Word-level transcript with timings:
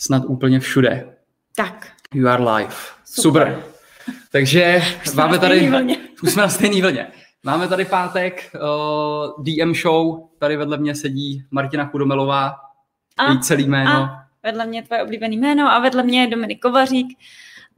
snad 0.00 0.22
úplně 0.26 0.60
všude. 0.60 1.16
Tak. 1.56 1.88
You 2.14 2.28
are 2.28 2.44
live. 2.44 2.74
Super. 3.04 3.42
Super. 3.42 3.64
Takže 4.32 4.82
Už 5.06 5.14
máme 5.14 5.36
stejný 5.36 5.60
tady, 5.60 5.70
vlně. 5.70 5.96
už 6.22 6.32
jsme 6.32 6.42
na 6.42 6.48
stejné 6.48 6.82
vlně. 6.82 7.06
Máme 7.42 7.68
tady 7.68 7.84
pátek, 7.84 8.50
uh, 8.54 9.44
DM 9.44 9.74
show, 9.74 10.28
tady 10.38 10.56
vedle 10.56 10.78
mě 10.78 10.94
sedí 10.94 11.44
Martina 11.50 11.86
Chudomelová, 11.86 12.54
A, 13.18 13.28
její 13.30 13.40
celý 13.40 13.64
jméno. 13.68 13.90
a 13.90 14.24
vedle 14.42 14.66
mě 14.66 14.82
tvoje 14.82 15.02
oblíbený 15.02 15.38
jméno 15.38 15.70
a 15.72 15.78
vedle 15.78 16.02
mě 16.02 16.20
je 16.20 16.26
Dominik 16.30 16.60
Kovařík 16.60 17.18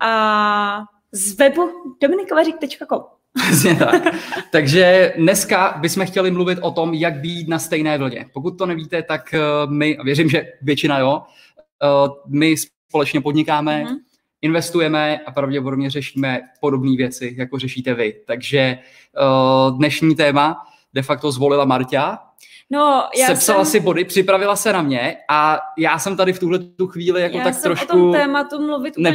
a 0.00 0.82
z 1.12 1.36
webu 1.36 1.70
dominikovařík.com. 2.02 3.04
Přesně 3.46 3.74
tak. 3.76 4.02
Takže 4.50 5.14
dneska 5.16 5.74
bychom 5.80 6.06
chtěli 6.06 6.30
mluvit 6.30 6.58
o 6.62 6.70
tom, 6.70 6.94
jak 6.94 7.14
být 7.20 7.48
na 7.48 7.58
stejné 7.58 7.98
vlně. 7.98 8.26
Pokud 8.32 8.58
to 8.58 8.66
nevíte, 8.66 9.02
tak 9.02 9.34
uh, 9.34 9.72
my, 9.72 9.96
a 9.98 10.02
věřím, 10.02 10.28
že 10.28 10.46
většina 10.62 10.98
jo, 10.98 11.22
my 12.26 12.54
společně 12.88 13.20
podnikáme, 13.20 13.84
Mhm. 13.84 13.96
investujeme 14.42 15.18
a 15.18 15.32
pravděpodobně 15.32 15.90
řešíme 15.90 16.40
podobné 16.60 16.96
věci, 16.96 17.34
jako 17.38 17.58
řešíte 17.58 17.94
vy. 17.94 18.14
Takže 18.26 18.78
uh, 19.68 19.76
dnešní 19.76 20.14
téma 20.14 20.66
de 20.94 21.02
facto 21.02 21.32
zvolila 21.32 21.64
Marta, 21.64 22.18
No, 22.70 23.08
já 23.18 23.26
sepsala 23.26 23.64
jsem, 23.64 23.70
si 23.70 23.80
body, 23.80 24.04
připravila 24.04 24.56
se 24.56 24.72
na 24.72 24.82
mě 24.82 25.16
a 25.30 25.58
já 25.78 25.98
jsem 25.98 26.16
tady 26.16 26.32
v 26.32 26.38
tuhle 26.38 26.58
tu 26.58 26.86
chvíli 26.86 27.22
jako 27.22 27.36
já 27.38 27.44
tak 27.44 27.54
jsem 27.54 27.62
trošku... 27.62 27.86
o 27.86 27.88
tom 27.88 28.12
tématu 28.12 28.66
mluvit 28.66 28.98
úplně 28.98 29.10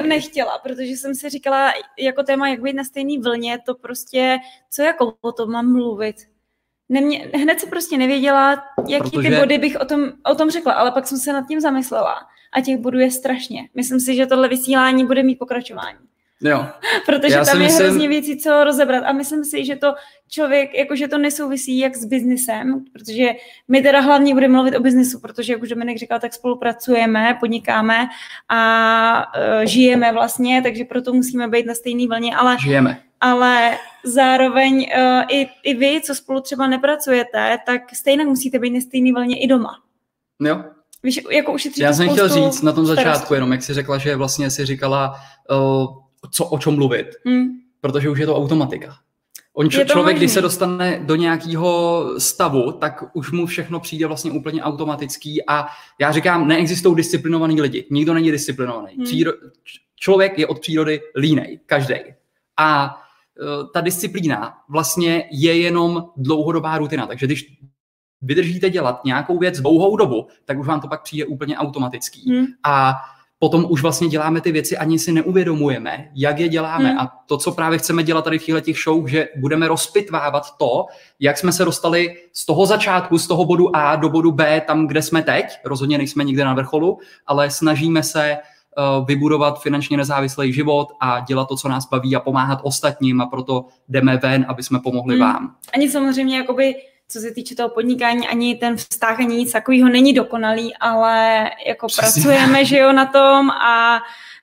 tak 0.00 0.08
nechtěla, 0.08 0.58
protože 0.58 0.84
jsem 0.84 1.14
si 1.14 1.30
říkala, 1.30 1.72
jako 1.98 2.22
téma, 2.22 2.48
jak 2.48 2.62
být 2.62 2.72
na 2.72 2.84
stejné 2.84 3.22
vlně, 3.22 3.58
to 3.66 3.74
prostě, 3.74 4.38
co 4.70 4.82
jako 4.82 5.14
o 5.20 5.32
tom 5.32 5.50
mám 5.50 5.72
mluvit. 5.72 6.16
Nemě, 6.88 7.28
hned 7.34 7.60
se 7.60 7.66
prostě 7.66 7.98
nevěděla, 7.98 8.64
jaký 8.88 9.10
Protože- 9.10 9.28
ty 9.30 9.36
body 9.36 9.58
bych 9.58 9.76
o 9.80 9.84
tom, 9.84 10.12
o 10.32 10.34
tom 10.34 10.50
řekla, 10.50 10.72
ale 10.72 10.90
pak 10.92 11.06
jsem 11.06 11.18
se 11.18 11.32
nad 11.32 11.48
tím 11.48 11.60
zamyslela 11.60 12.14
a 12.52 12.60
těch 12.60 12.78
bodů 12.78 12.98
je 12.98 13.10
strašně. 13.10 13.68
Myslím 13.74 14.00
si, 14.00 14.14
že 14.14 14.26
tohle 14.26 14.48
vysílání 14.48 15.06
bude 15.06 15.22
mít 15.22 15.38
pokračování. 15.38 15.98
Jo, 16.42 16.66
Protože 17.06 17.34
Já 17.34 17.44
tam 17.44 17.56
je 17.60 17.62
myslím- 17.66 17.86
hrozně 17.86 18.08
věcí, 18.08 18.36
co 18.38 18.64
rozebrat. 18.64 19.04
A 19.06 19.12
myslím 19.12 19.44
si, 19.44 19.64
že 19.64 19.76
to 19.76 19.94
člověk, 20.28 20.74
jakože 20.74 21.08
to 21.08 21.18
nesouvisí 21.18 21.78
jak 21.78 21.96
s 21.96 22.04
biznisem, 22.04 22.84
protože 22.92 23.26
my 23.68 23.82
teda 23.82 24.00
hlavně 24.00 24.34
budeme 24.34 24.54
mluvit 24.54 24.76
o 24.76 24.80
biznisu, 24.80 25.20
protože, 25.20 25.52
jak 25.52 25.62
už 25.62 25.68
Dominik 25.68 25.98
říkal, 25.98 26.20
tak 26.20 26.32
spolupracujeme, 26.34 27.36
podnikáme 27.40 28.06
a 28.48 29.24
uh, 29.36 29.64
žijeme 29.64 30.12
vlastně, 30.12 30.62
takže 30.62 30.84
proto 30.84 31.12
musíme 31.12 31.48
být 31.48 31.66
na 31.66 31.74
stejné 31.74 32.06
vlně, 32.08 32.36
ale, 32.36 32.56
žijeme. 32.62 33.00
ale 33.20 33.78
zároveň 34.04 34.74
uh, 34.96 35.22
i, 35.28 35.48
i 35.62 35.74
vy, 35.74 36.00
co 36.04 36.14
spolu 36.14 36.40
třeba 36.40 36.66
nepracujete, 36.66 37.58
tak 37.66 37.82
stejně 37.94 38.24
musíte 38.24 38.58
být 38.58 38.70
na 38.70 38.80
stejné 38.80 39.12
vlně 39.12 39.38
i 39.40 39.46
doma. 39.46 39.70
Jo, 40.40 40.64
Víš, 41.02 41.20
jako 41.30 41.52
ušetříte 41.52 41.84
Já 41.84 41.92
jsem 41.92 42.08
chtěl 42.08 42.28
říct 42.28 42.62
na 42.62 42.72
tom 42.72 42.86
začátku 42.86 43.10
starostí. 43.10 43.34
jenom, 43.34 43.52
jak 43.52 43.62
jsi 43.62 43.74
řekla, 43.74 43.98
že 43.98 44.16
vlastně 44.16 44.50
si 44.50 44.64
říkala, 44.66 45.14
uh, 45.50 45.86
co, 46.30 46.44
o 46.46 46.58
čem 46.58 46.74
mluvit, 46.74 47.06
Hmm. 47.24 47.46
protože 47.80 48.10
už 48.10 48.18
je 48.18 48.26
to 48.26 48.36
automatika. 48.36 48.96
On 49.54 49.70
č- 49.70 49.78
Je 49.80 49.84
to 49.84 49.92
člověk, 49.92 50.16
když 50.16 50.28
možný. 50.30 50.34
se 50.34 50.40
dostane 50.40 51.00
do 51.04 51.16
nějakého 51.16 52.04
stavu, 52.18 52.72
tak 52.72 53.04
už 53.14 53.30
mu 53.32 53.46
všechno 53.46 53.80
přijde 53.80 54.06
vlastně 54.06 54.30
úplně 54.30 54.62
automatický 54.62 55.46
a 55.46 55.66
já 56.00 56.12
říkám, 56.12 56.48
neexistují 56.48 56.96
disciplinovaní 56.96 57.60
lidi. 57.60 57.86
Nikdo 57.90 58.14
není 58.14 58.30
disciplinovaný. 58.30 58.94
Hmm. 58.94 59.04
Příro- 59.04 59.32
člověk 59.96 60.38
je 60.38 60.46
od 60.46 60.60
přírody 60.60 61.00
línej, 61.16 61.60
každý. 61.66 61.94
A 62.56 62.96
uh, 63.60 63.68
ta 63.72 63.80
disciplína 63.80 64.54
vlastně 64.68 65.28
je 65.32 65.58
jenom 65.58 66.04
dlouhodobá 66.16 66.78
rutina. 66.78 67.06
Takže 67.06 67.26
když 67.26 67.58
vydržíte 68.22 68.70
dělat 68.70 69.04
nějakou 69.04 69.38
věc 69.38 69.60
dlouhou 69.60 69.96
dobu, 69.96 70.26
tak 70.44 70.58
už 70.58 70.66
vám 70.66 70.80
to 70.80 70.88
pak 70.88 71.02
přijde 71.02 71.24
úplně 71.24 71.56
automatický. 71.58 72.30
Hmm. 72.32 72.46
A 72.62 72.94
potom 73.38 73.66
už 73.68 73.82
vlastně 73.82 74.08
děláme 74.08 74.40
ty 74.40 74.52
věci, 74.52 74.76
ani 74.76 74.98
si 74.98 75.12
neuvědomujeme, 75.12 76.08
jak 76.14 76.38
je 76.38 76.48
děláme. 76.48 76.88
Hmm. 76.88 76.98
A 76.98 77.12
to, 77.26 77.38
co 77.38 77.52
právě 77.52 77.78
chceme 77.78 78.02
dělat 78.02 78.24
tady 78.24 78.38
v 78.38 78.44
těchto 78.44 78.60
těch 78.60 78.76
show, 78.84 79.06
že 79.06 79.28
budeme 79.36 79.68
rozpitvávat 79.68 80.56
to, 80.56 80.86
jak 81.20 81.38
jsme 81.38 81.52
se 81.52 81.64
dostali 81.64 82.16
z 82.32 82.46
toho 82.46 82.66
začátku, 82.66 83.18
z 83.18 83.26
toho 83.26 83.44
bodu 83.44 83.76
A 83.76 83.96
do 83.96 84.08
bodu 84.08 84.32
B, 84.32 84.60
tam, 84.60 84.86
kde 84.86 85.02
jsme 85.02 85.22
teď. 85.22 85.46
Rozhodně 85.64 85.98
nejsme 85.98 86.24
nikde 86.24 86.44
na 86.44 86.54
vrcholu, 86.54 86.98
ale 87.26 87.50
snažíme 87.50 88.02
se 88.02 88.36
uh, 88.36 89.06
vybudovat 89.06 89.62
finančně 89.62 89.96
nezávislý 89.96 90.52
život 90.52 90.88
a 91.00 91.20
dělat 91.20 91.48
to, 91.48 91.56
co 91.56 91.68
nás 91.68 91.88
baví 91.88 92.16
a 92.16 92.20
pomáhat 92.20 92.58
ostatním 92.62 93.20
a 93.20 93.26
proto 93.26 93.64
jdeme 93.88 94.16
ven, 94.16 94.46
aby 94.48 94.62
jsme 94.62 94.80
pomohli 94.80 95.14
Hmm. 95.14 95.24
vám. 95.24 95.54
ani 95.74 95.90
samozřejmě 95.90 96.36
jakoby, 96.36 96.74
co 97.08 97.20
se 97.20 97.30
týče 97.30 97.54
toho 97.54 97.68
podnikání, 97.68 98.28
ani 98.28 98.54
ten 98.54 98.76
vztah, 98.76 99.20
ani 99.20 99.36
nic 99.36 99.52
takového 99.52 99.88
není 99.88 100.12
dokonalý, 100.12 100.76
ale 100.76 101.50
jako 101.66 101.86
Přesně. 101.86 102.22
pracujeme, 102.22 102.64
že 102.64 102.78
jo, 102.78 102.92
na 102.92 103.06
tom 103.06 103.50
a 103.50 104.00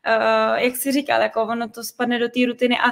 uh, 0.08 0.58
jak 0.58 0.76
si 0.76 0.92
říkal, 0.92 1.22
jako 1.22 1.44
ono 1.44 1.70
to 1.70 1.84
spadne 1.84 2.20
do 2.20 2.30
té 2.30 2.40
rutiny 2.48 2.78
a 2.80 2.92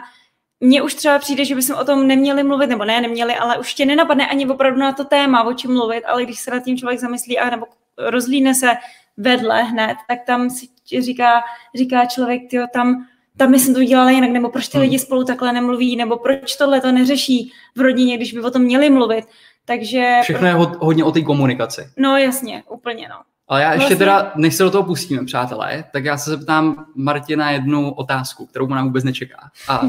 mně 0.59 0.81
už 0.81 0.93
třeba 0.93 1.19
přijde, 1.19 1.45
že 1.45 1.55
bychom 1.55 1.75
o 1.75 1.85
tom 1.85 2.07
neměli 2.07 2.43
mluvit, 2.43 2.67
nebo 2.67 2.85
ne, 2.85 3.01
neměli, 3.01 3.35
ale 3.35 3.57
už 3.57 3.73
tě 3.73 3.85
nenapadne 3.85 4.27
ani 4.27 4.47
opravdu 4.47 4.79
na 4.79 4.93
to 4.93 5.05
téma, 5.05 5.43
o 5.43 5.53
čem 5.53 5.73
mluvit, 5.73 6.05
ale 6.05 6.23
když 6.23 6.39
se 6.39 6.51
nad 6.51 6.63
tím 6.63 6.77
člověk 6.77 6.99
zamyslí 6.99 7.39
a 7.39 7.49
nebo 7.49 7.65
rozlíne 7.97 8.55
se 8.55 8.73
vedle 9.17 9.63
hned, 9.63 9.97
tak 10.07 10.19
tam 10.25 10.49
si 10.49 10.67
říká, 11.01 11.41
říká 11.75 12.05
člověk, 12.05 12.49
tyjo, 12.49 12.67
tam 12.73 13.07
tam 13.37 13.55
jsem 13.55 13.73
to 13.73 13.79
udělala 13.79 14.11
jinak, 14.11 14.29
nebo 14.31 14.49
proč 14.49 14.67
ty 14.67 14.77
Hmm. 14.77 14.81
lidi 14.83 14.99
spolu 14.99 15.23
takhle 15.23 15.53
nemluví, 15.53 15.95
nebo 15.95 16.17
proč 16.17 16.55
tohle 16.55 16.81
to 16.81 16.91
neřeší 16.91 17.51
v 17.77 17.81
rodině, 17.81 18.17
když 18.17 18.33
by 18.33 18.41
o 18.41 18.51
tom 18.51 18.61
měli 18.61 18.89
mluvit. 18.89 19.25
Takže, 19.65 20.17
Všechno 20.23 20.47
je 20.47 20.53
hod- 20.53 20.77
hodně 20.79 21.03
o 21.03 21.11
té 21.11 21.21
komunikaci. 21.21 21.87
no 21.97 22.17
jasně, 22.17 22.63
úplně 22.69 23.07
no. 23.09 23.15
Ale 23.47 23.61
já 23.61 23.67
ještě 23.73 23.79
Vlastně- 23.79 23.97
teda, 23.97 24.31
než 24.35 24.55
se 24.55 24.63
do 24.63 24.71
toho 24.71 24.83
pustíme, 24.83 25.25
přátelé, 25.25 25.83
tak 25.93 26.05
já 26.05 26.17
se 26.17 26.29
zeptám 26.29 26.85
Martina 26.95 27.51
jednu 27.51 27.91
otázku, 27.93 28.45
kterou 28.45 28.65
ona 28.65 28.83
vůbec 28.83 29.03
nečeká. 29.03 29.49
A, 29.67 29.81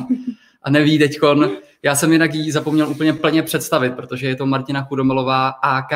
a 0.62 0.70
neví 0.70 0.98
teďkon, 0.98 1.50
já 1.82 1.94
jsem 1.94 2.12
jinak 2.12 2.34
jí 2.34 2.50
zapomněl 2.50 2.88
úplně 2.88 3.12
plně 3.12 3.42
představit, 3.42 3.94
protože 3.94 4.26
je 4.28 4.36
to 4.36 4.46
Martina 4.46 4.82
Chudomelová 4.84 5.48
AK 5.48 5.92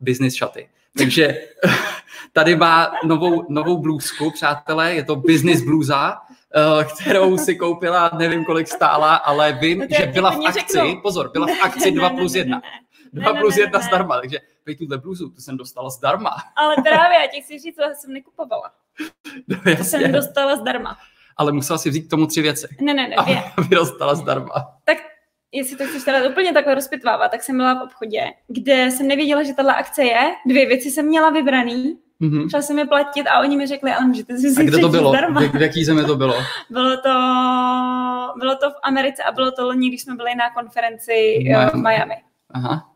Business 0.00 0.34
Šaty. 0.34 0.68
Takže 0.98 1.38
tady 2.32 2.56
má 2.56 2.92
novou, 3.04 3.44
novou 3.48 3.78
blůzku, 3.78 4.30
přátelé, 4.30 4.94
je 4.94 5.04
to 5.04 5.16
Business 5.16 5.60
Bluza, 5.62 6.12
eh, 6.29 6.29
kterou 6.94 7.38
si 7.38 7.56
koupila, 7.56 8.10
nevím 8.18 8.44
kolik 8.44 8.68
stála, 8.68 9.16
ale 9.16 9.52
vím, 9.52 9.78
No 9.78 9.86
to 9.88 9.94
že 9.94 10.06
byla 10.06 10.30
v 10.30 10.46
akci, 10.46 10.60
řeknu. 10.72 11.00
pozor, 11.02 11.30
byla 11.32 11.46
v 11.46 11.60
akci 11.62 11.90
2 11.92 12.10
plus 12.10 12.34
1. 12.34 12.62
2 13.12 13.32
ne, 13.32 13.40
plus 13.40 13.56
ne, 13.56 13.62
1 13.62 13.78
ne. 13.78 13.84
zdarma, 13.86 14.20
takže 14.20 14.38
pej 14.64 14.76
tuhle 14.76 14.98
bluzu, 14.98 15.28
tu 15.30 15.40
jsem 15.40 15.56
dostala 15.56 15.90
zdarma. 15.90 16.30
Ale 16.56 16.74
právě, 16.82 17.18
já 17.18 17.26
ti 17.26 17.40
chci 17.40 17.58
říct, 17.58 17.76
co 17.76 17.82
jsem 18.00 18.12
nekupovala. 18.12 18.70
No, 19.48 19.76
To 19.76 19.84
jsem 19.84 20.12
dostala 20.12 20.56
zdarma. 20.56 20.96
Ale 21.36 21.52
musela 21.52 21.78
si 21.78 21.90
vzít 21.90 22.02
k 22.06 22.10
tomu 22.10 22.26
tři 22.26 22.42
věci. 22.42 22.66
Ne, 22.80 22.94
ne, 22.94 23.08
ne, 23.08 23.16
aby 23.56 23.68
dostala 23.76 24.14
zdarma. 24.22 24.52
Tak 24.84 24.98
jestli 25.52 25.76
to 25.76 25.84
chceš 25.86 26.04
teda 26.04 26.28
úplně 26.28 26.52
takhle 26.52 26.74
rozpitvávat, 26.74 27.30
tak 27.30 27.42
jsem 27.42 27.56
byla 27.56 27.74
v 27.74 27.82
obchodě, 27.84 28.24
kde 28.48 28.90
jsem 28.90 29.08
nevěděla, 29.08 29.42
že 29.42 29.54
tahle 29.54 29.74
akce 29.74 30.02
je. 30.04 30.34
Dvě 30.46 30.66
věci 30.66 30.90
jsem 30.90 31.06
měla 31.06 31.30
vybraný, 31.30 31.98
Mhm. 32.20 32.50
šla 32.50 32.62
jsem 32.62 32.78
je 32.78 32.86
platit 32.86 33.22
a 33.26 33.40
oni 33.40 33.56
mi 33.56 33.66
řekli, 33.66 33.92
ale 33.92 34.06
můžete 34.06 34.38
si 34.38 34.46
A 34.46 34.50
vzít 34.50 34.64
kde 34.66 34.78
to 34.78 34.88
bylo? 34.88 35.10
zdarma. 35.10 35.40
V, 35.40 35.52
v 35.52 35.62
jaký 35.62 35.84
zemi 35.84 36.04
to 36.04 36.16
bylo? 36.16 36.34
Bylo 36.70 36.96
to, 36.96 37.12
bylo 38.38 38.56
to 38.56 38.70
v 38.70 38.74
Americe 38.82 39.22
a 39.22 39.32
bylo 39.32 39.50
to 39.52 39.64
loni, 39.64 39.88
když 39.88 40.02
jsme 40.02 40.14
byli 40.14 40.34
na 40.34 40.50
konferenci 40.50 41.38
Miami. 41.44 41.70
v 41.70 41.74
Miami. 41.74 42.14
Aha. 42.50 42.92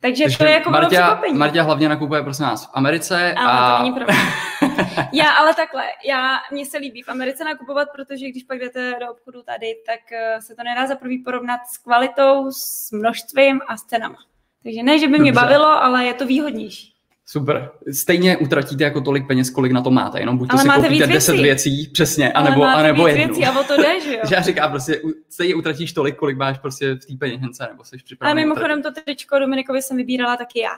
Takže, 0.00 0.24
to 0.38 0.44
je 0.44 0.50
jako 0.50 0.70
bylo 0.70 0.82
Marťa, 0.82 1.02
překvapení. 1.02 1.38
Marťa 1.38 1.62
hlavně 1.62 1.88
nakupuje, 1.88 2.22
prosím 2.22 2.44
vás, 2.44 2.66
v 2.66 2.70
Americe 2.72 3.34
Ale 3.34 3.52
a... 3.52 3.76
to 3.76 3.82
není 3.82 3.94
pravda. 3.94 4.14
Já 5.12 5.30
ale 5.30 5.54
takhle, 5.54 5.82
já, 6.08 6.36
mně 6.52 6.66
se 6.66 6.78
líbí 6.78 7.02
v 7.02 7.08
Americe 7.08 7.44
nakupovat, 7.44 7.88
protože 7.94 8.28
když 8.28 8.42
pak 8.44 8.58
jdete 8.58 8.94
do 9.00 9.10
obchodu 9.12 9.42
tady, 9.42 9.66
tak 9.86 10.12
eh, 10.12 10.40
se 10.42 10.54
to 10.54 10.62
nedá 10.62 10.86
za 10.86 10.94
prvý 10.96 11.18
porovnat 11.18 11.60
s 11.72 11.78
kvalitou, 11.78 12.50
s 12.50 12.90
množstvím 12.92 13.60
a 13.68 13.76
s 13.76 13.82
cenama. 13.82 14.16
Takže 14.62 14.82
ne, 14.82 14.98
že 14.98 15.08
by 15.08 15.18
mě 15.18 15.32
Dobře. 15.32 15.46
bavilo, 15.46 15.66
ale 15.66 16.04
je 16.04 16.14
to 16.14 16.26
výhodnější. 16.26 16.91
Super. 17.26 17.70
Stejně 17.92 18.36
utratíte 18.36 18.84
jako 18.84 19.00
tolik 19.00 19.26
peněz, 19.26 19.50
kolik 19.50 19.72
na 19.72 19.80
to 19.82 19.90
máte, 19.90 20.20
jenom 20.20 20.38
buď 20.38 20.48
to 20.48 20.52
Ale 20.54 20.62
si 20.62 20.68
máte 20.68 20.80
koupíte 20.82 21.06
víc 21.06 21.14
10 21.14 21.32
věcí. 21.32 21.42
věcí, 21.42 21.90
přesně, 21.92 22.32
Ale 22.32 22.46
anebo, 22.48 22.60
máte 22.60 22.80
anebo 22.80 23.04
víc 23.04 23.16
jednu. 23.16 23.34
věcí 23.34 23.46
a 23.50 23.60
o 23.60 23.64
to 23.64 23.76
jde, 23.76 24.00
že 24.00 24.12
jo? 24.16 24.20
Že 24.28 24.34
já 24.34 24.40
říkám 24.42 24.70
prostě, 24.70 25.00
stejně 25.30 25.54
utratíš 25.54 25.92
tolik, 25.92 26.16
kolik 26.16 26.36
máš 26.36 26.58
prostě 26.58 26.94
v 26.94 26.98
té 27.06 27.14
peněžence, 27.18 27.66
nebo 27.70 27.84
jsi 27.84 27.96
Ale 27.96 28.02
připravený. 28.04 28.40
mimochodem 28.42 28.82
to 28.82 28.88
tričko 28.92 29.38
Dominikovi 29.38 29.82
jsem 29.82 29.96
vybírala 29.96 30.36
taky 30.36 30.60
já. 30.60 30.70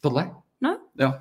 Tohle? 0.00 0.30
No. 0.60 0.78
Jo, 0.98 1.12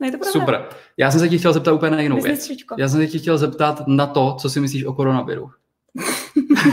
No 0.00 0.06
je 0.06 0.12
to 0.12 0.18
pravda. 0.18 0.40
super. 0.40 0.64
Já 0.96 1.10
jsem 1.10 1.20
se 1.20 1.28
tě 1.28 1.38
chtěl 1.38 1.52
zeptat 1.52 1.72
úplně 1.72 1.90
na 1.90 2.00
jinou 2.00 2.16
Business 2.16 2.38
věc. 2.38 2.46
tričko. 2.46 2.74
Já 2.78 2.88
jsem 2.88 3.00
se 3.00 3.06
tě 3.06 3.18
chtěl 3.18 3.38
zeptat 3.38 3.82
na 3.86 4.06
to, 4.06 4.36
co 4.40 4.50
si 4.50 4.60
myslíš 4.60 4.84
o 4.84 4.92
koronaviru. 4.92 5.50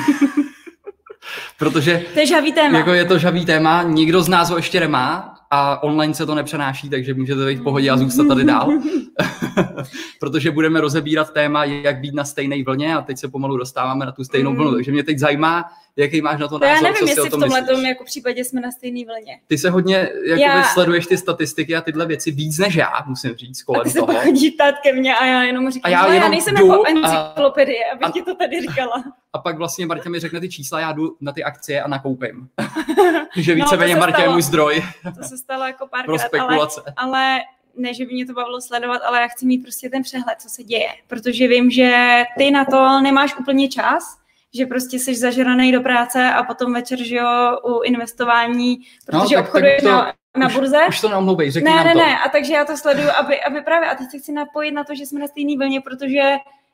Protože 1.59 2.05
To 2.13 2.19
je 2.19 2.27
žavý 2.27 2.53
téma. 2.53 2.77
jako 2.77 2.93
je 2.93 3.05
to 3.05 3.17
žavý 3.19 3.45
téma, 3.45 3.83
nikdo 3.83 4.21
z 4.21 4.27
nás 4.29 4.49
ho 4.49 4.55
ještě 4.57 4.79
nemá 4.79 5.33
a 5.51 5.83
online 5.83 6.13
se 6.13 6.25
to 6.25 6.35
nepřenáší, 6.35 6.89
takže 6.89 7.13
můžete 7.13 7.45
být 7.45 7.59
v 7.59 7.63
pohodě 7.63 7.89
a 7.89 7.97
zůstat 7.97 8.27
tady 8.27 8.43
dál. 8.43 8.71
protože 10.19 10.51
budeme 10.51 10.81
rozebírat 10.81 11.33
téma, 11.33 11.63
jak 11.63 11.99
být 11.99 12.13
na 12.13 12.25
stejné 12.25 12.63
vlně 12.63 12.95
a 12.95 13.01
teď 13.01 13.17
se 13.17 13.27
pomalu 13.27 13.57
dostáváme 13.57 14.05
na 14.05 14.11
tu 14.11 14.23
stejnou 14.23 14.55
vlnu. 14.55 14.73
Takže 14.73 14.91
mě 14.91 15.03
teď 15.03 15.17
zajímá, 15.17 15.65
jaký 15.97 16.21
máš 16.21 16.39
na 16.39 16.47
to 16.47 16.59
názor, 16.59 16.75
Já 16.75 16.81
nevím, 16.81 16.97
co 16.97 17.05
jestli 17.05 17.21
o 17.21 17.29
tom 17.29 17.39
v 17.39 17.43
tomhle 17.43 17.61
tom 17.63 17.81
jako 17.85 18.03
případě 18.03 18.43
jsme 18.45 18.61
na 18.61 18.71
stejné 18.71 19.05
vlně. 19.05 19.39
Ty 19.47 19.57
se 19.57 19.69
hodně 19.69 19.95
jakoby, 20.25 20.41
Já- 20.41 20.63
sleduješ 20.63 21.07
ty 21.07 21.17
statistiky 21.17 21.75
a 21.75 21.81
tyhle 21.81 22.05
věci 22.05 22.31
víc 22.31 22.57
než 22.57 22.75
já, 22.75 22.91
musím 23.07 23.35
říct, 23.35 23.61
A 23.61 23.65
kolem 23.65 23.83
ty 23.83 23.89
se 23.89 23.99
toho. 23.99 24.07
pak 24.13 24.23
chodí 24.23 24.51
ptát 24.51 24.75
ke 24.83 24.93
mně 24.93 25.15
a 25.15 25.25
já 25.25 25.43
jenom 25.43 25.71
říkám, 25.71 25.89
A 25.89 25.91
já 25.91 26.01
"Hele, 26.01 26.09
já 26.09 26.15
jenom 26.15 26.31
nejsem 26.31 26.55
jdu 26.55 26.67
jako 26.67 26.83
a- 26.83 26.89
encyklopedie, 26.89 27.85
abych 27.93 28.07
a- 28.07 28.11
ti 28.11 28.21
to 28.21 28.35
tady 28.35 28.61
říkala. 28.61 29.03
A 29.33 29.39
pak 29.39 29.57
vlastně 29.57 29.85
Marta 29.85 30.09
mi 30.09 30.19
řekne 30.19 30.39
ty 30.39 30.49
čísla, 30.49 30.79
já 30.79 30.91
jdu 30.91 31.15
na 31.21 31.31
ty 31.31 31.43
akcie 31.43 31.81
a 31.81 31.87
nakoupím. 31.87 32.49
že 33.35 33.55
No, 33.55 33.65
víceméně 33.65 33.93
se 33.93 33.99
Marta 33.99 34.21
je 34.21 34.29
můj 34.29 34.41
zdroj 34.41 34.83
To 35.17 35.23
se 35.23 35.37
stalo 35.37 35.63
jako 35.65 35.77
pro 35.77 35.87
párkrát, 35.87 36.11
ale, 36.11 36.19
spekulace. 36.19 36.81
ale 36.97 37.37
ne, 37.77 37.93
že 37.93 38.05
by 38.05 38.13
mě 38.13 38.25
to 38.25 38.33
bavilo 38.33 38.61
sledovat, 38.61 39.01
ale 39.07 39.21
já 39.21 39.27
chci 39.27 39.45
mít 39.45 39.57
prostě 39.57 39.89
ten 39.89 40.03
přehled, 40.03 40.35
co 40.41 40.49
se 40.49 40.63
děje, 40.63 40.87
protože 41.07 41.47
vím, 41.47 41.71
že 41.71 42.23
ty 42.37 42.51
na 42.51 42.65
to 42.65 42.99
nemáš 43.01 43.35
úplně 43.39 43.67
čas, 43.69 44.17
že 44.55 44.65
prostě 44.65 44.99
jsi 44.99 45.15
zažraný 45.15 45.71
do 45.71 45.81
práce 45.81 46.29
a 46.29 46.43
potom 46.43 46.73
večer, 46.73 47.03
že 47.03 47.15
jo, 47.15 47.57
u 47.63 47.81
investování, 47.81 48.77
protože 49.05 49.17
No, 49.17 49.29
tak- 49.29 49.39
obchoduješ 49.45 49.81
tak 49.81 49.91
to- 49.91 49.97
na, 49.97 50.13
na 50.37 50.47
už, 50.47 50.53
burze. 50.55 50.77
Už 50.89 51.01
to 51.01 51.09
neomlouvej, 51.09 51.51
řekni 51.51 51.69
ne, 51.69 51.75
nám 51.75 51.85
ne, 51.85 51.93
to. 51.93 51.99
ne, 51.99 52.19
a 52.25 52.29
takže 52.29 52.53
já 52.53 52.65
to 52.65 52.77
sleduju, 52.77 53.09
aby, 53.19 53.41
aby 53.41 53.61
právě, 53.61 53.89
a 53.89 53.95
teď 53.95 54.07
se 54.11 54.17
chci 54.19 54.31
napojit 54.31 54.73
na 54.73 54.83
to, 54.83 54.95
že 54.95 55.05
jsme 55.05 55.19
na 55.19 55.27
stejné 55.27 55.57
vlně, 55.57 55.81
protože 55.81 56.21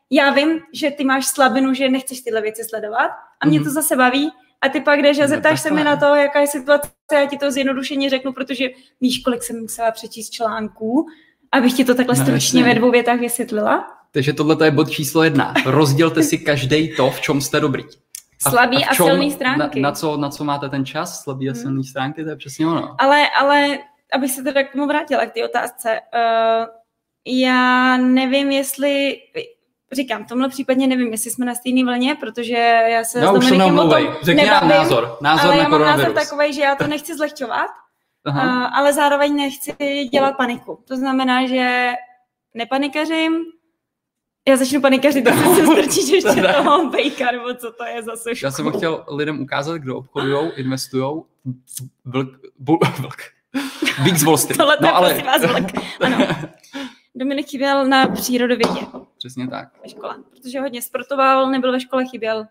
já 0.09 0.31
vím, 0.31 0.59
že 0.73 0.91
ty 0.91 1.03
máš 1.03 1.25
slabinu, 1.27 1.73
že 1.73 1.89
nechceš 1.89 2.21
tyhle 2.21 2.41
věci 2.41 2.63
sledovat 2.63 3.11
a 3.41 3.47
mě 3.47 3.59
Mhm. 3.59 3.67
to 3.67 3.73
zase 3.73 3.95
baví 3.95 4.31
a 4.61 4.69
ty 4.69 4.81
pak 4.81 4.99
jdeš 5.01 5.19
a 5.19 5.21
No, 5.21 5.27
zeptáš 5.27 5.61
se 5.61 5.71
mi 5.71 5.83
na 5.83 5.95
to, 5.95 6.05
jaká 6.15 6.39
je 6.39 6.47
situace, 6.47 6.89
já 7.13 7.25
ti 7.25 7.37
to 7.37 7.51
zjednodušeně 7.51 8.09
řeknu, 8.09 8.33
protože 8.33 8.65
víš, 9.01 9.21
kolik 9.23 9.43
jsem 9.43 9.59
musela 9.61 9.91
přečíst 9.91 10.29
článků, 10.29 11.07
abych 11.51 11.73
ti 11.73 11.85
to 11.85 11.95
takhle 11.95 12.15
No, 12.17 12.23
stručně 12.25 12.63
ve 12.63 12.73
dvou 12.75 12.91
větách 12.91 13.19
vysvětlila. 13.19 13.87
Takže 14.13 14.33
tohle 14.33 14.57
je 14.63 14.71
bod 14.71 14.89
číslo 14.91 15.23
jedna. 15.23 15.53
Rozdělte 15.65 16.23
si 16.23 16.37
každý 16.37 16.95
to, 16.95 17.11
v 17.11 17.21
čem 17.21 17.41
jste 17.41 17.59
dobrý. 17.59 17.83
Slabý 18.49 18.77
v 18.83 18.87
a 18.89 18.93
čem- 18.95 19.05
silný 19.05 19.31
stránky. 19.31 19.79
Na, 19.81 19.89
na, 19.89 19.95
co, 19.95 20.17
na 20.17 20.29
co 20.29 20.43
máte 20.43 20.69
ten 20.69 20.85
čas? 20.85 21.23
Slabý 21.23 21.49
a 21.49 21.53
Hmm. 21.53 21.61
silný 21.61 21.83
stránky, 21.83 22.23
to 22.23 22.29
je 22.29 22.35
přesně 22.35 22.67
ono. 22.67 22.95
Ale, 22.99 23.29
ale 23.39 23.79
abych 24.13 24.31
se 24.31 24.43
teda 24.43 24.63
k 24.63 24.71
tomu 24.71 24.87
vrátila, 24.87 25.25
k 25.25 25.33
té 25.33 25.45
otázce. 25.45 25.99
Uh, 26.15 26.65
já 27.25 27.97
nevím, 27.97 28.51
jestli, 28.51 29.17
říkám, 29.91 30.25
v 30.25 30.27
tomhle 30.27 30.49
případně 30.49 30.87
nevím, 30.87 31.11
jestli 31.11 31.31
jsme 31.31 31.45
na 31.45 31.55
stejné 31.55 31.83
vlně, 31.85 32.15
protože 32.15 32.53
já 32.87 33.03
se 33.03 33.19
Já 33.19 33.27
s 33.27 33.33
Dominikem 33.33 33.79
o 33.79 33.89
tom 33.89 34.15
Řekni 34.23 34.45
nebavím, 34.45 34.69
názor. 34.69 35.17
Názor 35.21 35.45
ale 35.45 35.55
na 35.57 35.63
já 35.63 35.69
mám 35.69 35.81
názor 35.81 36.11
takový, 36.13 36.53
že 36.53 36.61
já 36.61 36.75
to 36.75 36.87
nechci 36.87 37.15
zlehčovat, 37.17 37.67
Aha. 38.25 38.43
uh, 38.67 38.77
ale 38.77 38.93
zároveň 38.93 39.35
nechci 39.35 40.05
dělat 40.11 40.37
paniku. 40.37 40.83
To 40.87 40.95
znamená, 40.97 41.47
že 41.47 41.93
nepanikařím, 42.53 43.37
já 44.47 44.57
začnu 44.57 44.81
panikařit, 44.81 45.23
tak 45.23 45.35
se 45.55 45.65
strčíš 45.65 46.09
ještě 46.09 46.41
toho 46.57 46.89
bejka, 46.89 47.31
nebo 47.31 47.53
co 47.53 47.71
to 47.71 47.85
je 47.85 48.03
za 48.03 48.15
sošku. 48.15 48.45
Já 48.45 48.51
jsem 48.51 48.71
chtěl 48.71 49.05
lidem 49.07 49.41
ukázat, 49.41 49.77
kdo 49.77 49.97
obchodují, 49.97 50.51
investují. 50.55 51.21
Vlk, 52.05 52.27
bu, 52.59 52.79
vlk. 52.99 53.21
Big 54.03 54.15
z 54.15 54.23
Wall 54.23 54.37
Street. 54.37 54.57
Tohle 54.57 54.77
to 54.77 54.83
no, 54.83 54.95
ale... 54.95 55.09
prosím 55.09 55.25
vás 55.25 55.41
vlk. 55.41 55.71
Ano. 56.01 56.27
Dominik 57.15 57.49
chyběl 57.49 57.85
na 57.85 58.07
přírodovědě 58.07 58.81
Přesně 59.17 59.47
tak. 59.47 59.67
ve 59.83 59.89
škole, 59.89 60.15
protože 60.29 60.59
hodně 60.59 60.81
sportoval, 60.81 61.49
nebyl 61.49 61.71
ve 61.71 61.79
škole, 61.79 62.05
chyběl. 62.05 62.45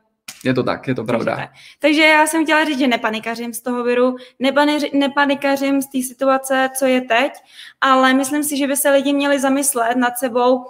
Je 0.45 0.55
to 0.55 0.63
tak, 0.63 0.89
je 0.89 0.95
to 0.95 1.05
Takže, 1.05 1.25
pravda. 1.25 1.37
tak. 1.37 1.51
takže 1.81 2.03
já 2.03 2.27
jsem 2.27 2.45
chtěla 2.45 2.65
říct, 2.65 2.79
že 2.79 2.87
nepanikařím 2.87 3.53
z 3.53 3.61
toho 3.61 3.85
viru, 3.85 4.17
nepaniři- 4.41 4.99
nepanikařím 4.99 5.83
z 5.83 5.87
té 5.87 6.03
situace, 6.03 6.69
co 6.79 6.87
je 6.87 7.01
teď, 7.01 7.33
ale 7.81 8.15
myslím 8.15 8.45
si, 8.45 8.57
že 8.57 8.67
by 8.67 8.77
se 8.77 8.91
lidi 8.91 9.13
měli 9.13 9.41
zamyslet 9.41 9.97
nad 9.97 10.19
sebou, 10.19 10.65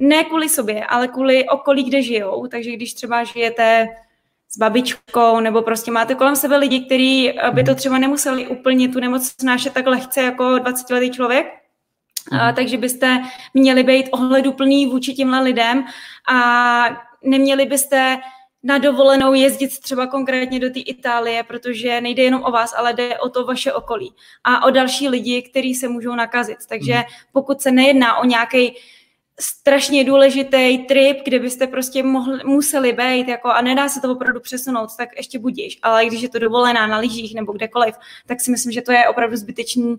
ne 0.00 0.24
kvůli 0.24 0.48
sobě, 0.48 0.84
ale 0.84 1.08
kvůli 1.08 1.48
okolí, 1.48 1.84
kde 1.84 2.02
žijou. 2.02 2.46
Takže 2.46 2.72
když 2.72 2.94
třeba 2.94 3.24
žijete 3.24 3.88
s 4.48 4.58
babičkou, 4.58 5.40
nebo 5.40 5.62
prostě 5.62 5.90
máte 5.90 6.14
kolem 6.14 6.36
sebe 6.36 6.56
lidi, 6.56 6.80
kteří 6.80 7.32
by 7.52 7.64
to 7.64 7.74
třeba 7.74 7.98
nemuseli 7.98 8.46
úplně 8.46 8.88
tu 8.88 9.00
nemoc 9.00 9.26
snášet 9.40 9.72
tak 9.72 9.86
lehce 9.86 10.22
jako 10.22 10.44
20-letý 10.44 11.10
člověk, 11.10 11.46
a, 12.32 12.52
takže 12.52 12.76
byste 12.78 13.22
měli 13.54 13.82
být 13.82 14.08
ohleduplný 14.12 14.86
vůči 14.86 15.14
těmhle 15.14 15.40
lidem 15.40 15.84
a 16.32 16.84
neměli 17.24 17.66
byste 17.66 18.18
na 18.62 18.78
dovolenou 18.78 19.34
jezdit 19.34 19.80
třeba 19.80 20.06
konkrétně 20.06 20.60
do 20.60 20.70
té 20.70 20.80
Itálie, 20.80 21.42
protože 21.42 22.00
nejde 22.00 22.22
jenom 22.22 22.42
o 22.44 22.50
vás, 22.50 22.74
ale 22.76 22.92
jde 22.92 23.18
o 23.18 23.28
to 23.28 23.44
vaše 23.44 23.72
okolí 23.72 24.14
a 24.44 24.64
o 24.66 24.70
další 24.70 25.08
lidi, 25.08 25.42
kteří 25.42 25.74
se 25.74 25.88
můžou 25.88 26.14
nakazit. 26.14 26.58
Takže 26.68 26.94
Mhm. 26.94 27.04
pokud 27.32 27.60
se 27.60 27.70
nejedná 27.70 28.16
o 28.16 28.24
nějaký 28.24 28.76
strašně 29.40 30.04
důležitý 30.04 30.78
trip, 30.78 31.18
kde 31.24 31.38
byste 31.38 31.66
prostě 31.66 32.02
mohli, 32.02 32.40
museli 32.44 32.92
být 32.92 33.28
jako, 33.28 33.48
a 33.48 33.60
nedá 33.62 33.88
se 33.88 34.00
to 34.00 34.12
opravdu 34.12 34.40
přesunout, 34.40 34.96
tak 34.98 35.08
ještě 35.16 35.38
budíš. 35.38 35.78
Ale 35.82 36.06
když 36.06 36.22
je 36.22 36.28
to 36.28 36.38
dovolená 36.38 36.86
na 36.86 36.98
lyžích 36.98 37.34
nebo 37.34 37.52
kdekoliv, 37.52 37.94
tak 38.26 38.40
si 38.40 38.50
myslím, 38.50 38.72
že 38.72 38.82
to 38.82 38.92
je 38.92 39.08
opravdu 39.08 39.36
zbytečný 39.36 39.96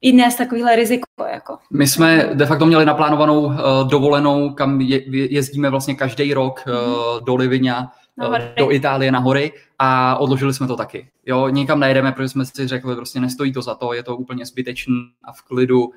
i 0.00 0.12
dnes 0.12 0.36
takovýhle 0.36 0.76
riziko. 0.76 1.04
Jako. 1.32 1.58
My 1.70 1.86
jsme 1.86 2.30
de 2.34 2.46
facto 2.46 2.66
měli 2.66 2.84
naplánovanou 2.84 3.40
uh, 3.44 3.54
dovolenou, 3.90 4.50
kam 4.50 4.80
je, 4.80 5.02
jezdíme 5.34 5.70
vlastně 5.70 5.94
každý 5.94 6.34
rok 6.34 6.64
uh, 6.66 7.24
do 7.24 7.36
Livigna, 7.36 7.92
Na 8.16 8.26
uh, 8.26 8.32
hory. 8.32 8.44
do 8.58 8.70
Itálie 8.70 9.12
na 9.12 9.18
hory 9.18 9.52
a 9.78 10.16
odložili 10.16 10.54
jsme 10.54 10.66
to 10.66 10.76
taky. 10.76 11.08
Jo, 11.26 11.48
nikam 11.48 11.80
nejdeme, 11.80 12.12
protože 12.12 12.28
jsme 12.28 12.44
si 12.44 12.68
řekli, 12.68 12.96
prostě 12.96 13.20
nestojí 13.20 13.52
to 13.52 13.62
za 13.62 13.74
to, 13.74 13.92
je 13.92 14.02
to 14.02 14.16
úplně 14.16 14.46
zbytečný 14.46 15.02
a 15.24 15.32
v 15.32 15.42
klidu 15.42 15.90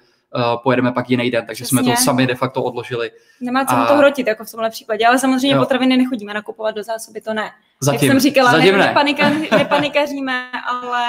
pojedeme 0.64 0.92
pak 0.92 1.10
jiný 1.10 1.32
den, 1.32 1.46
takže 1.48 1.66
jsme 1.66 1.84
to 1.84 1.90
Přesně. 1.90 2.06
sami 2.06 2.28
de 2.28 2.36
facto 2.36 2.64
odložili. 2.64 3.12
Nemá 3.42 3.66
cenu 3.66 3.82
A- 3.82 3.86
to 3.86 3.96
hrotit, 3.98 4.28
jako 4.28 4.46
v 4.46 4.52
tomhle 4.52 4.70
případě, 4.70 5.06
ale 5.08 5.20
samozřejmě 5.20 5.56
Jo. 5.56 5.60
potraviny 5.62 5.98
nechodíme 5.98 6.34
nakupovat 6.34 6.76
do 6.76 6.84
zásoby, 6.84 7.22
to 7.22 7.34
ne. 7.34 7.52
Zatím, 7.82 8.00
Jak 8.08 8.12
jsem 8.12 8.20
říkala, 8.20 8.52
zatím 8.52 8.72
ne, 8.72 8.78
ne. 8.78 8.94
nepanikař- 8.96 9.58
nepanikaříme, 9.58 10.52
ale 10.68 11.04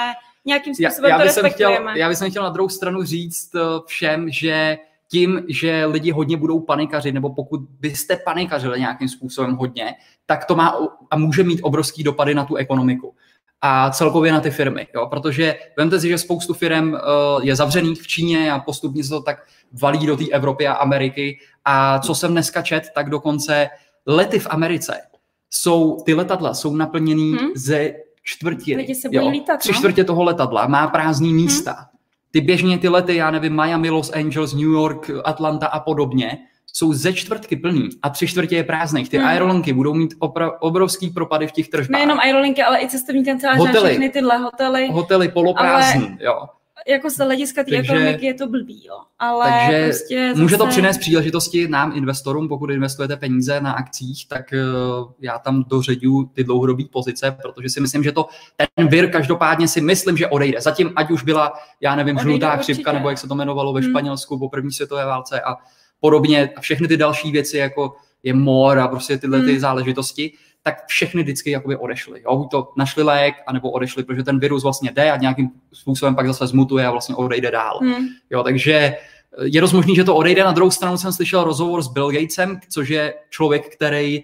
nějakým 0.45 0.73
Já, 0.79 0.89
způsobem 0.89 1.09
já, 1.11 1.17
to 1.17 1.23
bych 1.23 1.31
chtěl, 1.31 1.43
respektujeme. 1.43 1.99
já 1.99 2.09
bych 2.09 2.17
chtěl 2.29 2.43
na 2.43 2.49
druhou 2.49 2.69
stranu 2.69 3.03
říct 3.03 3.55
eh, 3.55 3.59
všem, 3.85 4.29
že 4.29 4.77
tím, 5.11 5.43
že 5.49 5.85
lidi 5.85 6.11
hodně 6.11 6.37
budou 6.37 6.59
panikařit, 6.59 7.13
nebo 7.13 7.33
pokud 7.33 7.59
byste 7.79 8.15
panikařili 8.15 8.79
nějakým 8.79 9.09
způsobem 9.09 9.55
hodně, 9.55 9.95
tak 10.25 10.45
to 10.45 10.55
má 10.55 10.75
a 11.11 11.17
může 11.17 11.43
mít 11.43 11.59
obrovský 11.63 12.03
dopady 12.03 12.35
na 12.35 12.45
tu 12.45 12.55
ekonomiku 12.55 13.15
a 13.61 13.89
celkově 13.91 14.31
na 14.31 14.39
ty 14.39 14.51
firmy. 14.51 14.87
Jo? 14.95 15.07
Protože 15.09 15.55
vemte 15.77 15.99
si, 15.99 16.07
že 16.09 16.17
spoustu 16.17 16.53
firm 16.53 16.93
uh, 16.93 16.99
je 17.41 17.55
zavřených 17.55 18.01
v 18.01 18.07
Číně 18.07 18.51
a 18.51 18.59
postupně 18.59 19.03
se 19.03 19.09
to 19.09 19.21
tak 19.21 19.37
valí 19.81 20.07
do 20.07 20.17
té 20.17 20.25
Evropy 20.31 20.67
a 20.67 20.73
Ameriky. 20.73 21.39
A 21.65 21.99
co 21.99 22.15
jsem 22.15 22.31
dneska 22.31 22.61
čet, 22.61 22.83
tak 22.95 23.09
dokonce 23.09 23.67
lety 24.05 24.39
v 24.39 24.47
Americe 24.49 25.01
jsou, 25.49 25.97
ty 26.05 26.13
letadla 26.13 26.53
jsou 26.53 26.75
naplněný 26.75 27.31
Hmm. 27.33 27.49
ze 27.55 27.93
čtvrtiny. 28.23 28.81
Lidi 28.81 28.95
se 28.95 29.09
bojí 29.09 29.29
lítat, 29.29 29.59
Tři 29.59 29.71
no. 29.71 29.77
čtvrtě 29.77 30.03
toho 30.03 30.23
letadla 30.23 30.67
má 30.67 30.87
prázdný 30.87 31.33
místa. 31.33 31.85
Ty 32.31 32.41
běžně 32.41 32.77
ty 32.77 32.89
lety, 32.89 33.15
já 33.15 33.31
nevím, 33.31 33.55
Miami, 33.55 33.89
Los 33.89 34.11
Angeles, 34.13 34.53
New 34.53 34.71
York, 34.71 35.09
Atlanta 35.25 35.67
a 35.67 35.79
podobně, 35.79 36.37
jsou 36.73 36.93
ze 36.93 37.13
čtvrtky 37.13 37.55
plný 37.55 37.89
a 38.03 38.09
tři 38.09 38.27
čtvrtě 38.27 38.55
je 38.55 38.63
prázdných. 38.63 39.09
Ty 39.09 39.17
Hmm. 39.17 39.27
aerolinky 39.27 39.73
budou 39.73 39.93
mít 39.93 40.13
opra- 40.19 40.51
obrovský 40.59 41.09
propady 41.09 41.47
v 41.47 41.51
těch 41.51 41.67
tržbách. 41.69 41.89
Nejenom 41.99 42.19
aerolinky, 42.19 42.63
ale 42.63 42.79
i 42.81 42.87
cestovní 42.89 43.25
kanceláře, 43.25 43.59
Hotely. 43.59 43.89
všechny 43.89 44.09
tyhle 44.09 44.37
hotely. 44.37 44.89
Hotely 44.91 45.27
poloprázdný, 45.29 46.17
jo. 46.19 46.39
Jako 46.87 47.09
z 47.09 47.17
hlediska 47.17 47.63
té 47.63 47.75
ekonomiky 47.75 48.25
je 48.25 48.33
to 48.33 48.47
blbý, 48.47 48.85
jo. 48.85 48.95
Ale 49.19 49.45
Takže 49.51 49.85
prostě 49.85 50.33
Může 50.35 50.57
to 50.57 50.63
zase- 50.63 50.69
přinést 50.71 50.97
příležitosti 50.97 51.67
nám, 51.67 51.91
investorům, 51.95 52.47
pokud 52.47 52.69
investujete 52.69 53.17
peníze 53.17 53.61
na 53.61 53.71
akcích, 53.71 54.27
tak 54.27 54.45
uh, 54.53 55.11
já 55.19 55.39
tam 55.39 55.63
doředu 55.63 56.23
ty 56.33 56.43
dlouhodobé 56.43 56.83
pozice, 56.91 57.37
protože 57.41 57.69
si 57.69 57.81
myslím, 57.81 58.03
že 58.03 58.11
to 58.11 58.27
ten 58.75 58.87
vir 58.87 59.11
každopádně 59.11 59.67
si 59.67 59.81
myslím, 59.81 60.17
že 60.17 60.27
odejde. 60.27 60.61
Zatím, 60.61 60.91
ať 60.95 61.11
už 61.11 61.23
byla, 61.23 61.53
já 61.81 61.95
nevím, 61.95 62.15
Odejde 62.15 62.31
žlutá 62.31 62.53
určitě. 62.53 62.73
chřipka, 62.73 62.91
nebo 62.91 63.09
jak 63.09 63.17
se 63.17 63.27
to 63.27 63.33
jmenovalo 63.35 63.73
ve 63.73 63.81
Hmm. 63.81 63.89
Španělsku 63.89 64.39
po 64.39 64.49
první 64.49 64.71
světové 64.71 65.05
válce 65.05 65.41
a 65.41 65.55
podobně, 65.99 66.49
a 66.55 66.61
všechny 66.61 66.87
ty 66.87 66.97
další 66.97 67.31
věci, 67.31 67.57
jako 67.57 67.95
je 68.23 68.33
mor 68.33 68.79
a 68.79 68.87
prostě 68.87 69.17
tyhle 69.17 69.41
ty 69.41 69.51
Hmm. 69.51 69.59
záležitosti, 69.59 70.33
tak 70.63 70.87
všechny 70.87 71.23
vždycky 71.23 71.51
jakoby 71.51 71.75
odešly. 71.77 72.21
Jo? 72.25 72.37
Buď 72.37 72.51
to 72.51 72.71
našli 72.77 73.03
lék, 73.03 73.35
anebo 73.47 73.71
odešli, 73.71 74.03
protože 74.03 74.23
ten 74.23 74.39
virus 74.39 74.63
vlastně 74.63 74.91
jde 74.91 75.11
a 75.11 75.17
nějakým 75.17 75.49
způsobem 75.73 76.15
pak 76.15 76.27
zase 76.27 76.47
zmutuje 76.47 76.85
a 76.85 76.91
vlastně 76.91 77.15
odejde 77.15 77.51
dál. 77.51 77.79
Hmm. 77.81 78.07
Jo, 78.29 78.43
takže 78.43 78.95
je 79.43 79.61
dost 79.61 79.73
možný, 79.73 79.95
že 79.95 80.03
to 80.03 80.15
odejde. 80.15 80.43
Na 80.43 80.51
druhou 80.51 80.71
stranu 80.71 80.97
jsem 80.97 81.13
slyšel 81.13 81.43
rozhovor 81.43 81.81
s 81.81 81.87
Bill 81.87 82.11
Gatesem, 82.11 82.59
což 82.69 82.89
je 82.89 83.13
člověk, 83.29 83.75
který 83.75 84.23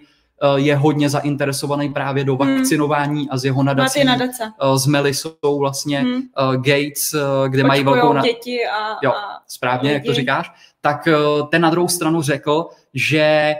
je 0.56 0.76
hodně 0.76 1.08
zainteresovaný 1.08 1.92
právě 1.92 2.24
do 2.24 2.36
Hmm. 2.36 2.54
vakcinování 2.56 3.30
a 3.30 3.36
z 3.36 3.44
jeho 3.44 3.62
nadací 3.62 4.04
nadace. 4.04 4.42
eh, 4.74 4.78
s 4.78 4.86
Melisou 4.86 5.58
vlastně 5.58 6.00
Hmm. 6.00 6.14
eh, 6.16 6.56
Gates, 6.56 7.14
eh, 7.14 7.48
kde 7.48 7.64
mají 7.64 7.80
Očkujou 7.80 7.94
velkou... 7.96 8.12
Na... 8.12 8.22
děti 8.22 8.58
a, 8.66 8.96
Jo. 9.02 9.10
a 9.10 9.40
Správně, 9.48 9.92
jak 9.92 10.02
to 10.02 10.10
lidi. 10.10 10.20
říkáš. 10.20 10.52
Tak 10.80 11.08
eh, 11.08 11.14
ten 11.50 11.62
na 11.62 11.70
druhou 11.70 11.88
stranu 11.88 12.22
řekl, 12.22 12.66
že 12.94 13.20
eh, 13.20 13.56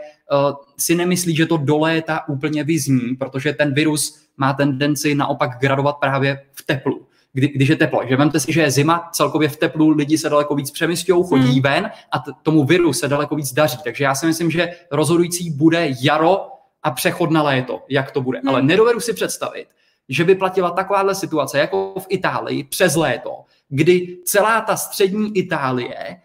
si 0.79 0.95
nemyslí, 0.95 1.37
že 1.37 1.47
to 1.47 1.57
do 1.57 1.79
léta 1.79 2.29
úplně 2.29 2.65
vyzní, 2.65 3.17
protože 3.19 3.53
ten 3.53 3.75
virus 3.75 4.21
má 4.37 4.53
tendenci 4.53 5.15
naopak 5.15 5.51
gradovat 5.61 5.97
právě 5.97 6.41
v 6.53 6.63
teplu. 6.63 7.07
kdy, 7.37 7.49
když 7.49 7.69
je 7.69 7.77
teplo. 7.77 8.01
Že 8.09 8.17
vemte 8.17 8.41
si, 8.41 8.53
že 8.53 8.61
je 8.61 8.71
zima, 8.71 9.09
celkově 9.13 9.49
v 9.49 9.57
teplu 9.57 9.89
lidi 9.89 10.19
se 10.19 10.29
daleko 10.31 10.55
víc 10.55 10.71
přemysťují, 10.71 11.25
chodí 11.29 11.53
hmm. 11.53 11.63
ven 11.63 11.91
a 12.13 12.19
t- 12.19 12.31
tomu 12.43 12.65
viru 12.65 12.93
se 12.93 13.09
daleko 13.09 13.37
víc 13.37 13.53
daří. 13.53 13.79
Takže 13.85 14.05
já 14.05 14.15
si 14.15 14.27
myslím, 14.27 14.51
že 14.51 14.69
rozhodující 14.91 15.51
bude 15.51 15.89
jaro 16.03 16.47
a 16.85 16.91
přechod 16.91 17.31
na 17.31 17.43
léto, 17.43 17.83
jak 17.89 18.11
to 18.11 18.21
bude. 18.21 18.39
Hmm. 18.39 18.49
Ale 18.49 18.63
nedovedu 18.63 19.01
si 19.01 19.13
představit, 19.13 19.67
že 20.09 20.25
by 20.25 20.35
platila 20.35 20.71
takováhle 20.71 21.15
situace 21.15 21.59
jako 21.59 21.95
v 21.99 22.07
Itálii 22.09 22.65
přes 22.65 22.97
léto, 22.97 23.41
kdy 23.69 24.19
celá 24.25 24.61
ta 24.61 24.77
střední 24.77 25.37
Itálie 25.37 26.17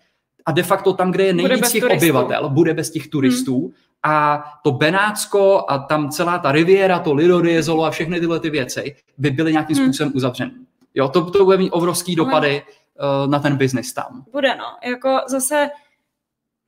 a 0.45 0.51
de 0.51 0.63
facto 0.63 0.93
tam, 0.93 1.11
kde 1.11 1.23
je 1.23 1.33
nejvíc 1.33 1.71
těch 1.71 1.83
turistů. 1.83 2.05
obyvatel, 2.05 2.49
bude 2.49 2.73
bez 2.73 2.89
těch 2.89 3.07
turistů 3.07 3.59
hmm. 3.59 3.73
a 4.03 4.43
to 4.63 4.71
Benátsko 4.71 5.65
a 5.67 5.77
tam 5.77 6.09
celá 6.09 6.39
ta 6.39 6.51
riviera, 6.51 6.99
to 6.99 7.13
Lido 7.13 7.41
Riezolo 7.41 7.83
a 7.83 7.91
všechny 7.91 8.19
tyhle 8.19 8.39
ty 8.39 8.49
věci 8.49 8.95
by 9.17 9.31
byly 9.31 9.51
nějakým 9.51 9.77
hmm. 9.77 9.85
způsobem 9.85 10.11
uzavřeny. 10.15 10.51
Jo, 10.95 11.09
to, 11.09 11.31
to 11.31 11.45
bude 11.45 11.57
mít 11.57 11.71
obrovský 11.71 12.15
dopady 12.15 12.61
uh, 12.61 13.31
na 13.31 13.39
ten 13.39 13.55
biznis 13.57 13.93
tam. 13.93 14.23
Bude, 14.31 14.55
no. 14.55 14.65
Jako 14.91 15.19
zase 15.27 15.69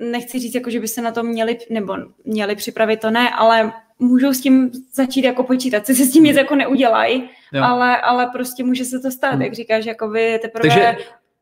nechci 0.02 0.40
říct, 0.40 0.56
jako, 0.56 0.70
že 0.70 0.80
by 0.80 0.88
se 0.88 1.02
na 1.02 1.12
to 1.12 1.24
měli, 1.24 1.58
nebo 1.70 1.98
měli 2.26 2.56
připravit, 2.56 3.00
to 3.00 3.12
ne, 3.12 3.30
ale 3.30 3.74
můžou 4.00 4.34
s 4.34 4.42
tím 4.42 4.72
začít 4.94 5.26
jako 5.26 5.44
počítat, 5.44 5.86
si 5.86 5.96
se 5.96 6.06
s 6.06 6.12
tím 6.12 6.24
nic 6.24 6.38
jako 6.38 6.56
neudělají, 6.56 7.30
ale, 7.62 8.02
ale 8.02 8.28
prostě 8.28 8.64
může 8.64 8.86
se 8.86 9.00
to 9.00 9.12
stát, 9.12 9.34
hmm. 9.34 9.42
jak 9.42 9.54
říkáš, 9.54 9.86
jako 9.86 10.10
vy 10.10 10.40
teprve 10.42 10.70
Takže, 10.70 10.98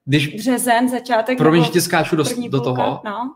když 0.05 0.27
březen, 0.27 0.89
začátek. 0.89 1.37
Promiň, 1.37 1.63
že 1.63 1.69
ti 1.69 1.81
skáču 1.81 2.15
do, 2.15 2.23
do 2.49 2.61
toho. 2.61 3.01
No. 3.05 3.35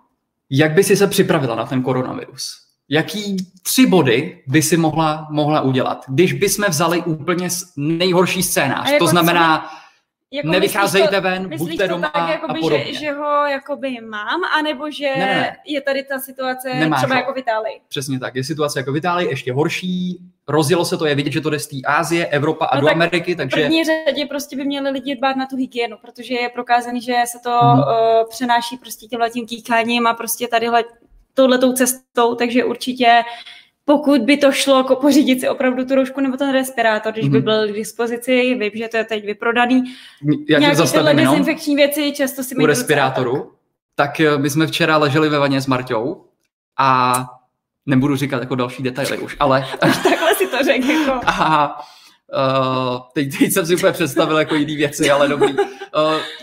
Jak 0.49 0.71
by 0.71 0.83
si 0.83 0.95
se 0.95 1.07
připravila 1.07 1.55
na 1.55 1.65
ten 1.65 1.81
koronavirus? 1.81 2.63
Jaký 2.89 3.37
tři 3.63 3.85
body 3.85 4.43
by 4.47 4.61
si 4.61 4.77
mohla, 4.77 5.27
mohla 5.31 5.61
udělat? 5.61 6.05
Když 6.07 6.33
bychom 6.33 6.65
vzali 6.69 7.01
úplně 7.01 7.47
nejhorší 7.77 8.43
scénář, 8.43 8.91
to 8.99 9.07
znamená, 9.07 9.59
co 9.59 9.82
jako 10.33 10.47
Nevycházejte 10.47 11.15
to, 11.15 11.21
ven, 11.21 11.57
buďte 11.57 11.87
doma 11.87 12.09
tak, 12.09 12.29
jakoby, 12.29 12.59
a 12.59 12.61
podobně. 12.61 12.93
Že, 12.93 12.99
že 12.99 13.11
ho 13.11 13.45
jakoby 13.45 13.97
mám, 14.01 14.41
anebo 14.59 14.91
že 14.91 15.05
ne, 15.17 15.25
ne. 15.25 15.57
je 15.65 15.81
tady 15.81 16.03
ta 16.03 16.19
situace 16.19 16.73
Nemáš 16.73 16.99
třeba 16.99 17.15
ho. 17.15 17.19
jako 17.19 17.33
v 17.33 17.37
Itálii. 17.37 17.81
Přesně 17.89 18.19
tak, 18.19 18.35
je 18.35 18.43
situace 18.43 18.79
jako 18.79 18.91
v 18.91 18.97
Itálii 18.97 19.29
ještě 19.29 19.53
horší, 19.53 20.19
rozjelo 20.47 20.85
se 20.85 20.97
to, 20.97 21.05
je 21.05 21.15
vidět, 21.15 21.31
že 21.33 21.41
to 21.41 21.49
jde 21.49 21.59
z 21.59 21.67
té 21.67 21.75
Ázie, 21.85 22.25
Evropa 22.25 22.65
a 22.65 22.75
no 22.75 22.81
do 22.81 22.87
tak 22.87 22.95
Ameriky, 22.95 23.35
takže... 23.35 23.57
V 23.57 23.63
první 23.63 23.83
řadě 23.83 24.25
prostě 24.25 24.55
by 24.55 24.65
měli 24.65 24.89
lidi 24.89 25.15
dbát 25.15 25.35
na 25.35 25.45
tu 25.45 25.55
hygienu, 25.55 25.97
protože 26.01 26.33
je 26.33 26.49
prokázaný, 26.49 27.01
že 27.01 27.13
se 27.25 27.39
to 27.43 27.59
hmm. 27.59 27.79
uh, 27.79 27.85
přenáší 28.29 28.77
prostě 28.77 29.05
tímhle 29.07 29.29
tím 29.29 29.47
kýkáním 29.47 30.07
a 30.07 30.13
prostě 30.13 30.47
tadyhle 30.47 30.83
touhletou 31.33 31.73
cestou, 31.73 32.35
takže 32.35 32.63
určitě 32.63 33.23
pokud 33.85 34.21
by 34.21 34.37
to 34.37 34.51
šlo 34.51 34.77
jako 34.77 34.95
pořídit 34.95 35.39
si 35.39 35.49
opravdu 35.49 35.85
tu 35.85 35.95
roušku 35.95 36.21
nebo 36.21 36.37
ten 36.37 36.51
respirátor, 36.51 37.13
když 37.13 37.25
mm-hmm. 37.25 37.31
by 37.31 37.37
mhm. 37.37 37.45
byl 37.45 37.67
k 37.67 37.71
dispozici, 37.75 38.55
vím, 38.55 38.71
že 38.75 38.87
to 38.87 38.97
je 38.97 39.03
teď 39.03 39.25
vyprodaný. 39.25 39.83
Já 40.49 40.59
Nějaké 40.59 40.81
tyhle 40.91 41.13
dezinfekční 41.13 41.75
věci 41.75 42.13
často 42.15 42.43
si 42.43 42.55
U 42.55 42.65
respirátoru, 42.65 43.51
tak. 43.95 44.17
tak 44.17 44.19
eh, 44.19 44.37
my 44.37 44.49
jsme 44.49 44.67
včera 44.67 44.97
leželi 44.97 45.29
ve 45.29 45.39
vaně 45.39 45.61
s 45.61 45.67
Marťou 45.67 46.25
a 46.79 47.13
nebudu 47.85 48.15
říkat 48.15 48.39
jako 48.39 48.55
další 48.55 48.83
detaily 48.83 49.17
už, 49.17 49.37
ale... 49.39 49.67
Takhle 49.79 50.35
si 50.35 50.47
to 50.47 50.63
řekl. 50.63 50.91
Jako. 50.91 51.19
A 51.25 51.79
uh, 52.33 52.99
teď, 53.13 53.37
teď 53.39 53.51
jsem 53.51 53.65
si 53.65 53.75
úplně 53.75 53.91
představil 53.91 54.37
jako 54.37 54.55
jiný 54.55 54.75
věci, 54.75 55.11
ale 55.11 55.27
dobrý. 55.27 55.53
Uh, 55.53 55.63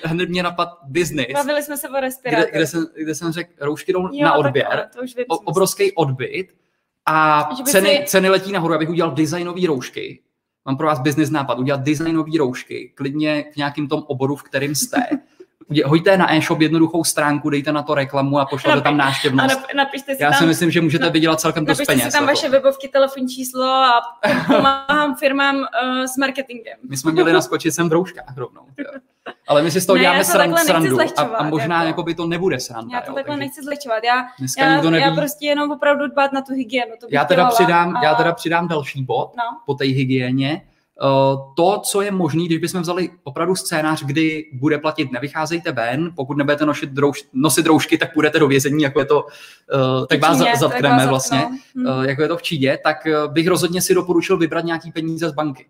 hned 0.04 0.28
mě 0.28 0.42
napad 0.42 0.68
business. 0.85 1.32
Bavili 1.35 1.62
jsme 1.62 1.76
se 1.76 1.88
o 1.88 2.00
respirátoru. 2.00 2.50
Kde, 2.50 2.59
kde, 2.59 2.66
jsem, 2.66 2.87
kde 2.97 3.14
jsem 3.14 3.32
řekl, 3.32 3.50
roušky 3.61 3.92
jdou 3.92 4.09
jo, 4.12 4.25
na 4.25 4.35
odběr. 4.35 4.66
Tak, 4.70 4.94
to 4.94 5.02
už 5.02 5.16
vím, 5.16 5.25
o, 5.28 5.38
obrovský 5.38 5.92
odbyt 5.92 6.60
a 7.07 7.49
ceny, 7.64 7.88
si... 7.88 8.04
ceny 8.07 8.28
letí 8.28 8.52
nahoru, 8.52 8.75
abych 8.75 8.88
udělal 8.88 9.12
designové 9.14 9.66
roušky. 9.66 10.23
Mám 10.66 10.76
pro 10.76 10.87
vás 10.87 10.99
business 10.99 11.30
nápad, 11.30 11.59
udělat 11.59 11.80
designové 11.80 12.38
roušky, 12.38 12.92
klidně 12.95 13.45
v 13.52 13.57
nějakém 13.57 13.88
tom 13.88 14.04
oboru, 14.07 14.37
v 14.37 14.42
kterém 14.42 14.75
jste. 14.75 14.99
Hojte 15.85 16.16
na 16.16 16.35
e-shop 16.35 16.61
jednoduchou 16.61 17.04
stránku, 17.04 17.50
dejte 17.50 17.73
na 17.73 17.83
to 17.83 17.95
reklamu 17.95 18.38
a 18.38 18.47
pošlete 18.47 18.80
tam 18.80 18.97
náštěvnost. 18.97 19.61
A 19.73 19.76
napište 19.76 20.16
si 20.16 20.23
Já 20.23 20.30
tam, 20.30 20.38
si 20.38 20.47
myslím, 20.47 20.71
že 20.71 20.80
můžete 20.80 21.11
vydělat 21.11 21.40
celkem 21.40 21.64
dost 21.64 21.87
peněz. 21.87 22.04
si 22.04 22.12
tam 22.12 22.26
vaše 22.26 22.49
webovky, 22.49 22.88
telefonní 22.88 23.28
číslo 23.28 23.64
a 23.64 24.00
pomáhám 24.47 25.16
firmám 25.16 25.57
uh, 25.57 25.64
s 26.04 26.16
marketingem. 26.16 26.78
My 26.88 26.97
jsme 26.97 27.12
měli 27.12 27.33
naskočit 27.33 27.75
sem 27.75 27.88
v 27.88 27.92
rouškách 27.92 28.37
rovnou. 28.37 28.66
Ale 29.49 29.62
my 29.62 29.70
si 29.70 29.80
z 29.80 29.87
toho 29.87 29.96
ne, 29.96 30.02
děláme 30.02 30.25
sran, 30.25 30.56
srandu 30.56 31.00
a, 31.00 31.22
a 31.22 31.42
možná 31.44 31.76
jako. 31.76 31.87
jako 31.87 32.02
by 32.02 32.14
to 32.14 32.26
nebude 32.26 32.60
sranda. 32.60 32.96
Já 32.96 33.00
to 33.00 33.10
jo, 33.10 33.14
takhle 33.14 33.34
takže... 33.34 33.46
nechci 33.46 33.64
zlehčovat. 33.64 34.04
Já, 34.04 34.26
já, 34.58 34.82
neví... 34.82 35.04
já 35.04 35.14
prostě 35.14 35.46
jenom 35.46 35.70
opravdu 35.70 36.06
dbát 36.06 36.32
na 36.32 36.42
tu 36.42 36.54
hygienu. 36.54 36.92
To 37.00 37.06
já, 37.10 37.25
teda 37.25 37.46
přidám, 37.46 37.96
a... 37.96 38.04
já 38.04 38.14
teda 38.14 38.32
přidám 38.32 38.68
další 38.68 39.04
bod 39.04 39.32
no. 39.37 39.60
po 39.66 39.75
té 39.75 39.84
hygieně. 39.84 40.62
Uh, 41.02 41.54
to, 41.54 41.80
co 41.84 42.02
je 42.02 42.10
možné, 42.10 42.44
když 42.44 42.58
bychom 42.58 42.80
vzali 42.80 43.10
opravdu 43.25 43.56
scénář, 43.56 44.04
kdy 44.04 44.44
bude 44.52 44.78
platit 44.78 45.12
nevycházejte 45.12 45.72
ven, 45.72 46.12
pokud 46.16 46.37
nebudete 46.37 46.66
nosit, 46.66 46.90
drouž, 46.90 47.25
nosit 47.32 47.66
roušky, 47.66 47.99
tak 47.99 48.14
půjdete 48.14 48.38
do 48.38 48.49
vězení, 48.49 48.82
jako 48.82 48.99
je 48.99 49.04
to, 49.04 49.22
uh, 49.22 50.06
tak 50.06 50.20
vás 50.20 50.38
Číně, 50.38 50.56
zatkneme 50.56 50.88
tak 50.88 50.99
vás 50.99 51.08
vlastně, 51.08 51.38
hmm. 51.38 51.87
uh, 51.87 52.04
jako 52.04 52.22
je 52.22 52.28
to 52.28 52.37
v 52.37 52.42
Číně, 52.42 52.78
tak 52.84 52.96
bych 53.26 53.49
rozhodně 53.49 53.82
si 53.82 53.94
doporučil 53.94 54.37
vybrat 54.37 54.64
nějaký 54.64 54.92
peníze 54.92 55.28
z 55.28 55.32
banky. 55.32 55.66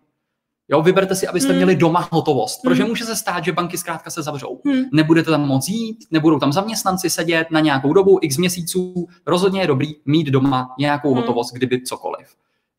Jo, 0.71 0.81
vyberte 0.81 1.15
si, 1.15 1.27
abyste 1.27 1.49
hmm. 1.49 1.55
měli 1.55 1.75
doma 1.75 2.07
hotovost, 2.11 2.61
protože 2.63 2.81
hmm. 2.81 2.89
může 2.89 3.05
se 3.05 3.15
stát, 3.15 3.45
že 3.45 3.51
banky 3.51 3.77
zkrátka 3.77 4.09
se 4.09 4.21
zavřou. 4.21 4.61
Hmm. 4.65 4.83
Nebudete 4.93 5.31
tam 5.31 5.47
moc 5.47 5.67
jít, 5.67 5.97
nebudou 6.11 6.39
tam 6.39 6.53
zaměstnanci 6.53 7.09
sedět 7.09 7.47
na 7.51 7.59
nějakou 7.59 7.93
dobu, 7.93 8.19
x 8.21 8.37
měsíců. 8.37 9.07
Rozhodně 9.27 9.61
je 9.61 9.67
dobrý 9.67 9.93
mít 10.05 10.27
doma 10.27 10.75
nějakou 10.79 11.09
hmm. 11.09 11.17
hotovost, 11.17 11.53
kdyby 11.53 11.81
cokoliv. 11.81 12.27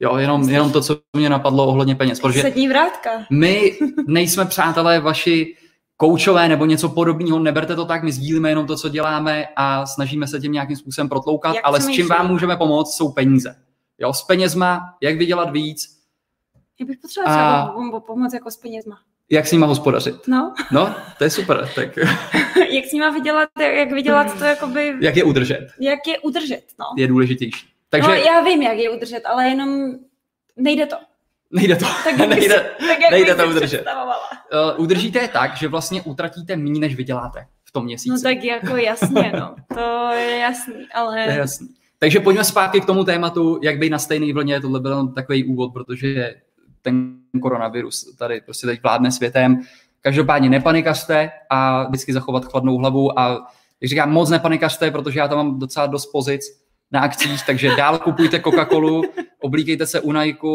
Jo, 0.01 0.17
jenom, 0.17 0.49
jenom 0.49 0.73
to, 0.73 0.81
co 0.81 0.99
mě 1.17 1.29
napadlo 1.29 1.67
ohledně 1.67 1.95
peněz. 1.95 2.21
Protože 2.21 2.41
Sední 2.41 2.69
vrátka. 2.69 3.11
My 3.31 3.79
nejsme 4.07 4.45
přátelé 4.45 5.01
vaši 5.01 5.57
koučové 5.97 6.49
nebo 6.49 6.65
něco 6.67 6.89
podobného, 6.89 7.39
neberte 7.39 7.77
to 7.77 7.85
tak, 7.85 8.03
my 8.03 8.13
sdílíme 8.13 8.49
jenom 8.49 8.67
to, 8.67 8.77
co 8.77 8.89
děláme 8.89 9.47
a 9.57 9.87
snažíme 9.87 10.27
se 10.27 10.41
tím 10.41 10.53
nějakým 10.53 10.77
způsobem 10.77 11.09
protloukat, 11.09 11.55
jak 11.55 11.65
ale 11.65 11.81
s 11.81 11.89
čím 11.89 12.09
vám 12.09 12.29
můžeme 12.29 12.57
pomoct, 12.57 12.97
jsou 12.97 13.13
peníze. 13.13 13.55
Jo, 13.99 14.13
s 14.13 14.23
penězma, 14.23 14.81
jak 15.03 15.17
vydělat 15.17 15.51
víc, 15.51 15.92
já 16.83 16.87
bych 16.87 16.99
potřebovala 16.99 17.73
třeba 17.89 18.01
pomoct 18.01 18.35
jako 18.35 18.51
s 18.51 18.57
penězma. 18.57 18.99
Jak 19.31 19.47
s 19.47 19.53
nima 19.53 19.67
hospodařit? 19.67 20.29
No. 20.29 20.55
No, 20.73 20.95
to 21.19 21.25
je 21.25 21.31
super. 21.31 21.69
Tak. 21.75 21.97
jak 22.71 22.85
s 22.85 22.93
nima 22.93 23.11
vydělat, 23.11 23.49
jak 23.61 23.93
vydělat 23.93 24.39
to 24.39 24.45
jakoby... 24.45 24.95
Jak 25.01 25.17
je 25.17 25.25
udržet. 25.25 25.69
Jak 25.81 26.07
je 26.07 26.19
udržet, 26.19 26.63
no. 26.79 26.87
Je 26.97 27.07
důležitější. 27.07 27.67
Takže... 27.89 28.09
No, 28.09 28.15
já 28.15 28.41
vím, 28.41 28.63
jak 28.63 28.79
je 28.79 28.91
udržet, 28.91 29.21
ale 29.27 29.49
jenom 29.49 29.93
nejde 30.57 30.87
to. 30.87 30.97
Nejde 31.51 31.77
to. 31.77 31.87
Tak 32.05 32.17
nejde, 32.29 32.71
tak 32.79 33.11
nejde 33.11 33.35
to 33.35 33.49
udržet. 33.49 33.85
Uh, 33.87 34.81
udržíte 34.81 35.19
je 35.19 35.29
tak, 35.29 35.57
že 35.57 35.69
vlastně 35.69 36.03
utratíte 36.03 36.57
méně, 36.57 36.81
než 36.81 36.95
vyděláte 36.95 37.47
v 37.65 37.73
tom 37.73 37.85
měsíci. 37.85 38.11
No 38.11 38.21
tak 38.21 38.45
jako 38.45 38.77
jasně, 38.77 39.33
no. 39.39 39.55
To 39.75 40.11
je 40.15 40.39
jasný, 40.39 40.87
ale... 40.95 41.25
To 41.25 41.31
je 41.31 41.39
jasný. 41.39 41.69
Takže 41.99 42.21
pojďme 42.21 42.45
zpátky 42.45 42.81
k 42.81 42.85
tomu 42.87 43.05
tématu, 43.05 43.61
jak 43.63 43.79
být 43.79 43.91
na 43.91 43.99
stejné 43.99 44.33
vlně. 44.33 44.61
Tohle 44.61 44.81
byl 44.81 45.09
takový 45.09 45.45
úvod, 45.45 45.73
protože 45.73 46.35
ten 46.83 47.19
koronavirus 47.43 48.17
tady 48.17 48.41
prostě 48.41 48.67
teď 48.67 48.83
vládne 48.83 49.13
světem. 49.13 49.61
Každopádně 50.01 50.51
nepanikařte 50.51 51.31
a 51.51 51.89
vždycky 51.89 52.13
zachovat 52.13 52.45
chladnou 52.45 52.77
hlavu 52.77 53.19
a 53.19 53.51
jak 53.81 53.89
říkám, 53.89 54.13
moc 54.13 54.31
nepanikařte, 54.31 54.91
protože 54.91 55.19
já 55.19 55.29
tam 55.29 55.39
mám 55.39 55.59
docela 55.59 55.87
dost 55.87 56.07
pozic 56.07 56.43
na 56.91 57.01
akcích, 57.01 57.47
takže 57.47 57.77
dál 57.77 57.99
kupujte 57.99 58.39
Coca-Colu, 58.39 59.03
oblíkejte 59.41 59.87
se 59.87 60.01
u 60.01 60.13
Nike, 60.13 60.49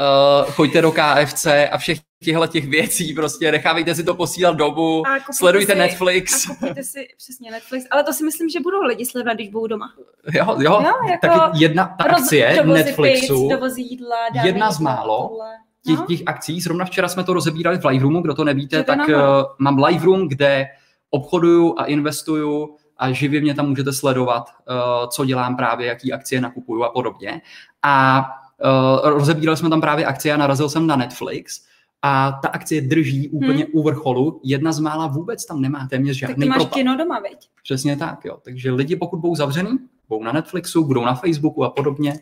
uh, 0.00 0.52
choďte 0.52 0.82
do 0.82 0.92
KFC 0.92 1.46
a 1.70 1.78
všech 1.78 1.98
těchto 2.24 2.46
těch 2.46 2.68
věcí, 2.68 3.14
prostě 3.14 3.52
nechávejte 3.52 3.94
si 3.94 4.04
to 4.04 4.14
posílat 4.14 4.56
dobu, 4.56 5.02
sledujte 5.32 5.72
si, 5.72 5.78
Netflix. 5.78 6.50
A 6.50 6.54
kupujte 6.54 6.82
si 6.82 7.08
přesně 7.16 7.50
Netflix, 7.50 7.86
ale 7.90 8.04
to 8.04 8.12
si 8.12 8.24
myslím, 8.24 8.48
že 8.48 8.60
budou 8.60 8.82
lidi 8.82 9.06
sledovat, 9.06 9.34
když 9.34 9.48
budou 9.48 9.66
doma. 9.66 9.92
Jo, 10.32 10.46
jo, 10.58 10.82
jo 10.84 10.92
jako 11.10 11.38
taky 11.38 11.64
jedna 11.64 11.94
ta 11.98 12.04
akcie 12.04 12.62
roz, 12.62 12.74
Netflixu, 12.74 13.48
pic, 13.48 13.76
jídla, 13.76 14.16
jedna 14.44 14.72
z 14.72 14.78
málo, 14.78 15.38
těch, 15.86 15.98
no. 15.98 16.06
těch 16.06 16.20
akcí, 16.26 16.60
zrovna 16.60 16.84
včera 16.84 17.08
jsme 17.08 17.24
to 17.24 17.32
rozebírali 17.32 17.78
v 17.78 17.84
Live 17.84 18.22
kdo 18.22 18.34
to 18.34 18.44
nevíte, 18.44 18.76
že 18.76 18.84
tak 18.84 19.08
uh, 19.08 19.14
mám 19.58 19.84
Live 19.84 20.04
Room, 20.04 20.28
kde 20.28 20.68
obchoduju 21.10 21.74
a 21.78 21.84
investuju 21.84 22.76
a 22.96 23.12
živě 23.12 23.40
mě 23.40 23.54
tam 23.54 23.68
můžete 23.68 23.92
sledovat, 23.92 24.44
uh, 24.48 25.08
co 25.08 25.24
dělám 25.24 25.56
právě, 25.56 25.86
jaký 25.86 26.12
akcie 26.12 26.40
nakupuju 26.40 26.82
a 26.82 26.88
podobně. 26.88 27.40
A 27.82 28.24
uh, 28.64 29.08
rozebírali 29.10 29.56
jsme 29.56 29.70
tam 29.70 29.80
právě 29.80 30.06
akcie 30.06 30.34
a 30.34 30.36
narazil 30.36 30.68
jsem 30.68 30.86
na 30.86 30.96
Netflix, 30.96 31.60
a 32.02 32.38
ta 32.42 32.48
akcie 32.48 32.80
drží 32.80 33.28
úplně 33.28 33.64
hmm. 33.64 33.72
u 33.72 33.82
vrcholu. 33.82 34.40
Jedna 34.44 34.72
z 34.72 34.80
mála 34.80 35.06
vůbec 35.06 35.46
tam 35.46 35.60
nemá 35.60 35.86
téměř 35.90 36.16
žádný 36.16 36.34
Tak 36.34 36.42
ty 36.42 36.48
máš 36.48 36.56
propad. 36.56 36.74
kino 36.74 36.96
doma, 36.96 37.20
veď? 37.20 37.48
Přesně 37.62 37.96
tak, 37.96 38.24
jo. 38.24 38.38
Takže 38.44 38.72
lidi, 38.72 38.96
pokud 38.96 39.20
budou 39.20 39.34
zavřený, 39.34 39.78
budou 40.08 40.22
na 40.22 40.32
Netflixu, 40.32 40.84
budou 40.84 41.04
na 41.04 41.14
Facebooku 41.14 41.64
a 41.64 41.70
podobně. 41.70 42.20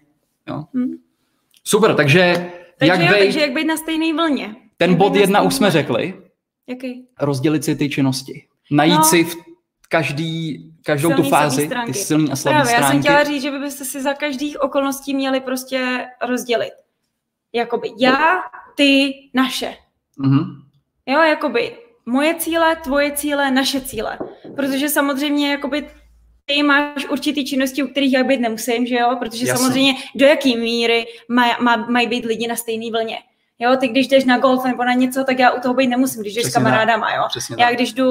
Jo. 0.48 0.64
Hmm. 0.74 0.92
Super, 1.64 1.94
takže, 1.94 2.50
takže 2.78 2.92
jak, 2.92 3.00
jo, 3.00 3.08
bej, 3.10 3.24
takže 3.24 3.40
jak 3.40 3.52
být 3.52 3.64
na 3.64 3.76
stejné 3.76 4.14
vlně? 4.14 4.56
Ten 4.76 4.90
jak 4.90 4.98
bod 4.98 5.16
jedna 5.16 5.42
už 5.42 5.54
jsme 5.54 5.70
řekli. 5.70 6.14
Jaký? 6.66 7.06
Rozdělit 7.20 7.64
si 7.64 7.76
ty 7.76 7.88
činnosti. 7.88 8.44
Najít 8.70 8.98
no. 8.98 9.04
si 9.04 9.24
v 9.24 9.36
každý, 9.88 10.64
každou 10.84 11.08
silný, 11.08 11.22
tu 11.22 11.28
fázi, 11.28 11.70
ty 11.86 11.94
silné 11.94 12.32
a 12.32 12.36
slabé 12.36 12.64
stránky. 12.64 12.82
Já 12.82 12.90
jsem 12.90 13.00
chtěla 13.00 13.24
říct, 13.24 13.42
že 13.42 13.50
byste 13.50 13.84
si 13.84 14.02
za 14.02 14.14
každých 14.14 14.62
okolností 14.62 15.14
měli 15.14 15.40
prostě 15.40 16.06
rozdělit. 16.22 16.72
Jakoby 17.52 17.92
já, 17.98 18.40
ty, 18.76 19.14
naše. 19.34 19.76
Mm-hmm. 20.24 20.44
Jo, 21.06 21.20
jakoby 21.20 21.76
moje 22.06 22.34
cíle, 22.34 22.76
tvoje 22.76 23.12
cíle, 23.12 23.50
naše 23.50 23.80
cíle. 23.80 24.18
Protože 24.56 24.88
samozřejmě 24.88 25.50
jakoby 25.50 25.88
ty 26.44 26.62
máš 26.62 27.06
určitý 27.06 27.46
činnosti, 27.46 27.82
u 27.82 27.86
kterých 27.86 28.12
já 28.12 28.24
být 28.24 28.40
nemusím, 28.40 28.86
že 28.86 28.94
jo? 28.94 29.16
Protože 29.18 29.46
Jasně. 29.46 29.58
samozřejmě 29.58 29.94
do 30.14 30.26
jaký 30.26 30.56
míry 30.56 31.06
maj, 31.28 31.50
má, 31.60 31.76
mají 31.76 32.08
být 32.08 32.24
lidi 32.24 32.46
na 32.46 32.56
stejné 32.56 32.90
vlně. 32.90 33.18
Jo, 33.60 33.76
ty 33.80 33.88
když 33.88 34.08
jdeš 34.08 34.24
na 34.24 34.38
golf 34.38 34.64
nebo 34.64 34.84
na 34.84 34.92
něco, 34.92 35.24
tak 35.24 35.38
já 35.38 35.50
u 35.50 35.60
toho 35.60 35.74
být 35.74 35.86
nemusím, 35.86 36.20
když 36.22 36.34
jdeš 36.34 36.42
Přesně 36.42 36.60
s 36.60 36.64
kamarádama, 36.64 37.14
jo. 37.14 37.22
Přesně 37.28 37.56
já 37.58 37.66
tak. 37.66 37.76
když 37.76 37.92
jdu 37.92 38.06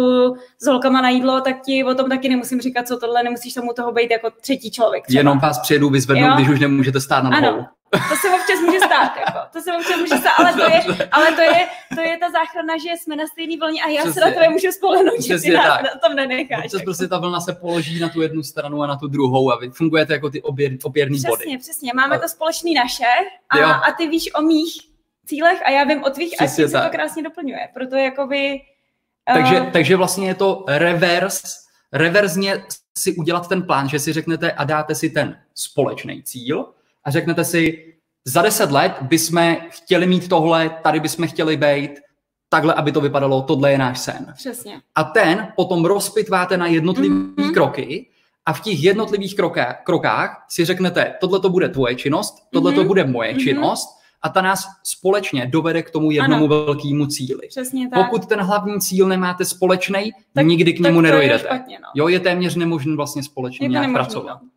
s 0.60 0.68
holkama 0.68 1.02
na 1.02 1.10
jídlo, 1.10 1.42
tak 1.42 1.62
ti 1.62 1.84
o 1.84 1.96
tom 1.96 2.10
taky 2.10 2.30
nemusím 2.30 2.62
říkat, 2.62 2.88
co 2.88 2.98
tohle, 2.98 3.24
nemusíš 3.24 3.54
tomu 3.54 3.74
toho 3.74 3.92
být 3.92 4.12
jako 4.12 4.30
třetí 4.42 4.72
člověk. 4.72 5.08
Třeba. 5.08 5.20
Jenom 5.20 5.40
vás 5.40 5.60
přijedu 5.60 5.90
vyzvednout, 5.90 6.36
když 6.36 6.50
už 6.50 6.60
nemůžete 6.60 7.02
stát 7.02 7.24
na 7.24 7.30
nohou. 7.30 7.58
Ano, 7.58 7.68
to 7.92 8.16
se 8.16 8.28
občas 8.30 8.60
může 8.66 8.78
stát, 8.78 9.12
jako. 9.18 9.40
To 9.54 9.62
se 9.62 9.74
občas 9.74 10.00
může 10.00 10.18
stát, 10.18 10.34
ale 10.38 10.54
to 10.54 10.62
je, 10.62 11.08
ale 11.12 11.32
to 11.32 11.42
je, 11.42 11.68
to 11.96 12.02
je 12.02 12.18
ta 12.18 12.32
záchrana, 12.32 12.78
že 12.78 12.90
jsme 13.02 13.16
na 13.16 13.28
stejné 13.28 13.58
vlně 13.60 13.82
a 13.84 13.88
já 13.90 14.02
Přesně. 14.02 14.22
se 14.22 14.28
na 14.28 14.34
tebe 14.34 14.50
můžu 14.50 14.72
spolehnout, 14.72 15.22
že 15.22 15.40
ty 15.40 15.50
nás 15.50 15.82
na 15.82 16.08
tom 16.08 16.16
nenecháš. 16.16 16.60
Občas 16.60 16.74
jako. 16.74 16.84
prostě 16.84 17.08
ta 17.08 17.18
vlna 17.18 17.42
se 17.42 17.54
položí 17.54 18.00
na 18.00 18.10
tu 18.10 18.22
jednu 18.22 18.44
stranu 18.44 18.82
a 18.84 18.88
na 18.88 18.96
tu 18.96 19.08
druhou 19.08 19.52
a 19.52 19.60
vy 19.60 19.70
fungujete 19.70 20.14
jako 20.14 20.30
ty 20.30 20.42
oběr, 20.42 20.72
opěrný 20.84 21.20
body. 21.22 21.38
Přesně, 21.38 21.58
přesně. 21.58 21.92
Máme 21.96 22.16
a... 22.16 22.20
to 22.20 22.30
společný 22.30 22.74
naše 22.74 23.04
a, 23.50 23.74
a 23.74 23.92
ty 23.92 24.08
víš 24.08 24.30
o 24.36 24.42
mých 24.42 24.97
cílech 25.28 25.62
a 25.66 25.70
já 25.70 25.84
vím 25.84 26.04
o 26.04 26.10
tvých 26.10 26.34
Přesně 26.38 26.66
a 26.66 26.68
se 26.68 26.82
to 26.82 26.90
krásně 26.92 27.24
doplňuje. 27.24 27.70
Proto 27.74 27.96
jakoby... 27.96 28.62
Takže, 29.34 29.62
uh... 29.62 29.72
takže 29.72 29.96
vlastně 29.96 30.28
je 30.28 30.36
to 30.36 30.66
reverse, 30.68 31.48
reverzně 31.94 32.64
si 32.98 33.16
udělat 33.16 33.50
ten 33.50 33.64
plán, 33.64 33.90
že 33.90 34.00
si 34.00 34.14
řeknete 34.14 34.52
a 34.52 34.64
dáte 34.64 34.96
si 34.96 35.10
ten 35.10 35.40
společný 35.56 36.24
cíl 36.24 36.66
a 37.04 37.12
řeknete 37.12 37.44
si, 37.44 37.94
za 38.26 38.42
deset 38.42 38.72
let 38.72 38.94
bychom 39.02 39.58
chtěli 39.70 40.08
mít 40.08 40.30
tohle, 40.30 40.70
tady 40.70 41.00
bychom 41.00 41.28
chtěli 41.28 41.58
být, 41.58 41.92
takhle, 42.50 42.74
aby 42.74 42.92
to 42.92 43.02
vypadalo, 43.02 43.42
tohle 43.42 43.72
je 43.72 43.78
náš 43.78 44.00
sen. 44.00 44.34
Přesně. 44.38 44.82
A 44.96 45.04
ten 45.04 45.48
potom 45.56 45.86
rozpitváte 45.86 46.58
na 46.58 46.68
jednotlivé 46.68 47.16
mm-hmm. 47.16 47.54
kroky 47.54 48.10
a 48.46 48.54
v 48.54 48.62
těch 48.62 48.84
jednotlivých 48.84 49.36
krokách, 49.36 49.84
krokách 49.84 50.46
si 50.50 50.66
řeknete, 50.66 51.16
tohle 51.20 51.40
to 51.40 51.50
bude 51.50 51.70
tvoje 51.70 51.96
činnost, 51.96 52.36
tohle 52.54 52.74
to 52.74 52.82
mm-hmm. 52.82 52.88
bude 52.88 53.04
moje 53.04 53.34
mm-hmm. 53.34 53.44
činnost 53.44 53.90
a 54.28 54.30
ta 54.30 54.42
nás 54.42 54.68
společně 54.84 55.46
dovede 55.46 55.84
k 55.84 55.92
tomu 55.92 56.12
jednomu 56.12 56.46
ano. 56.46 56.48
velkému 56.48 57.08
cíli. 57.08 57.48
Přesně 57.48 57.90
tak. 57.90 58.06
Pokud 58.06 58.26
ten 58.26 58.40
hlavní 58.40 58.82
cíl 58.82 59.08
nemáte 59.08 59.46
společný, 59.46 60.12
nikdy 60.42 60.74
k 60.74 60.80
němu 60.80 61.02
nedojdete. 61.02 61.40
Špatně, 61.40 61.80
no. 61.80 61.88
Jo, 61.96 62.08
je 62.08 62.20
téměř 62.20 62.56
nemožné 62.56 62.96
vlastně 62.96 63.24
společně 63.24 63.66
je 63.66 63.70
nějak 63.70 63.82
nemožný, 63.82 64.06
pracovat. 64.06 64.42
No. 64.44 64.50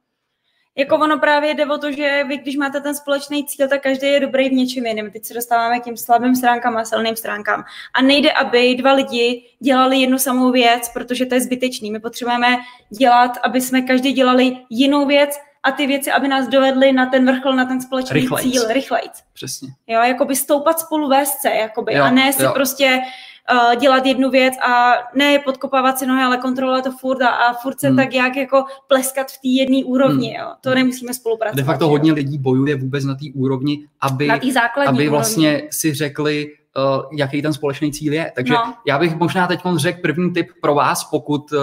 Jako 0.77 0.97
ono 0.97 1.19
právě 1.19 1.55
jde 1.55 1.67
o 1.67 1.79
to, 1.79 1.93
že 1.93 2.25
vy, 2.29 2.39
když 2.39 2.57
máte 2.57 2.81
ten 2.81 2.95
společný 2.95 3.47
cíl, 3.47 3.69
tak 3.69 3.83
každý 3.83 4.07
je 4.07 4.21
dobrý 4.21 4.49
v 4.49 4.53
něčem 4.53 4.87
jiném. 4.87 5.11
Teď 5.11 5.25
se 5.25 5.35
dostáváme 5.35 5.81
k 5.81 5.85
těm 5.85 5.97
slabým 5.97 6.37
stránkám 6.37 6.77
a 6.77 6.85
silným 6.85 7.17
stránkám. 7.17 7.65
A 7.95 8.03
nejde, 8.03 8.33
aby 8.33 8.75
dva 8.75 8.93
lidi 8.93 9.43
dělali 9.61 9.99
jednu 9.99 10.19
samou 10.19 10.53
věc, 10.53 10.89
protože 10.89 11.27
to 11.27 11.35
je 11.35 11.41
zbytečný. 11.41 11.91
My 11.91 12.01
potřebujeme 12.01 12.59
dělat, 12.99 13.33
aby 13.43 13.61
jsme 13.61 13.83
každý 13.83 14.13
dělali 14.13 14.57
jinou 14.71 15.07
věc 15.07 15.39
a 15.63 15.73
ty 15.73 15.87
věci, 15.87 16.11
aby 16.11 16.29
nás 16.29 16.49
dovedly 16.49 16.93
na 16.93 17.07
ten 17.07 17.27
vrchol, 17.27 17.53
na 17.53 17.65
ten 17.65 17.81
společný 17.81 18.21
rychlejc. 18.21 18.53
cíl, 18.53 18.63
rychlejc. 18.69 19.13
Přesně. 19.33 19.69
Jo, 19.87 20.01
jakoby 20.01 20.37
stoupat 20.37 20.81
spolu 20.81 21.09
vést 21.09 21.41
se, 21.41 21.49
jakoby, 21.49 21.95
jo, 21.95 22.05
a 22.05 22.11
ne 22.11 22.33
si 22.33 22.43
jo. 22.43 22.53
prostě 22.55 23.01
uh, 23.53 23.77
dělat 23.77 24.07
jednu 24.07 24.31
věc 24.31 24.55
a 24.63 24.95
ne 25.15 25.39
podkopávat 25.39 25.99
si 25.99 26.07
nohy, 26.07 26.23
ale 26.23 26.37
kontrolovat 26.37 26.85
to 26.85 26.93
furt 26.93 27.23
a, 27.23 27.29
a 27.29 27.53
furt 27.53 27.81
se 27.81 27.87
hmm. 27.89 27.97
tak 27.97 28.15
jak 28.15 28.37
jako 28.37 28.65
pleskat 28.89 29.31
v 29.31 29.39
té 29.39 29.49
jedné 29.49 29.85
úrovni. 29.85 30.29
Hmm. 30.29 30.41
Jo. 30.41 30.55
To 30.61 30.75
nemusíme 30.75 31.15
spolupracovat. 31.15 31.57
De 31.57 31.65
facto 31.65 31.89
hodně 31.89 32.13
lidí 32.13 32.39
bojuje 32.39 32.77
vůbec 32.77 33.05
na 33.05 33.15
té 33.15 33.27
úrovni, 33.35 33.87
aby, 34.01 34.27
na 34.27 34.39
aby 34.87 35.09
vlastně 35.09 35.51
úrovni. 35.51 35.69
si 35.73 35.95
řekli, 35.95 36.53
uh, 36.77 37.05
jaký 37.19 37.43
ten 37.43 37.53
společný 37.53 37.93
cíl 37.93 38.13
je. 38.13 38.33
Takže 38.35 38.53
no. 38.53 38.75
já 38.87 38.99
bych 38.99 39.17
možná 39.17 39.47
teď 39.47 39.61
řekl 39.77 40.01
první 40.03 40.33
tip 40.33 40.49
pro 40.63 40.75
vás, 40.75 41.05
pokud 41.05 41.53
uh, 41.53 41.59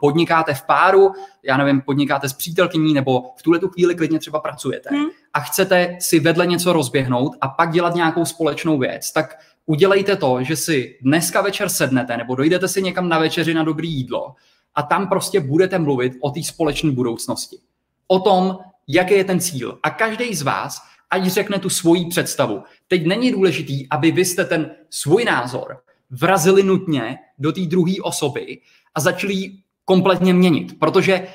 podnikáte 0.00 0.54
v 0.54 0.62
páru, 0.62 1.12
já 1.42 1.56
nevím, 1.56 1.80
podnikáte 1.80 2.28
s 2.28 2.32
přítelkyní 2.32 2.94
nebo 2.94 3.22
v 3.38 3.42
tuhle 3.42 3.58
tu 3.58 3.68
chvíli 3.68 3.94
klidně 3.94 4.18
třeba 4.18 4.40
pracujete 4.40 4.90
hmm. 4.92 5.06
a 5.34 5.40
chcete 5.40 5.96
si 6.00 6.20
vedle 6.20 6.46
něco 6.46 6.72
rozběhnout 6.72 7.36
a 7.40 7.48
pak 7.48 7.70
dělat 7.70 7.94
nějakou 7.94 8.24
společnou 8.24 8.78
věc, 8.78 9.12
tak 9.12 9.38
udělejte 9.66 10.16
to, 10.16 10.42
že 10.42 10.56
si 10.56 10.98
dneska 11.02 11.40
večer 11.40 11.68
sednete 11.68 12.16
nebo 12.16 12.34
dojdete 12.34 12.68
si 12.68 12.82
někam 12.82 13.08
na 13.08 13.18
večeři 13.18 13.54
na 13.54 13.62
dobrý 13.62 13.92
jídlo 13.92 14.34
a 14.74 14.82
tam 14.82 15.08
prostě 15.08 15.40
budete 15.40 15.78
mluvit 15.78 16.12
o 16.20 16.30
té 16.30 16.42
společné 16.42 16.90
budoucnosti. 16.90 17.56
O 18.06 18.18
tom, 18.18 18.58
jaký 18.88 19.14
je 19.14 19.24
ten 19.24 19.40
cíl. 19.40 19.78
A 19.82 19.90
každý 19.90 20.34
z 20.34 20.42
vás, 20.42 20.82
ať 21.10 21.26
řekne 21.26 21.58
tu 21.58 21.68
svoji 21.68 22.06
představu. 22.06 22.62
Teď 22.88 23.06
není 23.06 23.32
důležitý, 23.32 23.88
aby 23.90 24.12
vy 24.12 24.24
jste 24.24 24.44
ten 24.44 24.70
svůj 24.90 25.24
názor 25.24 25.82
vrazili 26.10 26.62
nutně 26.62 27.18
do 27.38 27.52
té 27.52 27.60
druhé 27.60 27.94
osoby 28.02 28.60
a 28.94 29.00
začali 29.00 29.52
kompletně 29.84 30.34
měnit, 30.34 30.78
protože 30.78 31.26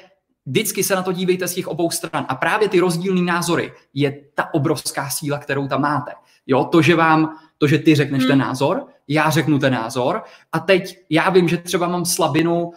vždycky 0.45 0.83
se 0.83 0.95
na 0.95 1.03
to 1.03 1.11
dívejte 1.11 1.47
z 1.47 1.53
těch 1.53 1.67
obou 1.67 1.91
stran 1.91 2.25
a 2.29 2.35
právě 2.35 2.69
ty 2.69 2.79
rozdílné 2.79 3.21
názory 3.21 3.73
je 3.93 4.21
ta 4.33 4.53
obrovská 4.53 5.09
síla, 5.09 5.37
kterou 5.37 5.67
tam 5.67 5.81
máte. 5.81 6.11
Jo, 6.47 6.63
to, 6.63 6.81
že 6.81 6.95
vám 6.95 7.37
to, 7.57 7.67
že 7.67 7.79
ty 7.79 7.95
řekneš 7.95 8.21
hmm. 8.21 8.29
ten 8.29 8.39
názor, 8.39 8.85
já 9.07 9.29
řeknu 9.29 9.59
ten 9.59 9.73
názor 9.73 10.23
a 10.51 10.59
teď 10.59 10.97
já 11.09 11.29
vím, 11.29 11.47
že 11.47 11.57
třeba 11.57 11.87
mám 11.87 12.05
slabinu 12.05 12.63
uh, 12.63 12.71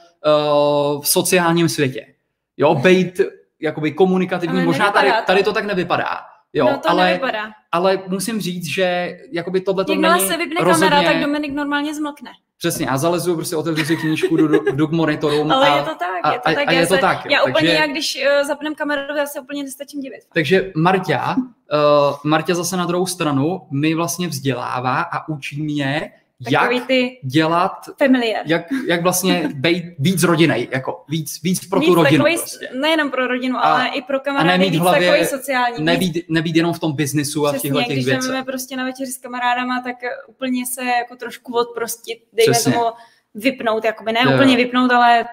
v 1.02 1.08
sociálním 1.08 1.68
světě. 1.68 2.06
Jo, 2.56 2.74
bejt 2.74 3.20
jakoby 3.60 3.92
komunikativní, 3.92 4.64
možná 4.64 4.90
tady, 4.90 5.10
tady 5.26 5.42
to 5.42 5.52
tak 5.52 5.64
nevypadá. 5.64 6.20
Jo, 6.52 6.64
no 6.64 6.78
to 6.78 6.90
ale, 6.90 7.06
nevypadá. 7.06 7.50
ale 7.72 8.02
musím 8.08 8.40
říct, 8.40 8.66
že 8.66 9.18
jakoby 9.32 9.60
tohle 9.60 9.84
to 9.84 9.94
není 9.94 10.28
se 10.28 10.36
vypne 10.36 10.64
rozhodně... 10.64 10.90
kamera, 10.90 11.12
tak 11.12 11.22
Dominik 11.22 11.52
normálně 11.52 11.94
zmlkne. 11.94 12.30
Přesně, 12.58 12.86
já 12.86 12.98
zalezu, 12.98 13.34
prostě 13.34 13.56
otevřu 13.56 13.84
si 13.84 13.96
knížku, 13.96 14.36
jdu, 14.36 14.48
jdu 14.72 14.86
k 14.86 14.90
monitorům. 14.90 15.52
Ale 15.52 15.68
a, 15.68 15.76
je 15.76 15.82
to 15.82 15.94
tak, 15.94 16.32
je 16.34 16.40
to 16.40 16.48
a, 16.48 16.54
tak. 16.54 16.68
A, 16.68 16.72
já 16.72 16.80
je 16.80 16.86
se, 16.86 16.94
to 16.94 17.00
tak. 17.00 17.30
Já 17.30 17.38
takže, 17.38 17.52
úplně, 17.52 17.72
já 17.72 17.86
když 17.86 18.18
uh, 18.40 18.46
zapnem 18.46 18.74
kameru, 18.74 19.16
já 19.16 19.26
se 19.26 19.40
úplně 19.40 19.62
nestačím 19.62 20.00
divit. 20.00 20.20
Takže 20.34 20.72
Marta, 20.76 21.36
uh, 21.36 22.16
Marta 22.24 22.54
zase 22.54 22.76
na 22.76 22.86
druhou 22.86 23.06
stranu 23.06 23.60
mi 23.70 23.94
vlastně 23.94 24.28
vzdělává 24.28 25.00
a 25.00 25.28
učí 25.28 25.62
mě, 25.62 26.12
jak 26.50 26.86
ty 26.86 27.20
dělat, 27.22 27.72
familiar. 27.98 28.42
jak, 28.46 28.62
jak 28.88 29.02
vlastně 29.02 29.50
být 29.54 29.84
víc 29.98 30.22
rodinej, 30.22 30.68
jako 30.70 31.04
víc, 31.08 31.42
víc 31.42 31.66
pro 31.66 31.80
víc 31.80 31.88
tu 31.88 31.94
rodinu. 31.94 32.24
Takový, 32.24 32.36
prostě. 32.36 32.68
Nejenom 32.74 33.10
pro 33.10 33.26
rodinu, 33.26 33.56
a, 33.56 33.60
ale 33.60 33.88
i 33.88 34.02
pro 34.02 34.20
kamarády, 34.20 34.48
a 34.48 34.56
nemít 34.56 34.72
víc 34.72 34.80
hlavě, 34.80 35.10
takový 35.10 35.26
sociální. 35.26 35.84
Nebýt, 35.84 36.24
nebýt 36.28 36.56
jenom 36.56 36.72
v 36.72 36.78
tom 36.78 36.92
biznisu 36.92 37.46
a 37.46 37.52
v 37.52 37.58
těchto 37.58 37.78
těch 37.78 37.88
věcech. 37.88 38.14
když 38.14 38.26
jdeme 38.26 38.44
prostě 38.44 38.76
na 38.76 38.84
večeři 38.84 39.12
s 39.12 39.18
kamarádama, 39.18 39.82
tak 39.82 39.96
úplně 40.28 40.66
se 40.66 40.84
jako 40.84 41.16
trošku 41.16 41.54
odprostit, 41.54 42.18
dejme 42.32 42.52
Přesně. 42.52 42.72
tomu 42.72 42.84
vypnout, 43.34 43.84
jakoby 43.84 44.12
ne 44.12 44.20
jo. 44.24 44.34
úplně 44.34 44.56
vypnout, 44.56 44.90
ale 44.92 45.24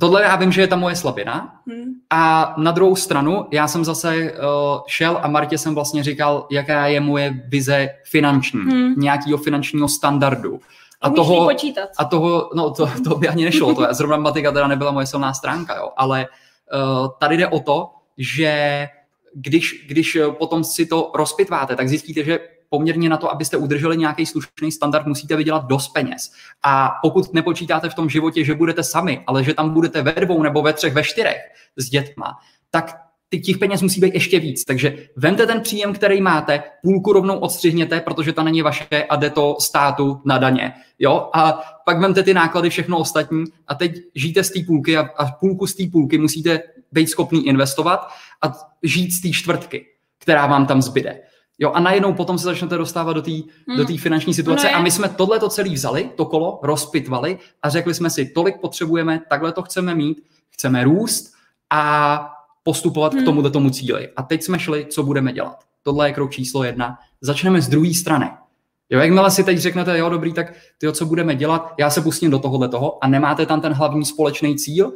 Tohle 0.00 0.22
já 0.22 0.36
vím, 0.36 0.52
že 0.52 0.60
je 0.60 0.66
ta 0.66 0.76
moje 0.76 0.96
slabina. 0.96 1.60
Hmm. 1.66 1.84
A 2.10 2.54
na 2.58 2.70
druhou 2.70 2.96
stranu, 2.96 3.46
já 3.50 3.68
jsem 3.68 3.84
zase 3.84 4.32
uh, 4.32 4.38
šel 4.86 5.20
a 5.22 5.28
Martě 5.28 5.58
jsem 5.58 5.74
vlastně 5.74 6.02
říkal, 6.02 6.46
jaká 6.50 6.86
je 6.86 7.00
moje 7.00 7.42
vize 7.48 7.88
finanční, 8.04 8.60
hmm. 8.60 8.94
nějakého 8.96 9.38
finančního 9.38 9.88
standardu. 9.88 10.60
A 11.00 11.10
toho, 11.10 11.48
počítat. 11.48 11.88
a 11.98 12.04
toho, 12.04 12.50
no 12.54 12.70
to, 12.70 12.90
to 13.04 13.14
by 13.14 13.28
ani 13.28 13.44
nešlo, 13.44 13.74
to 13.74 13.86
zrovna 13.94 14.16
matika 14.16 14.52
teda 14.52 14.66
nebyla 14.66 14.92
moje 14.92 15.06
silná 15.06 15.34
stránka, 15.34 15.76
jo, 15.76 15.90
ale 15.96 16.26
uh, 16.74 17.08
tady 17.18 17.36
jde 17.36 17.48
o 17.48 17.60
to, 17.60 17.90
že 18.18 18.86
když, 19.34 19.86
když 19.88 20.18
potom 20.38 20.64
si 20.64 20.86
to 20.86 21.10
rozpitváte, 21.14 21.76
tak 21.76 21.88
zjistíte, 21.88 22.24
že 22.24 22.38
poměrně 22.68 23.08
na 23.08 23.16
to, 23.16 23.30
abyste 23.30 23.56
udrželi 23.56 23.96
nějaký 23.96 24.26
slušný 24.26 24.72
standard, 24.72 25.06
musíte 25.06 25.36
vydělat 25.36 25.64
dost 25.66 25.88
peněz. 25.88 26.32
A 26.62 26.92
pokud 27.02 27.34
nepočítáte 27.34 27.88
v 27.88 27.94
tom 27.94 28.08
životě, 28.08 28.44
že 28.44 28.54
budete 28.54 28.82
sami, 28.82 29.22
ale 29.26 29.44
že 29.44 29.54
tam 29.54 29.70
budete 29.70 30.02
ve 30.02 30.12
dvou 30.12 30.42
nebo 30.42 30.62
ve 30.62 30.72
třech, 30.72 30.94
ve 30.94 31.04
čtyřech 31.04 31.40
s 31.76 31.88
dětma, 31.88 32.38
tak 32.70 32.96
ty, 33.28 33.40
těch 33.40 33.58
peněz 33.58 33.82
musí 33.82 34.00
být 34.00 34.14
ještě 34.14 34.40
víc. 34.40 34.64
Takže 34.64 35.08
vemte 35.16 35.46
ten 35.46 35.60
příjem, 35.60 35.94
který 35.94 36.20
máte, 36.20 36.62
půlku 36.82 37.12
rovnou 37.12 37.38
odstřihněte, 37.38 38.00
protože 38.00 38.32
ta 38.32 38.42
není 38.42 38.62
vaše 38.62 39.04
a 39.08 39.16
jde 39.16 39.30
to 39.30 39.56
státu 39.60 40.20
na 40.24 40.38
daně. 40.38 40.72
Jo? 40.98 41.30
A 41.34 41.60
pak 41.84 42.00
vemte 42.00 42.22
ty 42.22 42.34
náklady, 42.34 42.70
všechno 42.70 42.98
ostatní 42.98 43.44
a 43.66 43.74
teď 43.74 43.96
žijte 44.14 44.44
z 44.44 44.50
té 44.50 44.60
půlky 44.66 44.96
a, 44.96 45.08
a 45.16 45.32
půlku 45.32 45.66
z 45.66 45.74
té 45.74 45.84
půlky 45.92 46.18
musíte 46.18 46.62
být 46.92 47.06
schopný 47.06 47.46
investovat 47.46 48.08
a 48.42 48.52
žít 48.82 49.10
z 49.10 49.22
té 49.22 49.28
čtvrtky, 49.28 49.86
která 50.18 50.46
vám 50.46 50.66
tam 50.66 50.82
zbyde. 50.82 51.20
Jo, 51.58 51.70
a 51.70 51.80
najednou 51.80 52.12
potom 52.12 52.38
se 52.38 52.44
začnete 52.44 52.76
dostávat 52.76 53.12
do 53.12 53.22
té 53.22 53.30
hmm. 53.30 53.76
do 53.76 53.96
finanční 53.96 54.34
situace. 54.34 54.70
No 54.72 54.76
a 54.76 54.82
my 54.82 54.90
jsme 54.90 55.08
tohle 55.08 55.38
to 55.38 55.48
celý 55.48 55.74
vzali, 55.74 56.10
to 56.16 56.24
kolo, 56.24 56.60
rozpitvali 56.62 57.38
a 57.62 57.68
řekli 57.68 57.94
jsme 57.94 58.10
si, 58.10 58.28
tolik 58.28 58.60
potřebujeme, 58.60 59.20
takhle 59.28 59.52
to 59.52 59.62
chceme 59.62 59.94
mít, 59.94 60.22
chceme 60.50 60.84
růst 60.84 61.32
a 61.70 62.30
postupovat 62.62 63.12
hmm. 63.12 63.22
k 63.22 63.24
tomuto 63.24 63.50
tomu 63.50 63.70
cíli. 63.70 64.08
A 64.16 64.22
teď 64.22 64.42
jsme 64.42 64.58
šli, 64.58 64.86
co 64.90 65.02
budeme 65.02 65.32
dělat. 65.32 65.64
Tohle 65.82 66.08
je 66.08 66.12
krok 66.12 66.30
číslo 66.30 66.64
jedna. 66.64 66.98
Začneme 67.20 67.60
z 67.60 67.68
druhé 67.68 67.94
strany. 67.94 68.30
Jo, 68.90 69.00
jakmile 69.00 69.30
si 69.30 69.44
teď 69.44 69.58
řeknete, 69.58 69.98
jo, 69.98 70.08
dobrý, 70.08 70.32
tak 70.32 70.52
ty, 70.78 70.92
co 70.92 71.06
budeme 71.06 71.34
dělat, 71.34 71.74
já 71.78 71.90
se 71.90 72.00
pustím 72.00 72.30
do 72.30 72.38
tohohle 72.38 72.68
toho 72.68 73.04
a 73.04 73.08
nemáte 73.08 73.46
tam 73.46 73.60
ten 73.60 73.72
hlavní 73.72 74.04
společný 74.04 74.56
cíl, 74.56 74.92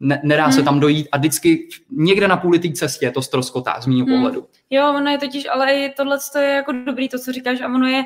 ne, 0.00 0.20
nedá 0.24 0.44
hmm. 0.44 0.52
se 0.52 0.62
tam 0.62 0.80
dojít 0.80 1.08
a 1.12 1.18
vždycky 1.18 1.68
někde 1.90 2.28
na 2.28 2.36
půli 2.36 2.58
té 2.58 2.72
cestě 2.72 3.10
to 3.10 3.22
stroskotá 3.22 3.80
z 3.80 3.86
mého 3.86 4.06
hmm. 4.06 4.16
pohledu. 4.16 4.46
Jo, 4.70 4.94
ono 4.96 5.10
je 5.10 5.18
totiž, 5.18 5.46
ale 5.50 5.72
i 5.72 5.92
tohle 5.96 6.18
je 6.38 6.48
jako 6.48 6.72
dobrý, 6.72 7.08
to, 7.08 7.18
co 7.18 7.32
říkáš, 7.32 7.60
a 7.60 7.66
ono 7.66 7.86
je 7.86 8.04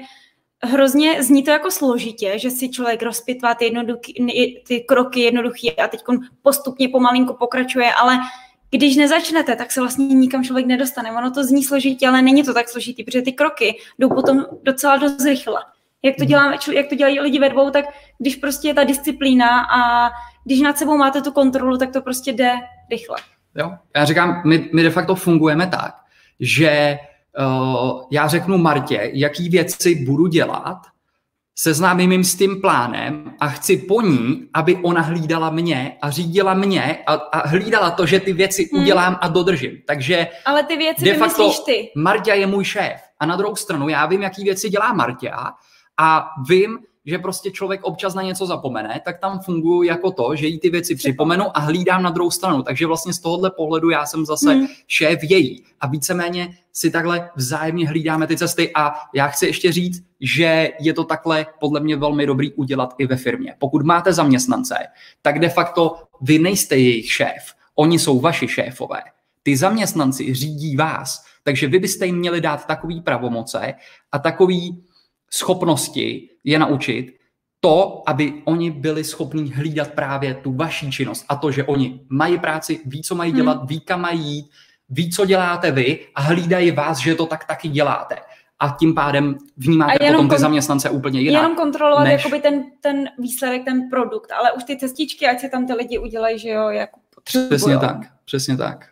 hrozně 0.62 1.22
zní 1.22 1.42
to 1.42 1.50
jako 1.50 1.70
složitě, 1.70 2.38
že 2.38 2.50
si 2.50 2.68
člověk 2.68 3.02
rozpitvá 3.02 3.54
ty, 3.54 3.64
jednoduchý, 3.64 4.14
ty 4.66 4.80
kroky 4.80 5.20
jednoduchý 5.20 5.72
a 5.72 5.88
teď 5.88 6.00
postupně 6.42 6.88
pomalinku 6.88 7.34
pokračuje, 7.38 7.94
ale 7.94 8.18
když 8.70 8.96
nezačnete, 8.96 9.56
tak 9.56 9.72
se 9.72 9.80
vlastně 9.80 10.06
nikam 10.06 10.44
člověk 10.44 10.66
nedostane. 10.66 11.12
Ono 11.12 11.30
to 11.30 11.44
zní 11.44 11.64
složitě, 11.64 12.08
ale 12.08 12.22
není 12.22 12.42
to 12.42 12.54
tak 12.54 12.68
složitý, 12.68 13.04
protože 13.04 13.22
ty 13.22 13.32
kroky 13.32 13.78
jdou 13.98 14.08
potom 14.08 14.44
docela 14.62 14.96
dost 14.96 15.24
rychle. 15.24 15.60
Jak 16.02 16.16
to, 16.16 16.22
mhm. 16.22 16.28
děláme, 16.28 16.56
jak 16.72 16.88
to 16.88 16.94
dělají 16.94 17.20
lidi 17.20 17.38
ve 17.38 17.48
dvou, 17.48 17.70
tak 17.70 17.84
když 18.18 18.36
prostě 18.36 18.68
je 18.68 18.74
ta 18.74 18.84
disciplína 18.84 19.60
a 19.60 20.10
když 20.44 20.60
nad 20.60 20.78
sebou 20.78 20.96
máte 20.96 21.22
tu 21.22 21.32
kontrolu, 21.32 21.78
tak 21.78 21.92
to 21.92 22.02
prostě 22.02 22.32
jde 22.32 22.52
rychle. 22.90 23.16
Jo? 23.54 23.72
Já 23.96 24.04
říkám, 24.04 24.42
my, 24.44 24.68
my 24.74 24.82
de 24.82 24.90
facto 24.90 25.14
fungujeme 25.14 25.66
tak, 25.66 25.94
že 26.40 26.98
uh, 27.38 28.02
já 28.10 28.28
řeknu 28.28 28.58
Martě, 28.58 29.10
jaký 29.14 29.48
věci 29.48 29.94
budu 29.94 30.26
dělat, 30.26 30.78
seznámím 31.54 32.12
jim 32.12 32.24
s 32.24 32.34
tím 32.34 32.60
plánem 32.60 33.32
a 33.40 33.48
chci 33.48 33.76
po 33.76 34.00
ní, 34.00 34.48
aby 34.54 34.76
ona 34.76 35.00
hlídala 35.00 35.50
mě 35.50 35.96
a 36.02 36.10
řídila 36.10 36.54
mě 36.54 36.98
a, 37.06 37.14
a 37.14 37.48
hlídala 37.48 37.90
to, 37.90 38.06
že 38.06 38.20
ty 38.20 38.32
věci 38.32 38.68
hmm. 38.72 38.82
udělám 38.82 39.18
a 39.20 39.28
dodržím. 39.28 39.72
Takže 39.86 40.28
Ale 40.46 40.62
ty 40.62 40.76
věci 40.76 41.04
de 41.04 41.14
facto 41.14 41.52
ty. 41.66 41.90
Marta 41.96 42.34
je 42.34 42.46
můj 42.46 42.64
šéf. 42.64 43.00
A 43.20 43.26
na 43.26 43.36
druhou 43.36 43.56
stranu 43.56 43.88
já 43.88 44.06
vím, 44.06 44.22
jaký 44.22 44.44
věci 44.44 44.70
dělá 44.70 44.92
Marta 44.92 45.54
a 45.98 46.28
vím, 46.48 46.78
že 47.06 47.18
prostě 47.18 47.50
člověk 47.50 47.84
občas 47.84 48.14
na 48.14 48.22
něco 48.22 48.46
zapomene, 48.46 49.00
tak 49.04 49.18
tam 49.18 49.40
funguji 49.40 49.88
jako 49.88 50.10
to, 50.10 50.36
že 50.36 50.46
jí 50.46 50.58
ty 50.58 50.70
věci 50.70 50.94
připomenu 50.94 51.56
a 51.56 51.60
hlídám 51.60 52.02
na 52.02 52.10
druhou 52.10 52.30
stranu. 52.30 52.62
Takže 52.62 52.86
vlastně 52.86 53.12
z 53.12 53.18
tohohle 53.18 53.50
pohledu 53.50 53.90
já 53.90 54.06
jsem 54.06 54.26
zase 54.26 54.52
hmm. 54.52 54.66
šéf 54.86 55.18
její 55.22 55.64
a 55.80 55.86
víceméně 55.86 56.58
si 56.72 56.90
takhle 56.90 57.30
vzájemně 57.36 57.88
hlídáme 57.88 58.26
ty 58.26 58.36
cesty 58.36 58.70
a 58.74 58.94
já 59.14 59.28
chci 59.28 59.46
ještě 59.46 59.72
říct, 59.72 60.04
že 60.20 60.70
je 60.80 60.92
to 60.92 61.04
takhle 61.04 61.46
podle 61.60 61.80
mě 61.80 61.96
velmi 61.96 62.26
dobrý 62.26 62.52
udělat 62.52 62.94
i 62.98 63.06
ve 63.06 63.16
firmě. 63.16 63.54
Pokud 63.58 63.82
máte 63.82 64.12
zaměstnance, 64.12 64.74
tak 65.22 65.38
de 65.38 65.48
facto 65.48 65.96
vy 66.20 66.38
nejste 66.38 66.76
jejich 66.76 67.12
šéf, 67.12 67.54
oni 67.74 67.98
jsou 67.98 68.20
vaši 68.20 68.48
šéfové. 68.48 69.02
Ty 69.42 69.56
zaměstnanci 69.56 70.34
řídí 70.34 70.76
vás, 70.76 71.24
takže 71.42 71.66
vy 71.66 71.78
byste 71.78 72.06
jim 72.06 72.16
měli 72.16 72.40
dát 72.40 72.66
takový 72.66 73.00
pravomoce 73.00 73.74
a 74.12 74.18
takový 74.18 74.84
schopnosti 75.30 76.28
je 76.44 76.58
naučit 76.58 77.16
to, 77.60 78.02
aby 78.06 78.42
oni 78.44 78.70
byli 78.70 79.04
schopní 79.04 79.52
hlídat 79.52 79.90
právě 79.90 80.34
tu 80.34 80.52
vaší 80.52 80.90
činnost 80.92 81.24
a 81.28 81.36
to, 81.36 81.50
že 81.50 81.64
oni 81.64 82.00
mají 82.08 82.38
práci, 82.38 82.80
ví, 82.86 83.02
co 83.02 83.14
mají 83.14 83.32
dělat, 83.32 83.58
hmm. 83.58 83.66
ví, 83.66 83.80
kam 83.80 84.00
mají 84.00 84.20
jít, 84.20 84.50
ví, 84.88 85.10
co 85.10 85.26
děláte 85.26 85.70
vy 85.70 86.06
a 86.14 86.20
hlídají 86.20 86.70
vás, 86.70 86.98
že 86.98 87.14
to 87.14 87.26
tak 87.26 87.44
taky 87.44 87.68
děláte. 87.68 88.16
A 88.58 88.76
tím 88.78 88.94
pádem 88.94 89.38
vnímáte 89.56 90.10
potom 90.12 90.28
ty 90.28 90.38
zaměstnance 90.38 90.90
úplně 90.90 91.20
jinak. 91.20 91.42
Jenom 91.42 91.56
kontrolovat 91.56 92.04
než... 92.04 92.24
jakoby 92.24 92.42
ten, 92.42 92.64
ten 92.80 93.08
výsledek, 93.18 93.64
ten 93.64 93.90
produkt, 93.90 94.32
ale 94.32 94.52
už 94.52 94.64
ty 94.64 94.76
cestičky, 94.76 95.26
ať 95.26 95.40
se 95.40 95.48
tam 95.48 95.66
ty 95.66 95.72
lidi 95.72 95.98
udělají, 95.98 96.38
že 96.38 96.48
jo, 96.48 96.68
jako 96.68 97.00
Přesně 97.24 97.78
tak, 97.78 97.96
přesně 98.24 98.56
tak 98.56 98.84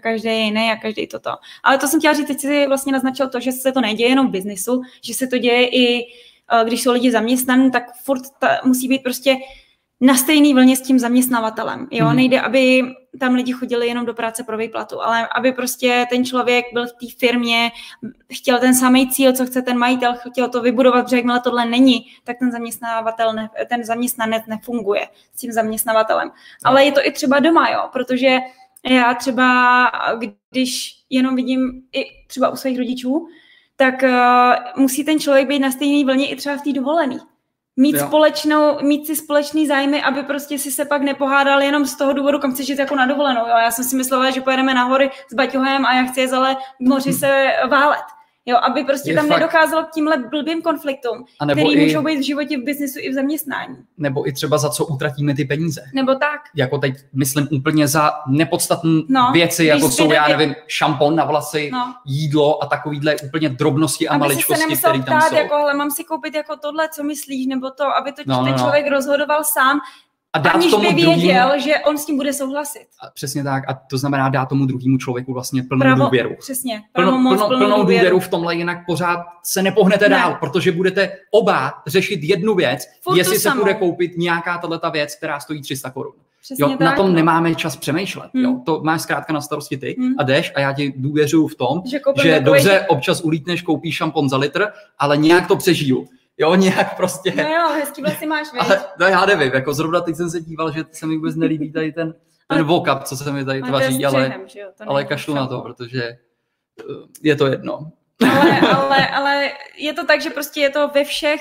každý 0.00 0.28
je 0.28 0.34
jiný 0.34 0.70
a 0.70 0.76
každý 0.76 1.06
toto. 1.06 1.30
Ale 1.64 1.78
to 1.78 1.88
jsem 1.88 2.00
chtěla 2.00 2.14
říct, 2.14 2.26
teď 2.26 2.40
si 2.40 2.66
vlastně 2.66 2.92
naznačil 2.92 3.28
to, 3.28 3.40
že 3.40 3.52
se 3.52 3.72
to 3.72 3.80
neděje 3.80 4.08
jenom 4.08 4.28
v 4.28 4.30
biznisu, 4.30 4.82
že 5.02 5.14
se 5.14 5.26
to 5.26 5.38
děje 5.38 5.68
i 5.68 6.06
když 6.64 6.82
jsou 6.82 6.92
lidi 6.92 7.10
zaměstnaní, 7.10 7.70
tak 7.70 7.82
furt 8.04 8.22
ta, 8.38 8.48
musí 8.64 8.88
být 8.88 9.02
prostě 9.02 9.36
na 10.00 10.14
stejný 10.14 10.54
vlně 10.54 10.76
s 10.76 10.80
tím 10.80 10.98
zaměstnavatelem. 10.98 11.88
Jo? 11.90 12.06
Mm-hmm. 12.06 12.14
Nejde, 12.14 12.40
aby 12.40 12.82
tam 13.20 13.34
lidi 13.34 13.52
chodili 13.52 13.88
jenom 13.88 14.06
do 14.06 14.14
práce 14.14 14.44
pro 14.44 14.56
výplatu, 14.56 15.02
ale 15.02 15.28
aby 15.36 15.52
prostě 15.52 16.06
ten 16.10 16.24
člověk 16.24 16.66
byl 16.72 16.86
v 16.86 16.92
té 16.92 17.06
firmě, 17.18 17.70
chtěl 18.32 18.58
ten 18.58 18.74
samý 18.74 19.10
cíl, 19.10 19.32
co 19.32 19.46
chce 19.46 19.62
ten 19.62 19.78
majitel, 19.78 20.14
chtěl 20.30 20.48
to 20.48 20.62
vybudovat, 20.62 21.02
protože 21.02 21.16
jakmile 21.16 21.40
tohle 21.40 21.66
není, 21.66 22.06
tak 22.24 22.38
ten 22.38 22.52
zaměstnavatel, 22.52 23.32
ne, 23.32 23.50
ten 23.68 23.84
zaměstnanec 23.84 24.42
nefunguje 24.46 25.08
s 25.34 25.40
tím 25.40 25.52
zaměstnavatelem. 25.52 26.28
No. 26.28 26.70
Ale 26.70 26.84
je 26.84 26.92
to 26.92 27.06
i 27.06 27.10
třeba 27.10 27.40
doma, 27.40 27.70
jo, 27.70 27.88
protože 27.92 28.38
já 28.90 29.14
třeba, 29.14 29.90
když 30.50 30.94
jenom 31.10 31.36
vidím 31.36 31.82
i 31.92 32.04
třeba 32.26 32.48
u 32.48 32.56
svých 32.56 32.78
rodičů, 32.78 33.28
tak 33.76 34.02
uh, 34.02 34.82
musí 34.82 35.04
ten 35.04 35.20
člověk 35.20 35.48
být 35.48 35.58
na 35.58 35.70
stejné 35.70 36.04
vlně 36.04 36.28
i 36.28 36.36
třeba 36.36 36.56
v 36.56 36.62
té 36.62 36.72
dovolený. 36.72 37.18
Mít, 37.76 37.96
jo. 37.96 38.06
společnou, 38.06 38.78
mít 38.82 39.06
si 39.06 39.16
společný 39.16 39.66
zájmy, 39.66 40.02
aby 40.02 40.22
prostě 40.22 40.58
si 40.58 40.70
se 40.70 40.84
pak 40.84 41.02
nepohádal 41.02 41.62
jenom 41.62 41.86
z 41.86 41.96
toho 41.96 42.12
důvodu, 42.12 42.38
kam 42.38 42.52
chceš 42.52 42.68
jít 42.68 42.78
jako 42.78 42.96
na 42.96 43.06
dovolenou. 43.06 43.40
Jo? 43.40 43.54
Já 43.62 43.70
jsem 43.70 43.84
si 43.84 43.96
myslela, 43.96 44.30
že 44.30 44.40
pojedeme 44.40 44.74
na 44.74 44.84
hory 44.84 45.10
s 45.30 45.34
Baťohem 45.34 45.86
a 45.86 45.94
já 45.94 46.04
chci 46.04 46.30
ale 46.30 46.56
v 46.80 46.88
moři 46.88 47.12
se 47.12 47.52
válet. 47.70 48.15
Jo, 48.48 48.56
aby 48.62 48.84
prostě 48.84 49.10
je 49.10 49.14
tam 49.14 49.26
fakt... 49.28 49.40
nedocházelo 49.40 49.84
k 49.84 49.90
tímhle 49.90 50.16
blbým 50.16 50.62
konfliktům, 50.62 51.24
který 51.44 51.72
i... 51.72 51.86
můžou 51.86 52.02
být 52.02 52.18
v 52.18 52.22
životě, 52.22 52.58
v 52.58 52.62
biznesu 52.62 52.98
i 52.98 53.10
v 53.10 53.14
zaměstnání. 53.14 53.76
Nebo 53.98 54.28
i 54.28 54.32
třeba 54.32 54.58
za 54.58 54.70
co 54.70 54.86
utratíme 54.86 55.34
ty 55.34 55.44
peníze. 55.44 55.82
Nebo 55.94 56.14
tak. 56.14 56.40
Jako 56.54 56.78
teď 56.78 56.94
myslím 57.12 57.48
úplně 57.50 57.88
za 57.88 58.10
nepodstatné 58.26 59.02
no, 59.08 59.30
věci, 59.32 59.64
jako 59.64 59.90
jsou, 59.90 60.12
já 60.12 60.28
nevím, 60.28 60.54
šampon 60.66 61.16
na 61.16 61.24
vlasy, 61.24 61.70
no. 61.72 61.94
jídlo 62.04 62.62
a 62.62 62.66
takovýhle 62.66 63.16
úplně 63.16 63.48
drobnosti 63.48 64.08
a 64.08 64.12
aby 64.12 64.20
maličkosti, 64.20 64.76
které 64.76 65.02
tam 65.02 65.20
jsou. 65.20 65.34
Jako, 65.34 65.54
ale 65.54 65.74
mám 65.74 65.90
si 65.90 66.04
koupit 66.04 66.34
jako 66.34 66.56
tohle, 66.56 66.88
co 66.88 67.02
myslíš, 67.02 67.46
nebo 67.46 67.70
to, 67.70 67.84
aby 67.84 68.12
to 68.12 68.22
no, 68.26 68.36
no, 68.36 68.44
ten 68.44 68.52
no. 68.52 68.58
člověk 68.58 68.90
rozhodoval 68.90 69.44
sám, 69.44 69.80
a 70.36 70.38
dát 70.38 70.54
aniž 70.54 70.70
tomu 70.70 70.88
by 70.88 70.94
věděl, 70.94 71.16
druhému, 71.16 71.60
že 71.60 71.74
on 71.78 71.98
s 71.98 72.06
tím 72.06 72.16
bude 72.16 72.32
souhlasit. 72.32 72.86
A 73.02 73.10
přesně 73.14 73.44
tak. 73.44 73.64
A 73.68 73.74
to 73.90 73.98
znamená 73.98 74.28
dát 74.28 74.48
tomu 74.48 74.66
druhému 74.66 74.98
člověku 74.98 75.32
vlastně 75.32 75.62
plnou 75.62 75.80
Pravo, 75.80 76.04
důvěru. 76.04 76.36
Přesně. 76.38 76.82
Plno, 76.92 77.18
moc, 77.18 77.36
plno, 77.36 77.48
plnou 77.48 77.82
důvěru. 77.82 77.82
důvěru 77.82 78.20
v 78.20 78.28
tomhle, 78.28 78.54
jinak 78.54 78.78
pořád 78.86 79.20
se 79.44 79.62
nepohnete 79.62 80.08
ne. 80.08 80.16
dál, 80.16 80.36
protože 80.40 80.72
budete 80.72 81.12
oba 81.30 81.72
řešit 81.86 82.20
jednu 82.22 82.54
věc, 82.54 82.82
Furt 83.02 83.16
jestli 83.16 83.36
se 83.36 83.40
samo. 83.40 83.60
bude 83.60 83.74
koupit 83.74 84.16
nějaká 84.16 84.58
tato 84.58 84.90
věc, 84.90 85.16
která 85.16 85.40
stojí 85.40 85.62
300 85.62 85.90
korun. 85.90 86.12
jo, 86.58 86.68
tak, 86.68 86.80
na 86.80 86.92
tom 86.92 87.08
no. 87.08 87.14
nemáme 87.14 87.54
čas 87.54 87.76
přemýšlet. 87.76 88.30
Hmm. 88.34 88.44
Jo. 88.44 88.60
To 88.66 88.80
máš 88.84 89.00
zkrátka 89.00 89.32
na 89.32 89.40
starosti 89.40 89.76
ty 89.76 89.96
hmm. 89.98 90.14
a 90.18 90.22
jdeš 90.22 90.52
a 90.56 90.60
já 90.60 90.72
ti 90.72 90.94
důvěřuju 90.96 91.46
v 91.46 91.54
tom, 91.54 91.82
že, 91.90 92.00
že 92.22 92.40
dobře 92.40 92.86
občas 92.88 93.20
ulítneš, 93.20 93.62
koupíš 93.62 93.96
šampon 93.96 94.28
za 94.28 94.36
litr, 94.36 94.66
ale 94.98 95.16
nějak 95.16 95.46
to 95.48 95.56
přežiju. 95.56 96.06
Jo, 96.38 96.54
nějak 96.54 96.96
prostě. 96.96 97.32
No 97.36 97.42
jo, 97.42 97.68
hezký 97.74 98.02
vlastně 98.02 98.26
máš, 98.26 98.46
Ale, 98.58 98.84
no 99.00 99.06
já 99.06 99.26
nevím, 99.26 99.52
jako 99.52 99.74
zrovna 99.74 100.00
teď 100.00 100.16
jsem 100.16 100.30
se 100.30 100.40
díval, 100.40 100.72
že 100.72 100.84
se 100.92 101.06
mi 101.06 101.16
vůbec 101.16 101.36
nelíbí 101.36 101.72
tady 101.72 101.92
ten, 101.92 102.14
ten 102.48 102.64
vocab, 102.64 103.04
co 103.04 103.16
se 103.16 103.32
mi 103.32 103.44
tady 103.44 103.62
tvaří, 103.62 104.04
ale, 104.04 104.40
ale 104.86 105.04
kašlu 105.04 105.34
na 105.34 105.46
to, 105.46 105.60
protože 105.60 106.02
eh, 106.04 106.18
je 107.22 107.36
to 107.36 107.46
jedno. 107.46 107.92
Ale, 108.22 108.60
ale, 108.76 109.08
ale 109.08 109.50
je 109.78 109.92
to 109.92 110.06
tak, 110.06 110.20
že 110.20 110.30
prostě 110.30 110.60
je 110.60 110.70
to 110.70 110.88
ve 110.88 111.04
všech 111.04 111.40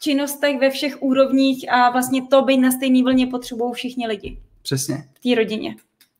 činnostech, 0.00 0.58
ve 0.60 0.70
všech 0.70 1.02
úrovních 1.02 1.72
a 1.72 1.90
vlastně 1.90 2.26
to 2.26 2.42
být 2.42 2.58
na 2.58 2.70
stejný 2.70 3.02
vlně 3.02 3.26
potřebují 3.26 3.72
všichni 3.74 4.06
lidi. 4.06 4.38
Přesně. 4.62 5.08
V 5.14 5.20
té 5.20 5.34
rodině. 5.34 5.76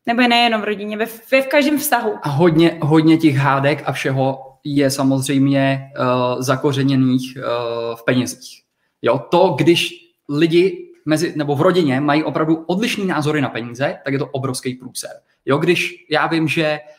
Nebo 0.06 0.22
nejenom 0.22 0.60
v 0.60 0.64
rodině, 0.64 0.96
ve, 0.96 1.06
ve 1.32 1.42
v 1.42 1.46
každém 1.46 1.78
vztahu. 1.78 2.12
A 2.22 2.28
hodně, 2.28 2.78
hodně 2.82 3.16
těch 3.16 3.36
hádek 3.36 3.82
a 3.86 3.92
všeho 3.92 4.47
je 4.64 4.90
samozřejmě 4.90 5.90
uh, 5.98 6.42
zakořeněných 6.42 7.36
uh, 7.36 7.96
v 7.96 8.04
penězích. 8.04 8.62
Jo, 9.02 9.18
to, 9.30 9.54
když 9.58 9.94
lidi 10.28 10.88
mezi, 11.06 11.32
nebo 11.36 11.56
v 11.56 11.60
rodině 11.60 12.00
mají 12.00 12.24
opravdu 12.24 12.64
odlišný 12.66 13.06
názory 13.06 13.40
na 13.40 13.48
peníze, 13.48 13.98
tak 14.04 14.12
je 14.12 14.18
to 14.18 14.26
obrovský 14.26 14.74
průser. 14.74 15.10
Jo, 15.46 15.58
když 15.58 16.06
já 16.10 16.26
vím, 16.26 16.48
že 16.48 16.80
uh, 16.82 16.97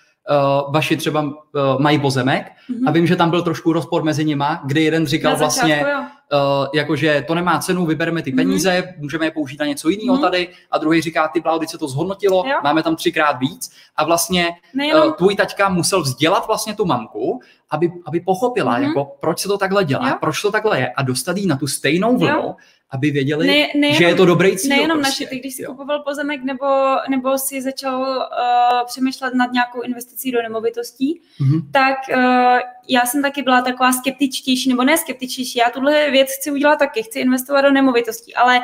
vaši 0.71 0.97
třeba 0.97 1.21
uh, 1.21 1.31
mají 1.79 1.99
pozemek 1.99 2.45
mm-hmm. 2.45 2.87
a 2.87 2.91
vím, 2.91 3.07
že 3.07 3.15
tam 3.15 3.29
byl 3.29 3.41
trošku 3.41 3.73
rozpor 3.73 4.03
mezi 4.03 4.25
nima, 4.25 4.61
kdy 4.65 4.83
jeden 4.83 5.07
říkal 5.07 5.31
začátku, 5.31 5.59
vlastně, 5.59 5.85
uh, 6.33 6.67
jakože 6.73 7.23
to 7.27 7.35
nemá 7.35 7.59
cenu, 7.59 7.85
vybereme 7.85 8.21
ty 8.21 8.31
mhm. 8.31 8.37
peníze, 8.37 8.69
mm-hmm. 8.69 9.01
můžeme 9.01 9.25
je 9.25 9.31
použít 9.31 9.59
na 9.59 9.65
něco 9.65 9.89
jiného 9.89 10.17
mm-hmm. 10.17 10.21
tady 10.21 10.49
a 10.71 10.77
druhý 10.77 11.01
říká, 11.01 11.27
ty 11.27 11.39
blády 11.39 11.67
se 11.67 11.77
to 11.77 11.87
zhodnotilo, 11.87 12.43
jo. 12.47 12.55
máme 12.63 12.83
tam 12.83 12.95
třikrát 12.95 13.39
víc 13.39 13.71
a 13.95 14.03
vlastně 14.03 14.49
uh, 14.95 15.13
tvůj 15.13 15.35
taťka 15.35 15.69
musel 15.69 16.01
vzdělat 16.01 16.47
vlastně 16.47 16.75
tu 16.75 16.85
mamku, 16.85 17.39
aby, 17.69 17.91
aby 18.05 18.19
pochopila, 18.19 18.77
mm-hmm. 18.77 18.87
jako 18.87 19.11
proč 19.19 19.39
se 19.39 19.47
to 19.47 19.57
takhle 19.57 19.85
dělá, 19.85 20.09
jo. 20.09 20.15
proč 20.19 20.41
to 20.41 20.51
takhle 20.51 20.79
je 20.79 20.89
a 20.89 21.03
dostat 21.03 21.37
jí 21.37 21.47
na 21.47 21.57
tu 21.57 21.67
stejnou 21.67 22.17
vlnu, 22.17 22.55
aby 22.91 23.11
věděli, 23.11 23.47
ne, 23.47 23.67
nejenom, 23.75 23.97
že 23.97 24.03
je 24.03 24.15
to 24.15 24.25
dobrý 24.25 24.57
cíl. 24.57 24.69
Nejenom 24.69 24.97
prostě. 24.99 25.23
naše, 25.23 25.29
ty, 25.29 25.39
když 25.39 25.55
si 25.55 25.61
jo. 25.61 25.71
kupoval 25.71 25.99
pozemek 25.99 26.43
nebo, 26.43 26.65
nebo 27.09 27.37
si 27.37 27.61
začal 27.61 28.01
uh, 28.01 28.85
přemýšlet 28.85 29.33
nad 29.33 29.51
nějakou 29.51 29.81
investicí 29.81 30.31
do 30.31 30.41
nemovitostí, 30.41 31.21
mm-hmm. 31.41 31.61
tak 31.71 31.97
uh, 32.15 32.59
já 32.87 33.05
jsem 33.05 33.21
taky 33.21 33.41
byla 33.41 33.61
taková 33.61 33.91
skeptičtější, 33.93 34.69
nebo 34.69 34.83
ne 34.83 34.97
skeptičtější, 34.97 35.59
já 35.59 35.69
tuhle 35.69 36.11
věc 36.11 36.29
chci 36.39 36.51
udělat 36.51 36.79
taky, 36.79 37.03
chci 37.03 37.19
investovat 37.19 37.61
do 37.61 37.71
nemovitostí, 37.71 38.35
ale 38.35 38.59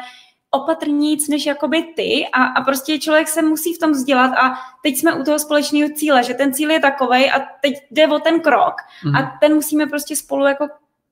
opatrníc 0.52 1.28
než 1.28 1.46
jakoby 1.46 1.84
ty 1.96 2.26
a, 2.34 2.44
a 2.44 2.62
prostě 2.62 3.00
člověk 3.00 3.28
se 3.28 3.42
musí 3.42 3.74
v 3.74 3.80
tom 3.80 3.92
vzdělat 3.92 4.32
a 4.38 4.54
teď 4.84 4.98
jsme 4.98 5.14
u 5.14 5.24
toho 5.24 5.40
společného 5.40 5.90
cíle, 5.96 6.24
že 6.24 6.34
ten 6.34 6.54
cíl 6.54 6.72
je 6.72 6.80
takovej 6.80 7.32
a 7.32 7.40
teď 7.62 7.74
jde 7.92 8.08
o 8.08 8.20
ten 8.20 8.40
krok 8.40 8.76
mm-hmm. 9.06 9.18
a 9.20 9.38
ten 9.40 9.54
musíme 9.54 9.86
prostě 9.86 10.16
spolu 10.16 10.46
jako 10.46 10.68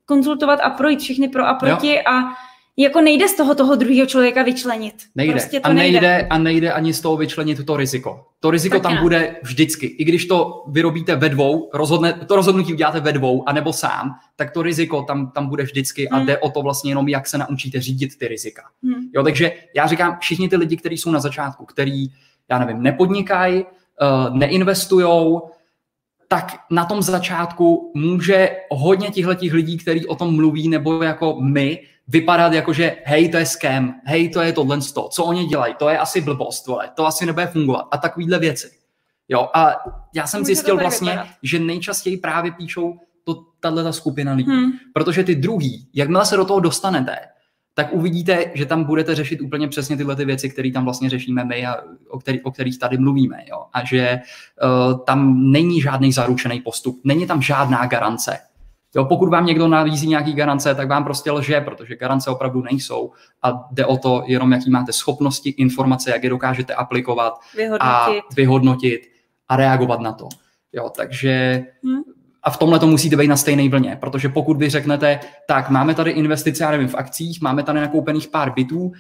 konzultovat 0.06 0.60
a 0.64 0.70
projít 0.70 1.00
všechny 1.00 1.28
pro 1.28 1.46
a 1.46 1.54
proti 1.54 1.96
jo. 1.96 2.02
a 2.06 2.36
jako 2.78 3.02
nejde 3.02 3.28
z 3.28 3.36
toho 3.36 3.56
toho 3.56 3.76
druhého 3.76 4.06
člověka 4.06 4.44
vyčlenit. 4.44 4.94
Nejde. 5.16 5.34
Prostě 5.34 5.60
to 5.60 5.68
a 5.68 5.74
nejde, 5.74 6.02
nejde. 6.02 6.28
A 6.30 6.38
nejde 6.38 6.72
ani 6.74 6.94
z 6.94 7.02
toho 7.02 7.18
vyčlenit 7.18 7.66
to 7.66 7.78
riziko. 7.78 8.26
To 8.40 8.52
riziko 8.52 8.76
Taky 8.76 8.84
tam 8.84 8.96
ne. 8.96 9.02
bude 9.02 9.36
vždycky. 9.44 9.86
I 9.86 10.04
když 10.04 10.26
to 10.26 10.64
vyrobíte 10.68 11.16
ve 11.16 11.30
dvou, 11.30 11.70
rozhodne, 11.74 12.14
to 12.14 12.36
rozhodnutí 12.36 12.74
uděláte 12.74 13.00
ve 13.00 13.12
dvou, 13.14 13.50
anebo 13.50 13.74
sám, 13.74 14.16
tak 14.36 14.52
to 14.52 14.62
riziko 14.62 15.02
tam, 15.02 15.32
tam 15.32 15.48
bude 15.48 15.64
vždycky 15.64 16.10
a 16.10 16.18
Hmm. 16.18 16.26
jde 16.26 16.38
o 16.38 16.50
to 16.50 16.62
vlastně 16.62 16.92
jenom, 16.92 17.08
jak 17.08 17.28
se 17.28 17.38
naučíte 17.38 17.82
řídit 17.82 18.18
ty 18.18 18.28
rizika. 18.28 18.64
Hm. 18.84 19.10
Jo, 19.14 19.24
takže 19.24 19.54
já 19.76 19.88
říkám, 19.88 20.18
všichni 20.20 20.50
ty 20.50 20.56
lidi, 20.56 20.78
kteří 20.78 20.98
jsou 20.98 21.12
na 21.12 21.20
začátku, 21.20 21.66
který, 21.66 22.08
já 22.50 22.60
nevím, 22.60 22.82
nepodnikají, 22.84 23.64
uh, 23.64 24.38
neinvestujou, 24.38 25.50
tak 26.28 26.56
na 26.72 26.86
tom 26.86 27.02
začátku 27.02 27.92
může 27.96 28.50
hodně 28.70 29.10
těchto 29.10 29.32
lidí, 29.52 29.78
kteří 29.78 30.06
o 30.08 30.16
tom 30.16 30.36
mluví, 30.36 30.68
nebo 30.68 31.04
jako 31.04 31.38
my, 31.42 31.80
vypadat 32.08 32.54
jako, 32.54 32.74
že 32.74 32.96
hej, 33.06 33.30
to 33.30 33.38
je 33.38 33.46
scam, 33.46 33.96
hej, 34.06 34.30
to 34.30 34.42
je 34.42 34.54
tohle, 34.54 34.80
to, 34.94 35.10
co 35.12 35.24
oni 35.24 35.46
dělají, 35.46 35.76
to 35.80 35.90
je 35.90 35.98
asi 35.98 36.22
blbost, 36.22 36.68
vole, 36.68 36.90
to 36.96 37.08
asi 37.08 37.26
nebude 37.26 37.48
fungovat 37.48 37.88
a 37.92 37.98
takovýhle 37.98 38.40
věci. 38.40 38.72
Jo, 39.30 39.50
a 39.54 39.76
já 40.16 40.28
jsem 40.28 40.40
Může 40.40 40.46
zjistil 40.46 40.78
vlastně, 40.78 41.12
vypadat. 41.12 41.28
že 41.44 41.60
nejčastěji 41.60 42.18
právě 42.18 42.52
píšou 42.52 43.00
to, 43.24 43.36
tahle 43.60 43.94
skupina 43.94 44.34
lidí. 44.34 44.52
Hm. 44.52 44.72
Protože 44.94 45.24
ty 45.24 45.36
druhý, 45.36 45.88
jakmile 45.94 46.26
se 46.26 46.38
do 46.38 46.46
toho 46.46 46.60
dostanete, 46.60 47.18
tak 47.74 47.94
uvidíte, 47.94 48.52
že 48.54 48.66
tam 48.66 48.84
budete 48.84 49.16
řešit 49.16 49.42
úplně 49.42 49.68
přesně 49.68 49.98
tyhle 49.98 50.16
ty 50.16 50.26
věci, 50.26 50.50
které 50.50 50.72
tam 50.72 50.84
vlastně 50.84 51.10
řešíme 51.10 51.46
my 51.46 51.66
a 51.66 51.76
o, 52.10 52.20
který, 52.20 52.42
o 52.42 52.52
kterých 52.52 52.80
tady 52.80 52.98
mluvíme. 52.98 53.38
Jo? 53.50 53.66
A 53.74 53.86
že 53.86 54.20
uh, 54.64 55.00
tam 55.00 55.52
není 55.52 55.82
žádný 55.82 56.12
zaručený 56.12 56.62
postup, 56.62 57.02
není 57.04 57.28
tam 57.28 57.42
žádná 57.42 57.86
garance. 57.86 58.40
Jo, 58.96 59.06
pokud 59.06 59.30
vám 59.30 59.46
někdo 59.46 59.68
nabízí 59.68 60.08
nějaký 60.08 60.34
garance, 60.34 60.76
tak 60.76 60.88
vám 60.88 61.04
prostě 61.04 61.32
lže, 61.32 61.62
protože 61.62 61.96
garance 61.96 62.30
opravdu 62.30 62.62
nejsou 62.62 63.12
a 63.42 63.68
jde 63.72 63.86
o 63.86 63.98
to 63.98 64.24
jenom, 64.26 64.52
jaký 64.52 64.70
máte 64.70 64.94
schopnosti, 64.94 65.50
informace, 65.50 66.12
jak 66.12 66.24
je 66.24 66.30
dokážete 66.30 66.74
aplikovat 66.74 67.34
a 67.34 67.56
Vyhodnotit. 67.58 68.36
vyhodnotit 68.36 69.02
a 69.50 69.56
reagovat 69.56 70.00
na 70.00 70.12
to. 70.12 70.28
Jo, 70.74 70.90
takže 70.98 71.64
Hm. 71.86 72.02
a 72.44 72.50
v 72.50 72.58
tomhle 72.58 72.80
to 72.80 72.88
musíte 72.88 73.16
být 73.18 73.28
na 73.28 73.38
stejné 73.38 73.70
vlně, 73.70 73.98
protože 74.02 74.30
pokud 74.30 74.58
vy 74.58 74.70
řeknete, 74.70 75.20
tak 75.48 75.70
máme 75.70 75.96
tady 75.96 76.12
investice, 76.12 76.64
já 76.64 76.72
nevím, 76.72 76.88
v 76.88 76.96
akcích, 76.96 77.42
máme 77.42 77.64
tady 77.64 77.80
nakoupených 77.80 78.28
pár 78.28 78.54
bytů 78.54 78.92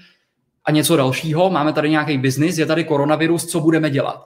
a 0.65 0.71
něco 0.71 0.95
dalšího, 0.97 1.49
máme 1.49 1.73
tady 1.73 1.89
nějaký 1.89 2.17
biznis, 2.17 2.57
je 2.57 2.65
tady 2.65 2.83
koronavirus, 2.83 3.45
co 3.45 3.59
budeme 3.59 3.89
dělat? 3.89 4.25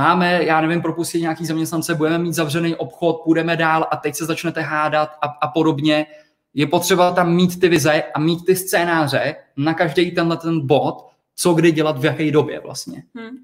Máme, 0.00 0.44
já 0.44 0.60
nevím, 0.60 0.82
propustit 0.82 1.20
nějaký 1.20 1.46
zaměstnance, 1.46 1.94
budeme 1.94 2.18
mít 2.18 2.32
zavřený 2.32 2.74
obchod, 2.74 3.20
půjdeme 3.24 3.56
dál 3.56 3.86
a 3.90 3.96
teď 3.96 4.14
se 4.14 4.24
začnete 4.24 4.60
hádat 4.60 5.10
a, 5.22 5.26
a 5.26 5.48
podobně. 5.48 6.06
Je 6.54 6.66
potřeba 6.66 7.12
tam 7.12 7.34
mít 7.34 7.60
ty 7.60 7.68
vize 7.68 8.02
a 8.14 8.20
mít 8.20 8.46
ty 8.46 8.56
scénáře 8.56 9.36
na 9.56 9.74
každý 9.74 10.10
tenhle 10.10 10.36
ten 10.36 10.66
bod, 10.66 11.06
co 11.36 11.54
kdy 11.54 11.72
dělat 11.72 11.98
v 11.98 12.04
jaké 12.04 12.30
době 12.30 12.60
vlastně. 12.60 13.02
Hm. 13.18 13.36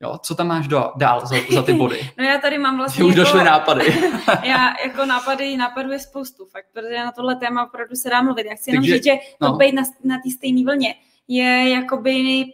Jo, 0.00 0.18
co 0.22 0.34
tam 0.34 0.48
máš 0.48 0.68
do, 0.68 0.92
dál 0.96 1.26
za, 1.26 1.36
za 1.50 1.62
ty 1.62 1.72
body? 1.72 2.10
No 2.18 2.24
já 2.24 2.38
tady 2.38 2.58
mám 2.58 2.76
vlastně 2.76 3.04
už 3.04 3.16
jako, 3.16 3.24
došly 3.24 3.44
nápady. 3.44 3.84
já 4.42 4.74
jako 4.84 5.06
nápady, 5.06 5.56
nápadů 5.56 5.92
je 5.92 5.98
spoustu, 5.98 6.46
fakt, 6.46 6.66
protože 6.72 6.96
na 6.96 7.12
tohle 7.12 7.36
téma 7.36 7.66
opravdu 7.66 7.96
se 7.96 8.10
dá 8.10 8.22
mluvit. 8.22 8.46
Já 8.46 8.54
chci 8.54 8.70
jenom 8.70 8.84
říct, 8.84 9.04
že 9.04 9.12
no. 9.40 9.56
být 9.56 9.72
na, 9.72 9.82
na 10.04 10.16
té 10.16 10.30
stejné 10.30 10.64
vlně 10.64 10.94
je 11.28 11.70
jakoby 11.70 12.44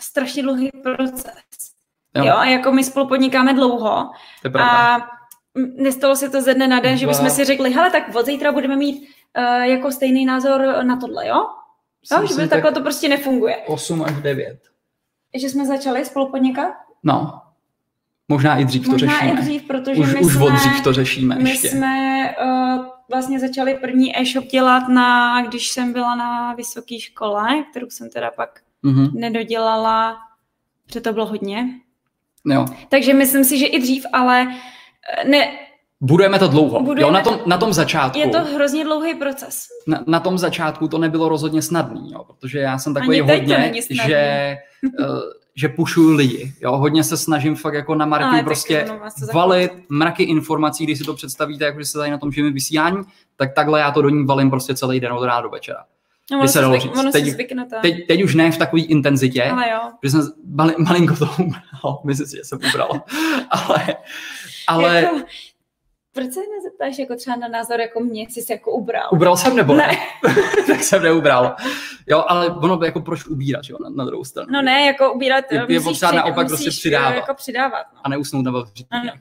strašně 0.00 0.42
dlouhý 0.42 0.70
proces. 0.82 1.73
Jo, 2.16 2.24
Jo. 2.24 2.34
a 2.36 2.44
jako 2.44 2.72
my 2.72 2.84
spolu 2.84 3.08
podnikáme 3.08 3.54
dlouho 3.54 4.10
to 4.42 4.46
je 4.48 4.50
pravda. 4.50 4.96
a 4.96 5.08
nestalo 5.76 6.16
se 6.16 6.28
to 6.28 6.40
ze 6.42 6.54
dne 6.54 6.68
na 6.68 6.80
den, 6.80 6.96
že 6.96 7.06
bychom 7.06 7.30
si 7.30 7.44
řekli, 7.44 7.70
hele, 7.72 7.90
tak 7.90 8.14
od 8.16 8.26
zítra 8.26 8.52
budeme 8.52 8.76
mít 8.76 9.08
uh, 9.38 9.44
jako 9.62 9.92
stejný 9.92 10.24
názor 10.26 10.84
na 10.84 10.96
tohle, 10.96 11.26
jo? 11.28 11.46
Jo, 12.12 12.26
že 12.26 12.34
by 12.42 12.48
takhle 12.48 12.72
to 12.72 12.80
prostě 12.80 13.08
nefunguje. 13.08 13.56
8 13.56 14.02
až 14.02 14.12
9. 14.22 14.58
Že 15.34 15.48
jsme 15.48 15.66
začali 15.66 16.04
spolu 16.04 16.30
podnikat? 16.30 16.74
No, 17.02 17.40
možná 18.28 18.56
i 18.56 18.64
dřív 18.64 18.84
to 18.84 18.90
Možná 18.92 19.12
řešíme. 19.12 19.32
i 19.32 19.42
dřív, 19.42 19.62
protože 19.66 20.00
už, 20.00 20.14
my 20.14 20.20
už 20.20 20.32
jsme... 20.34 20.44
od 20.44 20.50
dřív 20.52 20.80
to 20.84 20.92
řešíme 20.92 21.34
My 21.38 21.50
ještě. 21.50 21.68
jsme 21.68 22.34
uh, 22.44 22.86
vlastně 23.10 23.40
začali 23.40 23.74
první 23.74 24.18
e-shop 24.20 24.44
dělat, 24.44 24.88
na, 24.88 25.42
když 25.46 25.68
jsem 25.68 25.92
byla 25.92 26.14
na 26.14 26.54
vysoké 26.54 27.00
škole, 27.00 27.48
kterou 27.70 27.90
jsem 27.90 28.10
teda 28.10 28.30
pak 28.30 28.60
Mhm. 28.82 29.08
nedodělala, 29.20 30.16
protože 30.86 31.00
to 31.00 31.12
bylo 31.12 31.26
hodně. 31.26 31.66
Jo. 32.46 32.66
Takže 32.88 33.14
myslím 33.14 33.44
si, 33.44 33.58
že 33.58 33.66
i 33.66 33.80
dřív, 33.80 34.06
ale 34.12 34.46
eh, 35.18 35.28
ne, 35.28 35.58
Budujeme 36.00 36.38
to 36.38 36.48
dlouho. 36.48 36.82
Budujeme 36.82 37.02
jo, 37.02 37.10
na 37.10 37.20
to- 37.20 37.30
tom, 37.30 37.40
na 37.46 37.58
tom 37.58 37.72
začátku. 37.72 38.18
je 38.18 38.28
to 38.28 38.38
hrozně 38.38 38.84
dlouhý 38.84 39.14
proces. 39.14 39.66
na, 39.86 40.04
na 40.06 40.20
tom 40.20 40.38
začátku 40.38 40.88
to 40.88 40.98
nebylo 40.98 41.28
rozhodně 41.28 41.62
snadný, 41.62 42.12
jo, 42.12 42.24
protože 42.24 42.58
já 42.58 42.78
jsem 42.78 42.94
takový 42.94 43.20
hodně, 43.20 43.72
že, 43.90 44.56
uh, 45.00 45.06
že 45.56 45.68
pušuju 45.68 46.10
lidi. 46.16 46.52
Jo, 46.60 46.76
hodně 46.76 47.04
se 47.04 47.16
snažím 47.16 47.56
fakt 47.56 47.74
jako 47.74 47.94
na 47.94 48.06
marketing 48.06 48.44
prostě 48.44 48.86
valit 49.34 49.72
mraky 49.88 50.22
informací, 50.22 50.84
když 50.84 50.98
si 50.98 51.04
to 51.04 51.14
představíte, 51.14 51.64
jako 51.64 51.78
že 51.78 51.86
se 51.86 51.98
tady 51.98 52.10
na 52.10 52.18
tom 52.18 52.32
živém 52.32 52.52
vysílání, 52.52 52.98
tak 53.36 53.54
takhle 53.54 53.80
já 53.80 53.90
to 53.90 54.02
do 54.02 54.08
ní 54.08 54.26
valím 54.26 54.50
prostě 54.50 54.74
celý 54.74 55.00
den 55.00 55.12
od 55.12 55.24
rána 55.24 55.40
do 55.40 55.48
večera. 55.50 55.84
No, 56.30 56.36
by 56.38 56.40
ono 56.40 56.48
se 56.48 56.58
se 56.58 56.64
zvyk, 56.80 56.96
ono 56.98 57.12
Teď- 57.12 57.24
si 57.24 57.30
zvyknete. 57.30 57.76
Teď, 57.82 58.06
teď 58.06 58.22
už 58.22 58.34
ne 58.34 58.50
v 58.52 58.58
takové 58.58 58.82
intenzitě, 58.82 59.44
Ale 59.44 59.70
jo. 59.70 59.80
že 60.02 60.10
jsem 60.10 60.20
mali, 60.54 60.74
malinko 60.78 61.16
to 61.16 61.24
ubral, 61.38 62.00
myslím 62.04 62.26
si, 62.26 62.36
že 62.36 62.44
jsem 62.44 62.58
ubral, 62.68 62.90
ale, 63.50 63.86
ale 64.68 64.96
Jako, 65.02 65.16
proč 66.14 66.32
se 66.32 66.40
nezeptáš 66.56 66.98
jako 66.98 67.16
třeba 67.16 67.36
na 67.36 67.48
názor 67.48 67.80
jako 67.80 68.00
mě, 68.00 68.22
jestli 68.22 68.42
jsi 68.42 68.52
jako 68.52 68.70
ubral? 68.72 69.08
ubral 69.12 69.36
jsem 69.36 69.56
nebo 69.56 69.74
Ne. 69.74 69.90
tak 70.66 70.82
jsem 70.82 71.02
neubral. 71.02 71.56
Jo, 72.06 72.24
ale 72.28 72.50
ono 72.50 72.80
jako 72.84 73.00
proč 73.00 73.26
ubírat, 73.26 73.62
jo, 73.70 73.76
na, 73.82 73.88
na 73.88 74.04
druhou 74.04 74.24
stranu. 74.24 74.48
No 74.52 74.62
ne, 74.62 74.86
jako 74.86 75.12
ubírat, 75.12 75.44
Je- 75.52 75.66
je 75.68 75.80
potřeba 75.80 76.10
při- 76.12 76.16
naopak 76.16 76.50
musíš 76.50 76.64
prostě 76.66 76.80
přidávat. 76.80 77.14
jako 77.14 77.34
přidávat. 77.34 77.86
No. 77.94 78.00
A 78.04 78.08
neusnout 78.08 78.44
na 78.44 78.50
vavříku. 78.50 78.88
Ano. 78.90 79.12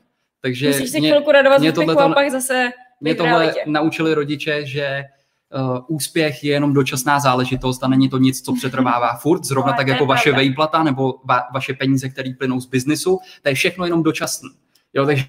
Takže 0.42 0.68
Musíš 0.68 0.90
si 0.90 1.00
mě, 1.00 1.10
chvilku 1.10 1.32
radovat 1.32 1.60
mě 1.60 1.70
úspěchu 1.70 1.92
tohleto- 1.92 2.12
a 2.12 2.16
pak 2.16 2.32
zase 2.32 2.70
mě 3.02 3.16
tohle 3.16 3.54
naučili 3.66 4.14
rodiče, 4.14 4.66
že 4.66 5.04
úspěch 5.88 6.44
je 6.44 6.52
jenom 6.52 6.74
dočasná 6.74 7.20
záležitost 7.20 7.84
a 7.84 7.88
není 7.88 8.10
to 8.10 8.18
nic, 8.18 8.42
co 8.42 8.54
přetrvává 8.54 9.14
furt, 9.22 9.44
zrovna 9.44 9.74
tak 9.74 9.88
jako 9.88 10.06
vaše 10.06 10.32
vejplata 10.32 10.84
nebo 10.84 11.10
va- 11.12 11.44
vaše 11.54 11.74
peníze, 11.74 12.10
které 12.10 12.34
plynou 12.38 12.60
z 12.62 12.66
biznisu, 12.66 13.20
to 13.42 13.50
je 13.50 13.56
všechno 13.56 13.86
jenom 13.86 14.04
dočasné. 14.04 14.50
Jo, 14.94 15.06
takže 15.06 15.26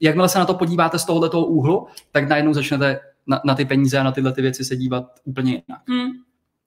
jakmile 0.00 0.28
se 0.28 0.38
na 0.38 0.44
to 0.44 0.54
podíváte 0.54 0.98
z 0.98 1.04
tohoto 1.04 1.44
úhlu, 1.44 1.86
tak 2.12 2.28
najednou 2.28 2.52
začnete 2.54 3.00
na, 3.26 3.40
na 3.44 3.54
ty 3.54 3.64
peníze 3.64 3.98
a 3.98 4.02
na 4.02 4.12
tyhle 4.12 4.32
ty 4.32 4.42
věci 4.42 4.64
se 4.64 4.76
dívat 4.76 5.04
úplně 5.24 5.50
jinak. 5.52 5.82
Hm. 5.90 6.10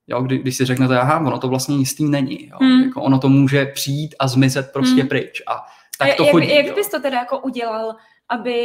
Jo, 0.07 0.21
kdy, 0.21 0.37
když 0.37 0.57
si 0.57 0.65
řeknete, 0.65 0.99
aha, 0.99 1.19
ono 1.19 1.39
to 1.39 1.47
vlastně 1.47 1.75
jistý 1.75 2.05
není. 2.09 2.47
Jo. 2.47 2.57
Hmm. 2.61 2.83
Jako 2.83 3.01
ono 3.01 3.19
to 3.19 3.29
může 3.29 3.65
přijít 3.65 4.15
a 4.19 4.27
zmizet 4.27 4.69
prostě 4.73 4.99
Hmm. 5.01 5.07
pryč. 5.07 5.41
A 5.47 5.53
A 5.53 5.65
tak 5.97 6.15
to 6.17 6.23
jak, 6.23 6.31
chodí. 6.31 6.55
jak 6.55 6.65
jo. 6.65 6.75
bys 6.75 6.89
to 6.89 6.99
teda 7.01 7.17
jako 7.19 7.39
udělal, 7.39 7.95
aby... 8.29 8.55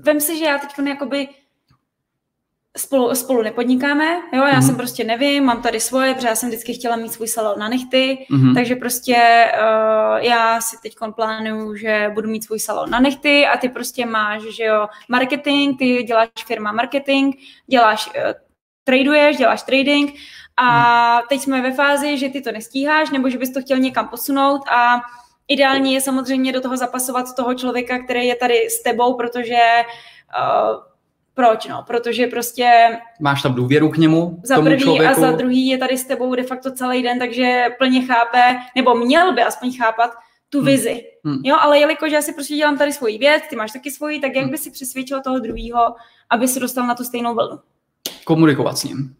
Vem 0.00 0.20
si, 0.20 0.38
že 0.38 0.44
já 0.44 0.58
teď 0.58 0.86
jakoby 0.88 1.28
spolu, 2.76 3.14
spolu 3.14 3.42
nepodnikáme, 3.42 4.16
jo, 4.32 4.42
já 4.44 4.52
Mhm. 4.52 4.62
jsem 4.62 4.76
prostě 4.76 5.04
nevím, 5.04 5.44
mám 5.44 5.62
tady 5.62 5.80
svoje, 5.80 6.14
protože 6.14 6.28
já 6.28 6.34
jsem 6.34 6.48
vždycky 6.48 6.74
chtěla 6.74 6.96
mít 6.96 7.12
svůj 7.12 7.28
salon 7.28 7.58
na 7.58 7.68
nechty, 7.68 8.26
Mhm. 8.30 8.54
takže 8.54 8.76
prostě 8.76 9.16
uh, 9.54 10.16
já 10.16 10.60
si 10.60 10.76
teď 10.82 10.94
plánuju, 11.16 11.76
že 11.76 12.10
budu 12.14 12.28
mít 12.30 12.44
svůj 12.44 12.60
salon 12.60 12.90
na 12.90 13.00
nechty 13.00 13.46
a 13.46 13.56
ty 13.56 13.68
prostě 13.68 14.06
máš, 14.06 14.42
že 14.42 14.64
jo, 14.64 14.88
marketing, 15.08 15.78
ty 15.78 16.02
děláš 16.02 16.28
firma 16.46 16.72
marketing, 16.72 17.34
děláš, 17.66 18.06
uh, 18.06 18.12
traduješ, 18.84 19.36
děláš 19.36 19.62
trading 19.62 20.14
a 20.56 21.22
teď 21.28 21.40
jsme 21.40 21.62
ve 21.62 21.72
fázi, 21.72 22.18
že 22.18 22.28
ty 22.28 22.40
to 22.40 22.52
nestíháš 22.52 23.10
nebo 23.10 23.28
že 23.30 23.38
bys 23.38 23.52
to 23.52 23.60
chtěl 23.60 23.78
někam 23.78 24.08
posunout 24.08 24.60
a 24.68 25.00
ideální 25.48 25.94
je 25.94 26.00
samozřejmě 26.00 26.52
do 26.52 26.60
toho 26.60 26.76
zapasovat 26.76 27.26
toho 27.36 27.54
člověka, 27.54 27.98
který 28.04 28.26
je 28.26 28.36
tady 28.36 28.66
s 28.70 28.82
tebou, 28.82 29.14
protože 29.14 29.56
uh, 30.38 30.91
proč 31.34 31.66
no, 31.66 31.84
protože 31.86 32.26
prostě 32.26 32.98
Máš 33.20 33.42
tam 33.42 33.54
důvěru 33.54 33.88
k 33.88 33.96
němu, 33.96 34.40
za 34.44 34.54
tomu 34.54 34.66
prvý 34.68 34.80
člověku. 34.82 35.12
a 35.12 35.20
za 35.20 35.32
druhý 35.32 35.66
je 35.68 35.78
tady 35.78 35.98
s 35.98 36.04
tebou 36.04 36.34
de 36.34 36.42
facto 36.42 36.72
celý 36.72 37.02
den, 37.02 37.18
takže 37.18 37.64
plně 37.78 38.06
chápe, 38.06 38.56
nebo 38.76 38.94
měl 38.94 39.32
by 39.34 39.42
aspoň 39.42 39.76
chápat 39.78 40.10
tu 40.50 40.58
Hmm. 40.58 40.66
vizi. 40.66 41.02
Hmm. 41.24 41.38
Jo, 41.44 41.56
ale 41.60 41.78
jelikož 41.78 42.12
já 42.12 42.22
si 42.22 42.32
prostě 42.32 42.54
dělám 42.54 42.78
tady 42.78 42.92
svoji 42.92 43.18
věc, 43.18 43.42
ty 43.50 43.56
máš 43.56 43.72
taky 43.72 43.90
svoji, 43.90 44.20
tak 44.20 44.34
jak 44.34 44.42
Hmm. 44.44 44.50
by 44.50 44.58
si 44.58 44.70
přesvědčil 44.70 45.20
toho 45.22 45.38
druhého, 45.38 45.94
aby 46.30 46.48
se 46.48 46.60
dostal 46.60 46.86
na 46.86 46.94
tu 46.94 47.04
stejnou 47.04 47.34
vlnu? 47.34 47.58
Komunikovat 48.24 48.78
s 48.78 48.84
ním. 48.84 49.14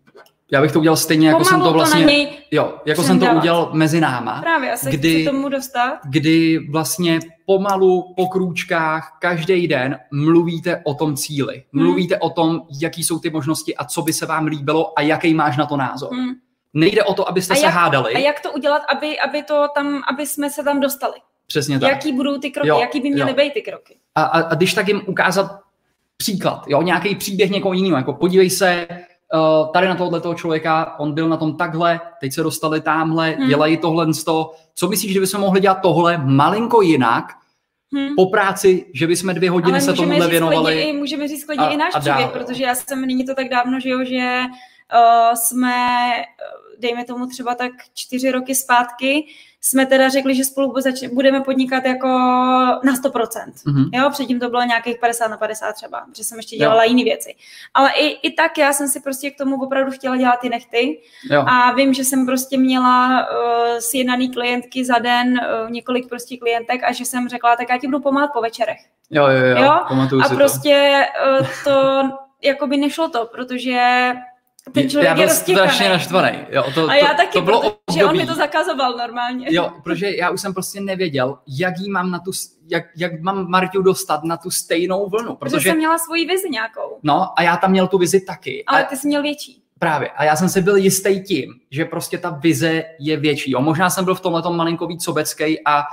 Já 0.53 0.61
bych 0.63 0.73
to 0.73 0.79
udělal 0.79 0.97
stejně, 0.97 1.29
jako 1.29 1.45
jsem 1.45 1.59
Pomalu 1.59 1.71
to 1.73 1.75
vlastně... 1.79 2.01
na 2.01 2.13
něj 2.13 2.29
jo, 2.51 2.75
jako 2.85 3.03
jsem 3.03 3.21
to 3.21 3.27
udělal 3.27 3.71
mezi 3.73 4.01
náma. 4.01 4.41
právě, 4.41 4.73
a 4.73 4.77
se 4.77 4.91
Kdy- 4.91 5.15
chci 5.15 5.31
tomu 5.31 5.49
dostat. 5.49 5.99
kdy 6.05 6.59
vlastně 6.71 7.19
pomalu 7.47 8.15
po 8.17 8.27
krůčkách 8.27 9.17
každý 9.21 9.69
den 9.69 9.99
mluvíte 10.11 10.81
o 10.85 10.95
tom 10.95 11.17
cíli. 11.17 11.65
Hmm. 11.73 11.83
Mluvíte 11.85 12.19
o 12.19 12.31
tom, 12.31 12.63
jaký 12.81 13.05
jsou 13.05 13.19
ty 13.19 13.31
možnosti 13.31 13.77
a 13.77 13.85
co 13.85 14.03
by 14.03 14.13
se 14.13 14.27
vám 14.27 14.47
líbilo 14.47 14.99
a 14.99 15.03
jaký 15.03 15.35
máš 15.35 15.57
na 15.57 15.67
to 15.67 15.77
názor. 15.77 16.13
Hmm. 16.15 16.35
Nejde 16.75 17.05
o 17.05 17.15
to, 17.15 17.29
abyste 17.29 17.53
A 17.55 17.57
se 17.57 17.65
jak- 17.65 17.75
hádali. 17.75 18.15
A 18.15 18.19
jak 18.19 18.41
to 18.41 18.53
udělat, 18.53 18.83
aby, 18.97 19.19
aby, 19.21 19.43
to 19.43 19.67
tam, 19.75 20.03
aby 20.13 20.27
jsme 20.27 20.51
se 20.51 20.63
tam 20.65 20.81
dostali? 20.81 21.15
Přesně 21.47 21.79
tak. 21.79 21.91
Jaký 21.91 22.13
budou 22.13 22.39
ty 22.39 22.51
kroky? 22.51 22.69
Jo, 22.69 22.79
jaký 22.81 23.01
by 23.01 23.11
měly 23.11 23.31
jo. 23.31 23.37
být 23.37 23.53
ty 23.55 23.63
kroky? 23.63 23.97
A, 24.15 24.23
a, 24.23 24.41
a 24.41 24.55
když 24.55 24.75
tak 24.75 24.89
jim 24.89 25.03
ukázat 25.07 25.51
příklad, 26.17 26.65
jo, 26.69 26.83
nějaký 26.83 27.15
příběh 27.15 27.51
někoho 27.51 27.73
jiného, 27.73 27.97
jako 27.97 28.13
podívej 28.13 28.51
se, 28.51 28.87
tady 29.73 29.89
na 29.89 29.95
tohle 29.95 30.21
toho 30.21 30.35
člověka, 30.35 30.95
on 30.99 31.13
byl 31.13 31.29
na 31.29 31.37
tom 31.37 31.57
takhle, 31.57 32.01
teď 32.21 32.33
se 32.33 32.43
dostali 32.43 32.81
tamhle, 32.81 33.31
hmm. 33.31 33.49
dělají 33.49 33.77
tohle 33.77 34.15
z 34.15 34.25
toho. 34.25 34.53
Co 34.75 34.89
myslíš, 34.89 35.13
že 35.13 35.21
bychom 35.21 35.41
mohli 35.41 35.61
dělat 35.61 35.79
tohle 35.83 36.19
malinko 36.25 36.83
jinak, 36.83 37.25
hmm. 37.95 38.15
po 38.17 38.27
práci, 38.27 38.87
že 38.95 39.07
bychom 39.07 39.35
dvě 39.35 39.51
hodiny 39.51 39.73
Ale 39.73 39.81
se 39.81 39.93
tomuhle 39.93 40.29
věnovali. 40.29 40.75
Klidně, 40.75 40.93
můžeme 40.93 41.29
říct 41.29 41.45
klidně 41.45 41.67
a, 41.67 41.71
i 41.71 41.77
náš 41.77 41.95
příběh, 42.01 42.31
protože 42.31 42.65
já 42.65 42.75
jsem, 42.75 43.01
není 43.01 43.25
to 43.25 43.35
tak 43.35 43.49
dávno, 43.49 43.81
že 43.81 43.89
jo, 43.89 44.05
že 44.05 44.41
uh, 44.95 45.35
jsme, 45.35 45.77
dejme 46.79 47.05
tomu 47.05 47.27
třeba 47.27 47.55
tak 47.55 47.73
čtyři 47.95 48.31
roky 48.31 48.55
zpátky, 48.55 49.27
jsme 49.65 49.87
teda 49.87 50.09
řekli, 50.09 50.35
že 50.35 50.45
spolu 50.45 50.75
budeme 51.13 51.41
podnikat 51.41 51.85
jako 51.85 52.09
na 52.85 52.93
100%. 53.05 53.13
Mm-hmm. 53.13 53.91
Jo, 53.93 54.11
předtím 54.11 54.41
to 54.41 54.49
bylo 54.49 54.63
nějakých 54.63 54.99
50 54.99 55.29
na 55.29 55.37
50 55.37 55.73
třeba, 55.73 56.05
protože 56.07 56.25
jsem 56.25 56.39
ještě 56.39 56.57
dělala 56.57 56.85
jo. 56.85 56.91
jiné 56.91 57.05
věci. 57.05 57.35
Ale 57.75 57.91
i, 57.93 58.29
i 58.29 58.33
tak 58.33 58.59
já 58.59 58.73
jsem 58.73 58.89
si 58.89 59.01
prostě 59.01 59.31
k 59.31 59.39
tomu 59.39 59.63
opravdu 59.63 59.91
chtěla 59.91 60.17
dělat 60.17 60.41
ty 60.41 60.49
nechty. 60.49 61.01
Jo. 61.31 61.45
A 61.47 61.73
vím, 61.73 61.95
že 61.95 62.05
jsem 62.05 62.27
prostě 62.27 62.59
měla 62.59 63.27
uh, 63.31 63.79
sjednaný 63.79 64.31
klientky 64.31 64.85
za 64.85 64.99
den, 64.99 65.41
uh, 65.65 65.71
několik 65.71 66.09
prostě 66.09 66.37
klientek 66.37 66.85
a 66.85 66.93
že 66.93 67.05
jsem 67.05 67.29
řekla, 67.29 67.57
tak 67.57 67.69
já 67.71 67.79
ti 67.79 67.87
budu 67.87 68.01
pomáhat 68.01 68.31
po 68.33 68.41
večerech. 68.41 68.79
Jo, 69.11 69.27
jo, 69.29 69.47
jo, 69.47 69.63
jo? 69.63 69.71
A 70.23 70.29
prostě 70.29 71.07
uh, 71.41 71.47
to 71.65 72.03
jako 72.43 72.67
by 72.67 72.77
nešlo 72.77 73.09
to, 73.09 73.27
protože 73.33 74.13
ten 74.73 74.91
člověk 74.91 75.09
já 75.09 75.15
byl 75.15 75.23
je 75.23 75.29
strašně 75.29 75.89
naštvaný. 75.89 76.39
Jo, 76.51 76.65
to, 76.75 76.89
a 76.89 76.95
já 76.95 77.09
to, 77.09 77.17
taky, 77.17 77.33
to 77.33 77.41
bylo 77.41 77.61
protože 77.61 78.05
období. 78.05 78.05
on 78.05 78.17
mi 78.17 78.27
to 78.27 78.35
zakazoval 78.35 78.97
normálně. 78.97 79.47
Jo, 79.51 79.73
protože 79.85 80.17
já 80.17 80.31
už 80.31 80.41
jsem 80.41 80.55
prostě 80.55 80.81
nevěděl, 80.81 81.39
jak 81.47 81.79
jí 81.79 81.91
mám 81.91 82.11
na 82.11 82.19
tu, 82.19 82.31
jak, 82.69 82.85
jak 82.97 83.21
mám 83.21 83.49
Marťu 83.49 83.83
dostat 83.83 84.25
na 84.25 84.37
tu 84.37 84.51
stejnou 84.51 85.09
vlnu. 85.09 85.37
Protože, 85.37 85.57
protože 85.57 85.69
jsem 85.69 85.79
měla 85.79 85.99
svoji 85.99 86.27
vizi 86.27 86.51
nějakou. 86.51 86.99
No 87.03 87.39
a 87.39 87.43
já 87.43 87.57
tam 87.57 87.71
měl 87.71 87.87
tu 87.87 87.99
vizi 87.99 88.21
taky. 88.21 88.65
Ale 88.65 88.85
a, 88.85 88.89
ty 88.89 88.97
jsi 88.97 89.09
měl 89.09 89.23
větší. 89.23 89.63
Právě. 89.79 90.09
A 90.09 90.25
já 90.25 90.37
jsem 90.37 90.49
si 90.49 90.63
byl 90.63 90.77
jistý 90.77 91.23
tím, 91.23 91.55
že 91.71 91.85
prostě 91.85 92.19
ta 92.19 92.31
vize 92.31 92.85
je 92.99 93.17
větší. 93.17 93.51
Jo, 93.51 93.61
možná 93.61 93.91
jsem 93.91 94.05
byl 94.05 94.15
v 94.15 94.21
tomhle 94.21 94.57
malinko 94.57 94.87
víc 94.87 95.05
sobecký 95.05 95.65
a 95.65 95.79
uh, 95.79 95.85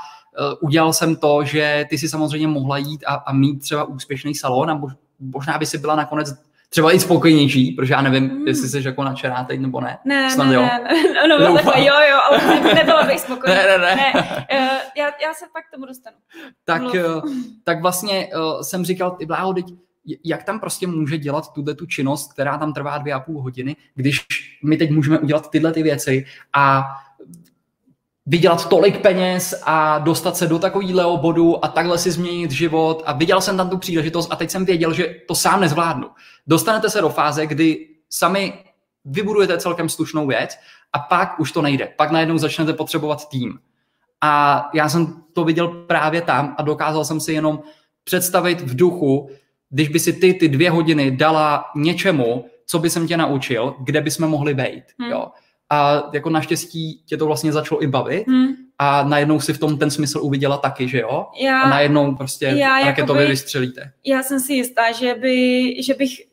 udělal 0.62 0.94
jsem 0.94 1.16
to, 1.16 1.44
že 1.44 1.86
ty 1.90 1.98
si 1.98 2.10
samozřejmě 2.10 2.48
mohla 2.48 2.78
jít 2.78 3.04
a, 3.08 3.14
a 3.14 3.34
mít 3.34 3.60
třeba 3.60 3.84
úspěšný 3.84 4.36
salon 4.36 4.72
a 4.72 4.82
možná 5.20 5.58
by 5.58 5.66
si 5.66 5.78
byla 5.78 5.96
nakonec 5.96 6.49
třeba 6.70 6.92
i 6.92 7.00
spokojnější, 7.00 7.72
protože 7.72 7.94
já 7.94 8.02
nevím, 8.02 8.24
mm. 8.24 8.48
jestli 8.48 8.68
jsi 8.68 8.88
jako 8.88 9.04
nadšená 9.04 9.44
teď 9.44 9.60
nebo 9.60 9.82
ne. 9.82 9.98
Ne, 10.06 10.32
Snad 10.32 10.48
ne, 10.48 10.54
jo. 10.54 10.62
ne, 10.62 10.80
ne, 10.84 11.28
no, 11.28 11.40
no, 11.40 11.54
takhle, 11.54 11.86
jo, 11.86 11.94
jo, 12.12 12.20
ale 12.30 12.62
ne, 12.64 12.74
nebyla 12.74 13.04
bych 13.04 13.20
spokojená. 13.20 13.62
Ne, 13.62 13.68
ne, 13.68 13.78
ne. 13.78 13.96
ne 13.96 14.14
uh, 14.14 14.78
já, 14.98 15.06
já 15.06 15.34
se 15.34 15.46
pak 15.54 15.68
k 15.68 15.72
tomu 15.74 15.86
dostanu. 15.86 16.18
Tak, 16.66 16.82
uh, 16.82 17.34
tak 17.64 17.82
vlastně 17.82 18.30
uh, 18.36 18.62
jsem 18.62 18.86
říkal, 18.86 19.12
ty 19.12 19.26
bláho, 19.26 19.54
teď, 19.54 19.66
jak 20.26 20.44
tam 20.44 20.60
prostě 20.60 20.88
může 20.88 21.18
dělat 21.18 21.54
tuhle 21.54 21.76
tu 21.76 21.86
činnost, 21.86 22.34
která 22.34 22.58
tam 22.58 22.74
trvá 22.74 22.98
dvě 22.98 23.14
a 23.14 23.20
půl 23.20 23.42
hodiny, 23.42 23.76
když 23.96 24.26
my 24.64 24.78
teď 24.78 24.92
můžeme 24.92 25.20
udělat 25.20 25.50
tyhle 25.50 25.74
ty 25.74 25.84
věci 25.84 26.26
a 26.54 26.84
vydělat 28.30 28.70
tolik 28.70 29.02
peněz 29.02 29.62
a 29.64 30.00
dostat 30.00 30.38
se 30.38 30.48
do 30.48 30.60
takového 30.60 31.18
bodu 31.18 31.66
a 31.66 31.68
takhle 31.68 31.98
si 31.98 32.12
změnit 32.12 32.52
život 32.52 33.04
a 33.06 33.14
viděl 33.14 33.42
jsem 33.42 33.58
tam 33.58 33.70
tu 33.70 33.78
příležitost 33.78 34.32
a 34.32 34.36
teď 34.36 34.50
jsem 34.50 34.66
věděl, 34.66 34.94
že 34.94 35.16
to 35.28 35.36
sám 35.36 35.62
nezvládnu. 35.62 36.08
Dostanete 36.48 36.90
se 36.90 37.02
do 37.02 37.10
fáze, 37.10 37.48
kdy 37.48 37.88
sami 38.10 38.54
vybudujete 39.06 39.58
celkem 39.58 39.90
slušnou 39.90 40.28
věc 40.28 40.58
a 40.94 41.00
pak 41.00 41.40
už 41.40 41.52
to 41.52 41.62
nejde. 41.62 41.94
Pak 41.98 42.12
najednou 42.12 42.38
začnete 42.38 42.74
potřebovat 42.74 43.30
tým. 43.30 43.60
A 44.22 44.64
já 44.74 44.90
jsem 44.90 45.24
to 45.34 45.44
viděl 45.44 45.68
právě 45.68 46.22
tam 46.22 46.56
a 46.58 46.64
dokázal 46.64 47.06
jsem 47.06 47.20
si 47.20 47.34
jenom 47.34 47.60
představit 48.04 48.62
v 48.62 48.76
duchu, 48.76 49.30
když 49.70 49.90
by 49.90 50.00
si 50.00 50.14
ty 50.14 50.34
ty 50.34 50.50
dvě 50.50 50.72
hodiny 50.72 51.12
dala 51.12 51.66
něčemu, 51.76 52.46
co 52.66 52.80
by 52.80 52.90
jsem 52.90 53.08
tě 53.08 53.18
naučil, 53.18 53.76
kde 53.80 54.02
by 54.02 54.12
jsme 54.12 54.28
mohli 54.28 54.54
být. 54.54 54.84
Hmm. 55.00 55.12
Jo 55.12 55.28
a 55.70 56.10
jako 56.14 56.30
naštěstí 56.30 57.02
tě 57.06 57.18
to 57.18 57.26
vlastně 57.26 57.52
začalo 57.52 57.84
i 57.84 57.88
bavit 57.88 58.28
hmm. 58.28 58.48
a 58.80 59.04
najednou 59.04 59.40
si 59.40 59.54
v 59.54 59.60
tom 59.60 59.78
ten 59.78 59.92
smysl 59.92 60.20
uviděla 60.22 60.58
taky, 60.58 60.88
že 60.88 61.00
jo? 61.00 61.28
Já, 61.42 61.62
a 61.62 61.70
najednou 61.70 62.16
prostě 62.16 62.46
já 62.46 62.80
raketově 62.80 63.22
jakoby, 63.22 63.32
vystřelíte. 63.32 63.92
Já 64.06 64.24
jsem 64.24 64.40
si 64.40 64.54
jistá, 64.54 64.92
že, 64.92 65.16
by, 65.16 65.76
že 65.84 65.94
bych 65.94 66.30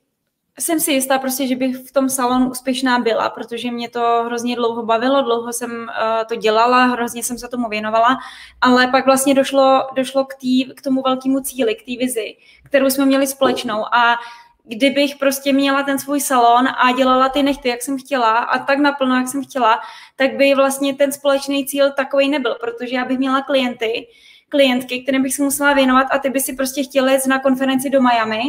jsem 0.59 0.81
si 0.81 0.93
jistá 0.93 1.19
prostě, 1.19 1.47
že 1.47 1.57
bych 1.57 1.77
v 1.77 1.93
tom 1.93 2.09
salonu 2.09 2.51
úspěšná 2.51 2.99
byla, 2.99 3.31
protože 3.31 3.71
mě 3.71 3.89
to 3.89 4.23
hrozně 4.27 4.57
dlouho 4.57 4.83
bavilo, 4.83 5.23
dlouho 5.23 5.53
jsem 5.53 5.71
uh, 5.71 5.87
to 6.29 6.37
dělala, 6.37 6.85
hrozně 6.85 7.23
jsem 7.23 7.39
se 7.39 7.49
tomu 7.49 7.69
věnovala, 7.69 8.19
ale 8.61 8.87
pak 8.87 9.07
vlastně 9.07 9.35
došlo, 9.35 9.83
došlo 9.97 10.25
k, 10.25 10.35
tý, 10.35 10.65
k 10.65 10.83
tomu 10.83 11.03
velkému 11.03 11.41
cíli, 11.41 11.75
k 11.75 11.85
té 11.85 12.05
vizi, 12.05 12.37
kterou 12.63 12.91
jsme 12.91 13.07
měli 13.07 13.27
společnou 13.27 13.95
a 13.95 14.17
kdybych 14.69 15.17
prostě 15.17 15.53
měla 15.53 15.83
ten 15.83 15.99
svůj 15.99 16.21
salon 16.21 16.69
a 16.69 16.93
dělala 16.93 17.29
ty 17.29 17.43
nechty, 17.43 17.69
jak 17.69 17.83
jsem 17.83 17.99
chtěla 17.99 18.39
a 18.39 18.59
tak 18.59 18.79
naplno, 18.79 19.17
jak 19.17 19.29
jsem 19.29 19.45
chtěla, 19.45 19.81
tak 20.17 20.37
by 20.37 20.55
vlastně 20.55 20.95
ten 20.95 21.13
společný 21.13 21.67
cíl 21.67 21.91
takový 21.91 22.29
nebyl, 22.29 22.57
protože 22.61 22.97
já 22.97 23.05
bych 23.05 23.19
měla 23.19 23.43
klienty, 23.43 24.07
klientky, 24.49 25.03
kterým 25.03 25.23
bych 25.23 25.35
se 25.35 25.43
musela 25.43 25.73
věnovat 25.73 26.07
a 26.11 26.19
ty 26.19 26.31
by 26.31 26.41
si 26.41 26.53
prostě 26.53 26.83
chtěli 26.83 27.13
jít 27.13 27.27
na 27.27 27.39
konferenci 27.39 27.91
do 27.91 28.03
Miami 28.03 28.43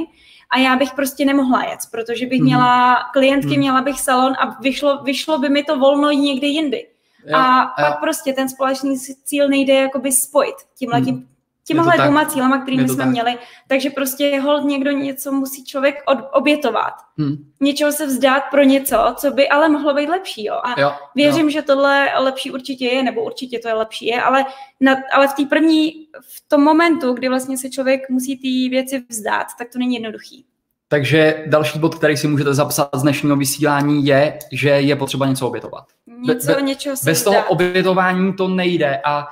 a 0.49 0.59
já 0.59 0.75
bych 0.75 0.91
prostě 0.91 1.25
nemohla 1.25 1.63
jet, 1.63 1.79
protože 1.91 2.25
bych 2.25 2.39
mm-hmm. 2.39 2.43
měla 2.43 2.97
klientky, 3.13 3.49
mm-hmm. 3.49 3.57
měla 3.57 3.81
bych 3.81 3.99
salon 3.99 4.33
a 4.39 4.57
vyšlo, 4.61 5.03
vyšlo 5.03 5.37
by 5.39 5.49
mi 5.49 5.63
to 5.63 5.79
volno 5.79 6.11
někde 6.11 6.47
jindy. 6.47 6.87
Jo, 7.25 7.37
a 7.37 7.61
jo. 7.61 7.65
pak 7.77 7.99
prostě 7.99 8.33
ten 8.33 8.49
společný 8.49 8.99
cíl 8.99 9.49
nejde 9.49 9.73
jakoby 9.73 10.11
spojit 10.11 10.55
tímhletím 10.75 11.15
mm 11.15 11.36
těmahle 11.67 11.97
dvěma 11.97 12.25
cílama, 12.25 12.61
kterými 12.61 12.89
jsme 12.89 13.03
tak. 13.03 13.07
měli. 13.07 13.37
Takže 13.67 13.89
prostě 13.89 14.41
hold 14.41 14.63
někdo 14.63 14.91
něco 14.91 15.31
musí 15.31 15.65
člověk 15.65 16.03
od, 16.05 16.17
obětovat. 16.33 16.93
Hmm. 17.17 17.35
Něčeho 17.61 17.91
se 17.91 18.05
vzdát 18.05 18.43
pro 18.51 18.63
něco, 18.63 19.13
co 19.15 19.31
by 19.31 19.49
ale 19.49 19.69
mohlo 19.69 19.93
být 19.93 20.09
lepší. 20.09 20.45
Jo? 20.45 20.59
A 20.63 20.81
jo, 20.81 20.91
věřím, 21.15 21.45
jo. 21.45 21.49
že 21.49 21.61
tohle 21.61 22.09
lepší 22.19 22.51
určitě 22.51 22.85
je, 22.85 23.03
nebo 23.03 23.23
určitě 23.23 23.59
to 23.59 23.67
je 23.67 23.73
lepší 23.73 24.05
je, 24.05 24.21
ale, 24.21 24.45
na, 24.81 24.95
ale 25.13 25.27
v 25.27 25.33
té 25.33 25.45
první, 25.45 25.91
v 26.21 26.43
tom 26.47 26.63
momentu, 26.63 27.13
kdy 27.13 27.29
vlastně 27.29 27.57
se 27.57 27.69
člověk 27.69 28.09
musí 28.09 28.37
ty 28.37 28.69
věci 28.69 29.03
vzdát, 29.09 29.47
tak 29.57 29.67
to 29.73 29.79
není 29.79 29.95
jednoduchý. 29.95 30.45
Takže 30.89 31.43
další 31.47 31.79
bod, 31.79 31.95
který 31.95 32.17
si 32.17 32.27
můžete 32.27 32.53
zapsat 32.53 32.89
z 32.93 33.01
dnešního 33.01 33.35
vysílání, 33.35 34.05
je, 34.05 34.39
že 34.51 34.69
je 34.69 34.95
potřeba 34.95 35.25
něco 35.25 35.47
obětovat. 35.47 35.83
Něco, 36.19 36.55
be, 36.55 36.61
něčeho 36.61 36.95
Bez 37.05 37.19
vzdát. 37.19 37.33
toho 37.33 37.47
obětování 37.49 38.33
to 38.33 38.47
nejde 38.47 39.01
a 39.05 39.27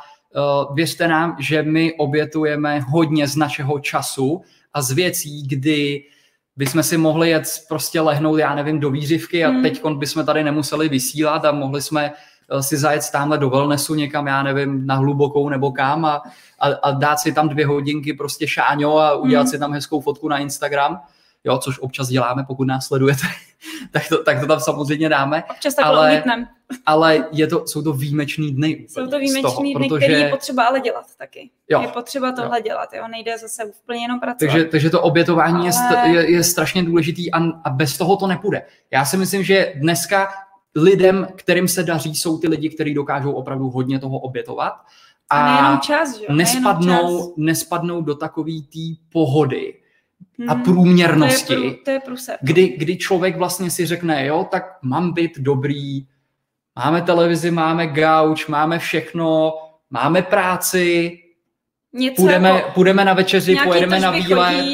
věřte 0.73 1.07
nám, 1.07 1.35
že 1.39 1.63
my 1.63 1.93
obětujeme 1.93 2.79
hodně 2.79 3.27
z 3.27 3.35
našeho 3.35 3.79
času 3.79 4.41
a 4.73 4.81
z 4.81 4.91
věcí, 4.91 5.47
kdy 5.47 6.03
bychom 6.55 6.83
si 6.83 6.97
mohli 6.97 7.29
jet 7.29 7.43
prostě 7.67 8.01
lehnout, 8.01 8.39
já 8.39 8.55
nevím, 8.55 8.79
do 8.79 8.89
výřivky 8.89 9.45
a 9.45 9.49
hmm. 9.49 9.63
teď 9.63 9.81
bychom 9.97 10.25
tady 10.25 10.43
nemuseli 10.43 10.89
vysílat 10.89 11.45
a 11.45 11.51
mohli 11.51 11.81
jsme 11.81 12.11
uh, 12.51 12.59
si 12.59 12.77
zajet 12.77 13.11
tamhle 13.11 13.37
do 13.37 13.49
wellnessu 13.49 13.95
někam, 13.95 14.27
já 14.27 14.43
nevím, 14.43 14.87
na 14.87 14.95
hlubokou 14.95 15.49
nebo 15.49 15.71
kam 15.71 16.05
a, 16.05 16.21
a, 16.59 16.67
a 16.67 16.91
dát 16.91 17.19
si 17.19 17.31
tam 17.31 17.49
dvě 17.49 17.67
hodinky 17.67 18.13
prostě 18.13 18.47
šáňo 18.47 18.97
a 18.97 19.15
udělat 19.15 19.41
hmm. 19.41 19.51
si 19.51 19.59
tam 19.59 19.73
hezkou 19.73 20.01
fotku 20.01 20.29
na 20.29 20.37
Instagram 20.37 20.99
jo, 21.45 21.57
což 21.57 21.79
občas 21.79 22.07
děláme, 22.07 22.43
pokud 22.47 22.67
nás 22.67 22.85
sledujete, 22.85 23.21
tak, 23.91 24.09
to, 24.09 24.23
tak 24.23 24.39
to 24.39 24.47
tam 24.47 24.59
samozřejmě 24.59 25.09
dáme. 25.09 25.43
Občas 25.49 25.75
takhle 25.75 26.21
ale, 26.21 26.47
ale 26.85 27.27
je 27.31 27.47
to, 27.47 27.67
jsou 27.67 27.81
to 27.81 27.93
výjimečný 27.93 28.51
dny. 28.51 28.85
Jsou 28.89 29.07
to 29.07 29.19
výjimečný 29.19 29.73
dny, 29.73 29.87
protože... 29.89 30.05
které 30.05 30.19
je 30.19 30.29
potřeba 30.29 30.63
ale 30.63 30.79
dělat 30.79 31.05
taky. 31.17 31.49
Jo. 31.69 31.81
Je 31.81 31.87
potřeba 31.87 32.31
tohle 32.31 32.59
jo. 32.59 32.63
dělat, 32.63 32.93
jo, 32.93 33.07
nejde 33.07 33.37
zase 33.37 33.65
úplně 33.65 34.01
jenom 34.01 34.19
pracovat. 34.19 34.51
Takže, 34.51 34.65
takže 34.65 34.89
to 34.89 35.01
obětování 35.01 35.69
ale... 35.69 36.09
je, 36.09 36.15
je, 36.15 36.31
je 36.31 36.43
strašně 36.43 36.83
důležitý 36.83 37.31
a, 37.31 37.37
a 37.63 37.69
bez 37.69 37.97
toho 37.97 38.17
to 38.17 38.27
nepůjde. 38.27 38.61
Já 38.91 39.05
si 39.05 39.17
myslím, 39.17 39.43
že 39.43 39.73
dneska 39.75 40.27
lidem, 40.75 41.27
kterým 41.35 41.67
se 41.67 41.83
daří, 41.83 42.15
jsou 42.15 42.37
ty 42.37 42.47
lidi, 42.47 42.69
kteří 42.69 42.93
dokážou 42.93 43.31
opravdu 43.31 43.69
hodně 43.69 43.99
toho 43.99 44.19
obětovat. 44.19 44.73
A, 45.29 45.67
a 45.73 45.77
čas, 45.77 46.19
že? 46.19 46.25
Nespadnou, 46.29 47.19
čas. 47.19 47.33
nespadnou 47.37 48.01
do 48.01 48.15
takové 48.15 48.51
té 48.73 49.01
pohody, 49.11 49.73
a 50.47 50.53
hmm, 50.53 50.63
průměrnosti, 50.63 51.55
to 51.55 51.91
je, 51.91 51.99
to 51.99 52.09
je 52.11 52.37
kdy, 52.41 52.67
kdy 52.77 52.97
člověk 52.97 53.37
vlastně 53.37 53.71
si 53.71 53.85
řekne, 53.85 54.25
jo, 54.25 54.47
tak 54.51 54.77
mám 54.81 55.13
být 55.13 55.39
dobrý, 55.39 56.05
máme 56.75 57.01
televizi, 57.01 57.51
máme 57.51 57.87
gauč, 57.87 58.47
máme 58.47 58.79
všechno, 58.79 59.53
máme 59.89 60.21
práci, 60.21 61.19
Něco 61.93 62.21
půjdeme, 62.21 62.49
jako, 62.49 62.71
půjdeme 62.71 63.05
na 63.05 63.13
večeři, 63.13 63.57
pojedeme 63.63 63.99
na 63.99 64.11
výlet, 64.11 64.65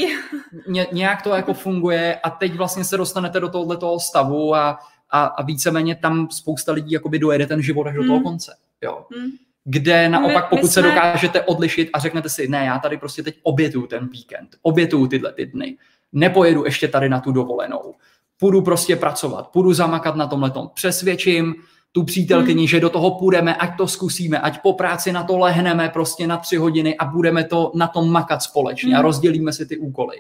ně, 0.68 0.88
nějak 0.92 1.22
to 1.22 1.30
jako 1.30 1.54
funguje 1.54 2.16
a 2.16 2.30
teď 2.30 2.54
vlastně 2.56 2.84
se 2.84 2.98
dostanete 2.98 3.40
do 3.40 3.50
tohoto 3.50 4.00
stavu 4.00 4.56
a, 4.56 4.80
a, 5.10 5.24
a 5.24 5.44
víceméně 5.44 5.96
tam 5.96 6.30
spousta 6.32 6.72
lidí 6.72 6.92
jakoby 6.92 7.20
dojede 7.20 7.48
ten 7.48 7.62
život 7.62 7.88
až 7.88 7.96
do 7.96 8.04
toho 8.04 8.16
hmm. 8.16 8.24
konce. 8.24 8.56
Jo. 8.82 9.06
Hmm 9.16 9.32
kde 9.64 10.10
naopak, 10.10 10.50
pokud 10.50 10.64
my 10.64 10.70
jsme... 10.70 10.74
se 10.74 10.82
dokážete 10.82 11.42
odlišit 11.42 11.90
a 11.94 12.00
řeknete 12.00 12.30
si, 12.30 12.48
ne, 12.48 12.66
já 12.66 12.80
tady 12.80 12.98
prostě 12.98 13.24
teď 13.24 13.40
obětuju 13.44 13.88
ten 13.88 14.08
víkend, 14.08 14.56
obětuju 14.62 15.08
tyhle 15.08 15.34
ty 15.34 15.46
dny, 15.46 15.78
nepojedu 16.14 16.66
ještě 16.66 16.88
tady 16.88 17.10
na 17.10 17.20
tu 17.20 17.32
dovolenou, 17.32 17.96
půjdu 18.38 18.62
prostě 18.62 18.96
pracovat, 18.96 19.48
půjdu 19.48 19.74
zamakat 19.74 20.16
na 20.16 20.28
tomhle 20.28 20.52
tom, 20.52 20.70
přesvědčím 20.74 21.56
tu 21.92 22.04
přítelkyni, 22.04 22.62
hmm. 22.62 22.68
že 22.68 22.80
do 22.80 22.90
toho 22.90 23.12
půjdeme, 23.12 23.56
ať 23.56 23.78
to 23.78 23.88
zkusíme, 23.88 24.40
ať 24.40 24.62
po 24.62 24.74
práci 24.74 25.12
na 25.12 25.24
to 25.24 25.38
lehneme 25.38 25.90
prostě 25.90 26.28
na 26.28 26.38
tři 26.38 26.56
hodiny 26.56 26.98
a 26.98 27.06
budeme 27.06 27.44
to 27.44 27.72
na 27.76 27.88
tom 27.88 28.12
makat 28.12 28.44
společně 28.44 28.90
hmm. 28.90 29.00
a 29.00 29.02
rozdělíme 29.02 29.54
si 29.54 29.66
ty 29.66 29.78
úkoly. 29.78 30.18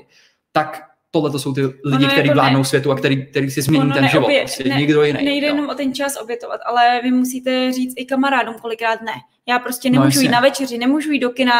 Tak 0.51 0.90
tohle 1.11 1.31
to 1.31 1.39
jsou 1.39 1.53
ty 1.53 1.61
lidi, 1.61 2.07
kteří 2.07 2.27
jako 2.27 2.33
vládnou 2.33 2.59
ne, 2.59 2.65
světu 2.65 2.91
a 2.91 2.95
který, 2.95 3.25
který 3.25 3.51
si 3.51 3.61
změní 3.61 3.91
ten 3.91 4.07
život. 4.07 4.27
Neobě, 4.27 4.41
prostě 4.41 4.69
ne, 4.69 4.75
nikdo 4.75 5.03
jiný. 5.03 5.25
Nejde 5.25 5.47
jo. 5.47 5.55
jenom 5.55 5.69
o 5.69 5.75
ten 5.75 5.93
čas 5.93 6.17
obětovat, 6.21 6.61
ale 6.65 7.01
vy 7.03 7.11
musíte 7.11 7.71
říct 7.71 7.93
i 7.97 8.05
kamarádům 8.05 8.55
kolikrát 8.61 9.01
ne. 9.01 9.13
Já 9.47 9.59
prostě 9.59 9.89
no, 9.89 9.99
nemůžu 9.99 10.19
no, 10.19 10.21
jít 10.21 10.29
na 10.29 10.39
večeři, 10.39 10.77
nemůžu 10.77 11.11
jít 11.11 11.19
do 11.19 11.29
kina. 11.29 11.53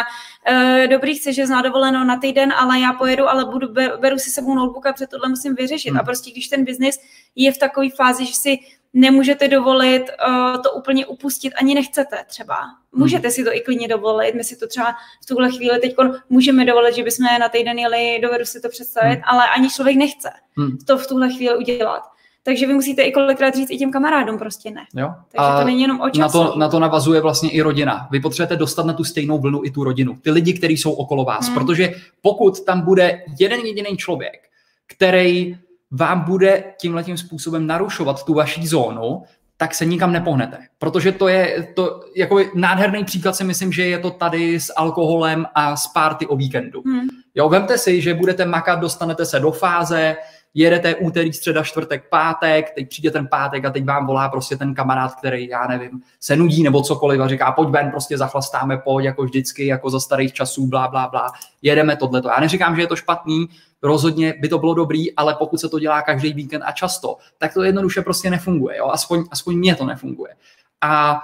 E, 0.46 0.88
dobrý, 0.88 1.16
chce, 1.16 1.34
že 1.34 1.48
zná 1.48 1.62
dovoleno 1.62 2.06
na 2.06 2.18
týden, 2.18 2.54
ale 2.54 2.80
já 2.80 2.94
pojedu, 2.94 3.30
ale 3.30 3.46
budu, 3.46 3.68
beru 4.02 4.18
si 4.18 4.30
sebou 4.30 4.56
notebook 4.56 4.86
a 4.86 4.94
před 4.94 5.10
tohle 5.10 5.30
musím 5.30 5.56
vyřešit. 5.56 5.90
Hmm. 5.90 6.00
A 6.00 6.04
prostě 6.04 6.32
když 6.32 6.48
ten 6.48 6.66
biznis 6.66 7.00
je 7.36 7.52
v 7.52 7.58
takové 7.58 7.90
fázi, 7.90 8.26
že 8.26 8.34
si 8.34 8.60
nemůžete 8.94 9.48
dovolit 9.48 10.04
uh, 10.28 10.62
to 10.62 10.72
úplně 10.72 11.06
upustit, 11.06 11.54
ani 11.56 11.76
nechcete 11.76 12.18
třeba. 12.28 12.56
Můžete 12.96 13.28
hmm. 13.28 13.32
si 13.32 13.44
to 13.44 13.56
i 13.56 13.60
klidně 13.60 13.88
dovolit, 13.88 14.36
my 14.36 14.44
si 14.44 14.58
to 14.58 14.68
třeba 14.68 14.94
v 15.24 15.26
tuhle 15.26 15.52
chvíli 15.52 15.80
teď 15.80 15.96
můžeme 16.30 16.66
dovolit, 16.66 16.96
že 16.96 17.04
bychom 17.04 17.26
na 17.40 17.50
týden 17.50 17.80
jeli, 17.80 18.20
dovedu 18.22 18.46
si 18.46 18.62
to 18.62 18.70
představit, 18.70 19.14
hmm. 19.14 19.24
ale 19.26 19.44
ani 19.50 19.70
člověk 19.70 19.98
nechce 19.98 20.30
hmm. 20.58 20.78
to 20.78 20.98
v 20.98 21.08
tuhle 21.08 21.30
chvíli 21.30 21.58
udělat. 21.58 22.04
Takže 22.44 22.68
vy 22.68 22.74
musíte 22.74 23.02
i 23.02 23.12
kolikrát 23.12 23.56
říct 23.56 23.72
i 23.72 23.78
těm 23.78 23.92
kamarádům 23.92 24.38
prostě 24.38 24.72
ne. 24.72 24.82
Jo. 24.96 25.14
Takže 25.32 25.48
a 25.48 25.60
to 25.60 25.66
není 25.66 25.82
jenom 25.82 26.02
o 26.02 26.10
času. 26.10 26.38
Na 26.44 26.50
to, 26.50 26.60
na 26.60 26.70
to 26.70 26.80
navazuje 26.80 27.22
vlastně 27.22 27.50
i 27.50 27.62
rodina. 27.62 28.08
Vy 28.12 28.20
potřebujete 28.20 28.56
dostat 28.56 28.86
na 28.86 28.94
tu 28.94 29.04
stejnou 29.04 29.40
vlnu 29.40 29.66
i 29.66 29.72
tu 29.72 29.84
rodinu. 29.84 30.18
Ty 30.22 30.32
lidi, 30.32 30.54
kteří 30.54 30.78
jsou 30.78 30.92
okolo 30.92 31.24
vás. 31.24 31.46
Hmm. 31.46 31.54
Protože 31.54 31.94
pokud 32.22 32.66
tam 32.66 32.82
bude 32.82 33.24
jeden 33.40 33.60
jediný 33.60 33.98
člověk, 33.98 34.50
který 34.88 35.58
vám 35.92 36.22
bude 36.22 36.64
tímhle 36.82 37.18
způsobem 37.18 37.68
narušovat 37.68 38.26
tu 38.26 38.34
vaší 38.34 38.68
zónu, 38.68 39.24
tak 39.58 39.76
se 39.76 39.86
nikam 39.86 40.12
nepohnete. 40.12 40.58
Protože 40.80 41.12
to 41.12 41.28
je 41.28 41.68
to, 41.76 42.00
jako 42.16 42.40
nádherný 42.56 43.04
příklad 43.04 43.36
si 43.36 43.44
myslím, 43.44 43.72
že 43.72 43.86
je 43.86 44.00
to 44.00 44.12
tady 44.12 44.60
s 44.60 44.74
alkoholem 44.78 45.46
a 45.56 45.76
s 45.76 45.88
party 45.88 46.28
o 46.28 46.36
víkendu. 46.36 46.82
Hmm. 46.86 47.08
Jo, 47.36 47.50
vemte 47.50 47.78
si, 47.78 48.02
že 48.02 48.14
budete 48.14 48.46
makat, 48.46 48.80
dostanete 48.80 49.26
se 49.26 49.40
do 49.40 49.52
fáze, 49.52 50.16
jedete 50.54 50.96
úterý, 50.96 51.34
středa, 51.34 51.64
čtvrtek, 51.64 52.10
pátek, 52.10 52.72
teď 52.76 52.90
přijde 52.90 53.12
ten 53.12 53.28
pátek 53.28 53.66
a 53.66 53.70
teď 53.70 53.86
vám 53.86 54.08
volá 54.08 54.30
prostě 54.30 54.58
ten 54.58 54.74
kamarád, 54.74 55.16
který, 55.16 55.48
já 55.48 55.68
nevím, 55.68 56.02
se 56.20 56.36
nudí 56.36 56.64
nebo 56.64 56.82
cokoliv 56.82 57.22
a 57.22 57.28
říká, 57.28 57.52
pojď 57.52 57.70
ven, 57.70 57.92
prostě 57.92 58.18
zachlastáme, 58.18 58.78
pojď, 58.78 59.06
jako 59.06 59.24
vždycky, 59.24 59.66
jako 59.66 59.90
za 59.90 60.00
starých 60.00 60.34
časů, 60.34 60.68
blá, 60.68 60.88
blá, 60.88 61.08
blá, 61.08 61.32
jedeme 61.62 61.96
tohleto. 61.96 62.28
Já 62.28 62.40
neříkám, 62.40 62.76
že 62.76 62.82
je 62.82 62.88
to 62.88 62.96
špatný, 62.96 63.46
rozhodně 63.82 64.34
by 64.40 64.50
to 64.50 64.60
bylo 64.60 64.74
dobrý, 64.74 65.16
ale 65.16 65.36
pokud 65.36 65.60
se 65.60 65.70
to 65.70 65.80
dělá 65.80 66.02
každý 66.02 66.34
víkend 66.34 66.64
a 66.64 66.72
často, 66.72 67.18
tak 67.38 67.54
to 67.54 67.64
jednoduše 67.64 68.02
prostě 68.02 68.30
nefunguje, 68.30 68.78
jo? 68.78 68.88
Aspoň, 68.88 69.24
aspoň 69.32 69.56
mně 69.56 69.76
to 69.76 69.86
nefunguje. 69.86 70.34
A 70.82 71.22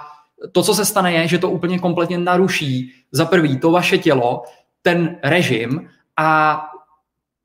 to, 0.52 0.62
co 0.62 0.74
se 0.74 0.84
stane, 0.84 1.12
je, 1.12 1.28
že 1.28 1.38
to 1.38 1.50
úplně 1.50 1.78
kompletně 1.78 2.18
naruší 2.18 2.92
za 3.12 3.24
prvý 3.24 3.58
to 3.58 3.70
vaše 3.70 3.98
tělo, 3.98 4.42
ten 4.82 5.16
režim 5.22 5.88
a 6.16 6.60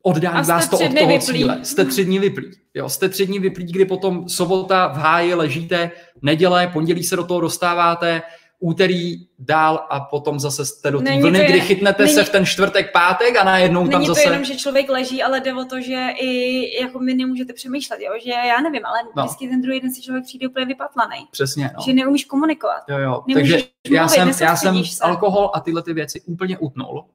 oddání 0.03 0.47
vás 0.47 0.69
to 0.69 0.79
od 0.79 0.93
toho 0.99 1.07
vyplý. 1.07 1.19
cíle. 1.19 1.59
Jste 1.63 1.85
tři 1.85 2.05
dní 2.05 2.19
vyplý. 2.19 2.51
Jo, 2.73 2.89
jste 2.89 3.09
tři 3.09 3.25
dní 3.25 3.39
vyplý, 3.39 3.65
kdy 3.65 3.85
potom 3.85 4.29
sobota 4.29 4.87
v 4.87 4.97
háji 4.97 5.33
ležíte, 5.33 5.91
neděle, 6.21 6.67
pondělí 6.67 7.03
se 7.03 7.15
do 7.15 7.23
toho 7.23 7.41
dostáváte, 7.41 8.21
úterý 8.59 9.15
dál 9.39 9.87
a 9.89 9.99
potom 9.99 10.39
zase 10.39 10.65
jste 10.65 10.91
do 10.91 11.01
té 11.01 11.19
vlny, 11.19 11.45
kdy 11.45 11.61
chytnete 11.61 12.03
není, 12.03 12.15
se 12.15 12.23
v 12.23 12.29
ten 12.29 12.45
čtvrtek, 12.45 12.91
pátek 12.91 13.37
a 13.37 13.43
najednou 13.43 13.87
tam 13.87 14.05
zase... 14.05 14.19
Není 14.19 14.25
to 14.25 14.31
jenom, 14.31 14.45
že 14.45 14.55
člověk 14.55 14.89
leží, 14.89 15.23
ale 15.23 15.39
jde 15.39 15.53
o 15.53 15.65
to, 15.65 15.81
že 15.81 16.07
i 16.19 16.81
jako 16.81 16.99
my 16.99 17.13
nemůžete 17.13 17.53
přemýšlet, 17.53 17.99
jo? 17.99 18.11
že 18.23 18.31
já 18.31 18.61
nevím, 18.61 18.85
ale 18.85 18.97
no. 19.15 19.23
vždycky 19.23 19.47
ten 19.47 19.61
druhý 19.61 19.79
den 19.79 19.93
si 19.93 20.01
člověk 20.01 20.25
přijde 20.25 20.47
úplně 20.47 20.65
vypatlaný. 20.65 21.17
Přesně, 21.31 21.71
no. 21.77 21.83
Že 21.85 21.93
neumíš 21.93 22.25
komunikovat. 22.25 22.81
Jo, 22.89 22.97
jo. 22.97 23.23
Takže 23.33 23.53
mluvit, 23.53 23.71
já 23.91 24.07
jsem, 24.07 24.31
já 24.41 24.55
jsem 24.55 24.83
alkohol 25.01 25.51
a 25.53 25.59
tyhle 25.59 25.83
ty 25.83 25.93
věci 25.93 26.21
úplně 26.25 26.57
utnul 26.57 27.05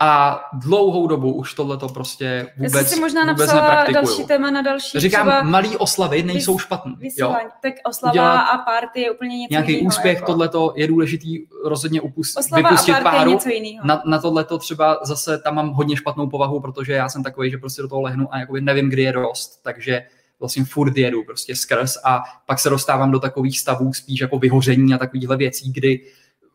a 0.00 0.40
dlouhou 0.52 1.06
dobu 1.06 1.32
už 1.32 1.54
tohle 1.54 1.76
to 1.76 1.88
prostě 1.88 2.52
vůbec, 2.56 2.74
Já 2.74 2.84
si 2.84 3.00
možná 3.00 3.24
vůbec 3.24 3.38
napsala 3.38 3.84
další 3.92 4.24
téma 4.24 4.50
na 4.50 4.62
další 4.62 5.00
Říkám, 5.00 5.26
třeba 5.26 5.42
malý 5.42 5.76
oslavy 5.76 6.22
nejsou 6.22 6.52
vys, 6.52 6.62
špatný. 6.62 6.94
Vysílání. 6.98 7.44
Jo? 7.44 7.50
Tak 7.62 7.74
oslava 7.84 8.12
Udělat 8.12 8.40
a 8.40 8.58
party 8.58 9.00
je 9.00 9.10
úplně 9.10 9.38
něco 9.38 9.52
Nějaký 9.52 9.72
jiného, 9.72 9.88
úspěch, 9.88 10.14
jako. 10.14 10.32
tohleto 10.32 10.72
je 10.76 10.86
důležitý 10.86 11.38
rozhodně 11.64 12.00
upust, 12.00 12.38
oslava 12.38 12.68
vypustit 12.68 12.92
a 12.92 13.00
páru. 13.00 13.30
Něco 13.30 13.48
jiného. 13.48 13.86
Na, 13.86 14.02
na 14.06 14.18
tohleto 14.18 14.58
třeba 14.58 14.98
zase 15.02 15.38
tam 15.38 15.54
mám 15.54 15.70
hodně 15.70 15.96
špatnou 15.96 16.28
povahu, 16.28 16.60
protože 16.60 16.92
já 16.92 17.08
jsem 17.08 17.22
takový, 17.22 17.50
že 17.50 17.58
prostě 17.58 17.82
do 17.82 17.88
toho 17.88 18.02
lehnu 18.02 18.34
a 18.34 18.38
jakoby 18.38 18.60
nevím, 18.60 18.90
kdy 18.90 19.02
je 19.02 19.12
dost, 19.12 19.60
takže 19.62 20.02
vlastně 20.40 20.64
furt 20.64 20.96
jedu 20.96 21.24
prostě 21.24 21.56
skrz 21.56 21.96
a 22.04 22.22
pak 22.46 22.58
se 22.58 22.70
dostávám 22.70 23.10
do 23.10 23.20
takových 23.20 23.60
stavů 23.60 23.92
spíš 23.92 24.20
jako 24.20 24.38
vyhoření 24.38 24.94
a 24.94 24.98
takovýchhle 24.98 25.36
věcí, 25.36 25.72
kdy 25.72 26.00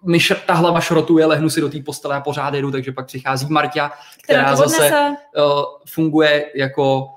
mi 0.05 0.19
ta 0.45 0.53
hlava 0.53 0.81
šrotuje, 0.81 1.25
lehnu 1.25 1.49
si 1.49 1.61
do 1.61 1.69
té 1.69 1.79
postele 1.79 2.15
a 2.15 2.21
pořád 2.21 2.53
jedu, 2.53 2.71
takže 2.71 2.91
pak 2.91 3.05
přichází 3.05 3.47
Marta, 3.49 3.91
která, 4.23 4.43
která 4.43 4.55
zase 4.55 4.91
uh, 5.35 5.43
funguje 5.85 6.45
jako, 6.55 7.09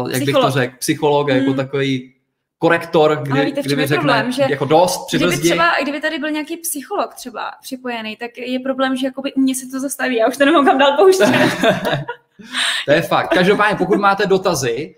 uh, 0.00 0.10
jak 0.10 0.22
bych 0.22 0.34
to 0.34 0.50
řekl, 0.50 0.74
psycholog, 0.78 1.28
jako 1.28 1.40
hmm. 1.40 1.48
jako 1.48 1.62
takový 1.62 2.14
korektor, 2.58 3.16
kdy, 3.22 3.44
víte, 3.44 3.62
kdy 3.62 3.76
mi 3.76 3.86
řekne 3.86 3.96
problém, 3.98 4.32
že 4.32 4.46
jako 4.50 4.64
dost, 4.64 5.14
Kdyby, 5.14 5.38
třeba, 5.38 5.72
kdyby 5.82 6.00
tady 6.00 6.18
byl 6.18 6.30
nějaký 6.30 6.56
psycholog 6.56 7.14
třeba 7.14 7.50
připojený, 7.62 8.16
tak 8.16 8.38
je 8.38 8.60
problém, 8.60 8.96
že 8.96 9.06
jakoby 9.06 9.32
u 9.32 9.40
mě 9.40 9.54
se 9.54 9.66
to 9.66 9.80
zastaví, 9.80 10.16
já 10.16 10.28
už 10.28 10.36
to 10.36 10.44
nemám 10.44 10.66
kam 10.66 10.78
dál 10.78 10.96
pouštět. 10.96 11.26
to 12.86 12.92
je 12.92 13.02
fakt. 13.02 13.28
Každopádně, 13.28 13.76
pokud 13.76 13.98
máte 13.98 14.26
dotazy, 14.26 14.94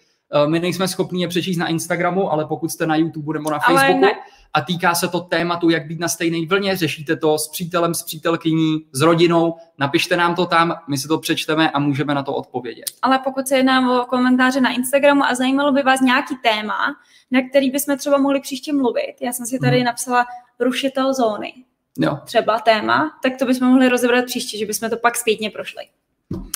my 0.46 0.60
nejsme 0.60 0.88
schopni 0.88 1.22
je 1.22 1.28
přečíst 1.28 1.56
na 1.56 1.66
Instagramu, 1.66 2.32
ale 2.32 2.46
pokud 2.46 2.70
jste 2.70 2.86
na 2.86 2.96
YouTube 2.96 3.38
nebo 3.38 3.50
na 3.50 3.58
Facebooku 3.58 4.06
a 4.54 4.60
týká 4.60 4.94
se 4.94 5.08
to 5.08 5.20
tématu, 5.20 5.70
jak 5.70 5.86
být 5.86 6.00
na 6.00 6.08
stejné 6.08 6.46
vlně, 6.46 6.76
řešíte 6.76 7.16
to 7.16 7.38
s 7.38 7.48
přítelem, 7.48 7.94
s 7.94 8.02
přítelkyní, 8.02 8.86
s 8.92 9.00
rodinou, 9.00 9.56
napište 9.78 10.16
nám 10.16 10.34
to 10.34 10.46
tam, 10.46 10.74
my 10.88 10.98
si 10.98 11.08
to 11.08 11.18
přečteme 11.18 11.70
a 11.70 11.78
můžeme 11.78 12.14
na 12.14 12.22
to 12.22 12.34
odpovědět. 12.34 12.84
Ale 13.02 13.18
pokud 13.18 13.48
se 13.48 13.56
jedná 13.56 14.02
o 14.02 14.04
komentáře 14.06 14.60
na 14.60 14.70
Instagramu 14.70 15.24
a 15.24 15.34
zajímalo 15.34 15.72
by 15.72 15.82
vás 15.82 16.00
nějaký 16.00 16.36
téma, 16.36 16.96
na 17.30 17.40
který 17.48 17.70
bychom 17.70 17.98
třeba 17.98 18.18
mohli 18.18 18.40
příště 18.40 18.72
mluvit, 18.72 19.14
já 19.20 19.32
jsem 19.32 19.46
si 19.46 19.58
tady 19.58 19.76
hmm. 19.76 19.84
napsala 19.84 20.26
rušitel 20.60 21.14
zóny. 21.14 21.52
Jo. 21.98 22.18
Třeba 22.24 22.58
téma, 22.58 23.18
tak 23.22 23.32
to 23.38 23.44
bychom 23.44 23.68
mohli 23.68 23.88
rozebrat 23.88 24.24
příště, 24.24 24.58
že 24.58 24.66
bychom 24.66 24.90
to 24.90 24.96
pak 24.96 25.16
zpětně 25.16 25.50
prošli. 25.50 25.82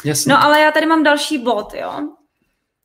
Jasně. 0.05 0.33
No 0.33 0.43
ale 0.43 0.61
já 0.61 0.70
tady 0.70 0.87
mám 0.87 1.03
další 1.03 1.39
bod, 1.39 1.75
jo. 1.75 2.09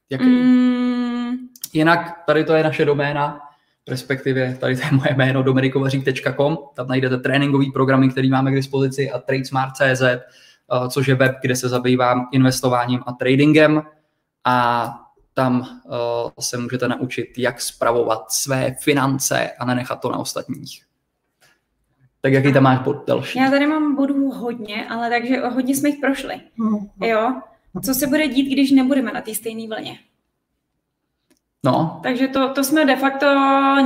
Jaký? 0.10 0.26
Mm. 0.26 1.38
Jinak 1.74 2.24
tady 2.26 2.44
to 2.44 2.54
je 2.54 2.64
naše 2.64 2.86
doména, 2.86 3.40
respektive 3.88 4.58
tady 4.60 4.76
to 4.76 4.82
je 4.82 4.92
moje 4.92 5.16
jméno 5.16 5.44
dominikovařík.com, 5.44 6.58
tam 6.76 6.88
najdete 6.88 7.18
tréninkové 7.18 7.66
programy, 7.74 8.10
které 8.10 8.28
máme 8.28 8.52
k 8.52 8.56
dispozici 8.56 9.12
a 9.12 9.20
tradesmart.cz, 9.20 10.02
eh, 10.02 10.20
což 10.90 11.08
je 11.08 11.16
web, 11.16 11.36
kde 11.42 11.56
se 11.56 11.70
zabývám 11.70 12.30
investováním 12.32 13.00
a 13.06 13.12
tradingem 13.12 13.82
a 14.46 14.96
tam 15.34 15.60
uh, 15.60 16.32
se 16.40 16.58
můžete 16.58 16.88
naučit, 16.88 17.38
jak 17.38 17.62
spravovat 17.62 18.32
své 18.32 18.76
finance 18.80 19.52
a 19.60 19.66
nenechat 19.66 20.02
to 20.02 20.12
na 20.12 20.18
ostatních. 20.18 20.86
Tak 22.22 22.34
jaký 22.34 22.54
tam 22.54 22.64
máš 22.64 22.80
bod 22.80 23.08
další? 23.08 23.40
Já 23.40 23.50
tady 23.50 23.68
mám 23.68 23.96
bodů 23.96 24.32
hodně, 24.32 24.90
ale 24.90 25.10
takže 25.10 25.40
hodně 25.40 25.76
jsme 25.76 25.90
jich 25.90 26.00
prošli. 26.00 26.42
Mm. 26.58 26.78
Jo, 27.10 27.42
co 27.84 27.94
se 27.94 28.08
bude 28.08 28.28
dít, 28.28 28.54
když 28.54 28.72
nebudeme 28.72 29.12
na 29.12 29.22
té 29.22 29.36
stejné 29.36 29.68
vlně. 29.68 30.00
No. 31.66 32.00
Takže 32.04 32.28
to, 32.28 32.54
to 32.54 32.64
jsme 32.64 32.86
de 32.86 32.96
facto 32.96 33.26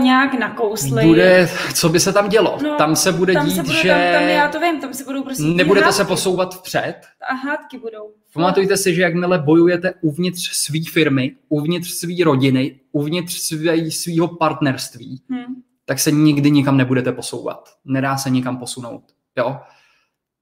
nějak 0.02 0.34
nakousli. 0.40 1.06
Bude, 1.06 1.50
co 1.74 1.90
by 1.90 2.00
se 2.00 2.14
tam 2.14 2.30
dělo? 2.30 2.58
No, 2.64 2.76
tam 2.76 2.96
se 2.96 3.12
bude 3.12 3.34
tam 3.34 3.46
dít, 3.46 3.56
se 3.56 3.64
bude, 3.64 3.76
že... 3.76 3.90
Tam, 3.90 4.22
tam, 4.22 4.30
já 4.30 4.48
to 4.48 4.60
vím, 4.60 4.82
tam 4.82 4.94
se 4.94 5.04
budou 5.04 5.24
prostě 5.24 5.44
Nebudete 5.44 5.86
hádky. 5.86 5.98
se 5.98 6.06
posouvat 6.06 6.56
vpřed? 6.56 6.96
A 7.30 7.34
hádky 7.34 7.78
budou. 7.78 8.12
Pamatujte 8.34 8.78
si, 8.78 8.96
že 8.96 9.02
jakmile 9.02 9.40
bojujete 9.40 9.94
uvnitř 10.02 10.52
své 10.52 10.80
firmy, 10.92 11.36
uvnitř 11.50 11.92
své 11.92 12.14
rodiny, 12.24 12.80
uvnitř 12.92 13.54
svého 13.90 14.28
partnerství, 14.28 15.22
hmm. 15.30 15.56
tak 15.86 16.00
se 16.00 16.12
nikdy 16.12 16.52
nikam 16.52 16.78
nebudete 16.78 17.12
posouvat. 17.12 17.70
Nedá 17.86 18.18
se 18.18 18.30
nikam 18.30 18.58
posunout. 18.58 19.04
Jo? 19.38 19.60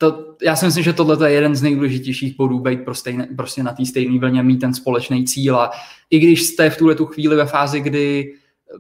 To, 0.02 0.36
já 0.42 0.56
si 0.56 0.66
myslím, 0.66 0.84
že 0.84 0.94
tohle 0.94 1.30
je 1.30 1.36
jeden 1.36 1.56
z 1.56 1.62
nejdůležitějších 1.62 2.38
bodů, 2.38 2.60
být 2.60 2.86
prostě, 2.86 3.28
prostě 3.36 3.64
na 3.64 3.74
té 3.74 3.86
stejné 3.86 4.20
vlně, 4.20 4.44
mít 4.44 4.58
ten 4.58 4.74
společný 4.74 5.26
cíl 5.26 5.58
a 5.58 5.72
i 6.10 6.20
když 6.20 6.44
jste 6.44 6.70
v 6.70 6.78
tuhle 6.78 6.96
tu 6.96 7.06
chvíli 7.06 7.36
ve 7.36 7.46
fázi, 7.46 7.80
kdy 7.80 8.34
eh, 8.34 8.78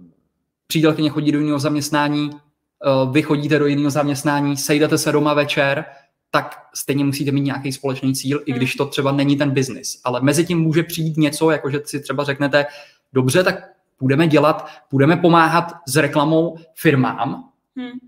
přítelkyně 0.68 1.10
chodí 1.10 1.32
do 1.32 1.40
jiného 1.40 1.60
zaměstnání, 1.60 2.30
eh, 2.34 3.12
vy 3.12 3.22
chodíte 3.22 3.60
do 3.60 3.66
jiného 3.66 3.90
zaměstnání, 3.90 4.58
sejdete 4.58 4.98
se 4.98 5.12
doma 5.12 5.34
večer, 5.34 5.86
tak 6.32 6.56
stejně 6.76 7.04
musíte 7.04 7.32
mít 7.32 7.42
nějaký 7.42 7.72
společný 7.72 8.16
cíl, 8.16 8.38
hmm. 8.38 8.46
i 8.46 8.54
když 8.54 8.76
to 8.76 8.86
třeba 8.86 9.12
není 9.12 9.36
ten 9.36 9.52
biznis. 9.52 10.02
Ale 10.04 10.22
mezi 10.22 10.46
tím 10.46 10.60
může 10.60 10.84
přijít 10.84 11.18
něco, 11.18 11.52
jako 11.52 11.70
že 11.70 11.82
si 11.86 12.00
třeba 12.00 12.24
řeknete, 12.24 12.66
dobře, 13.14 13.44
tak 13.44 13.56
budeme 14.02 14.28
dělat, 14.28 14.68
budeme 14.92 15.18
pomáhat 15.18 15.74
s 15.88 15.96
reklamou 15.96 16.58
firmám 16.76 17.50
hmm. 17.78 18.00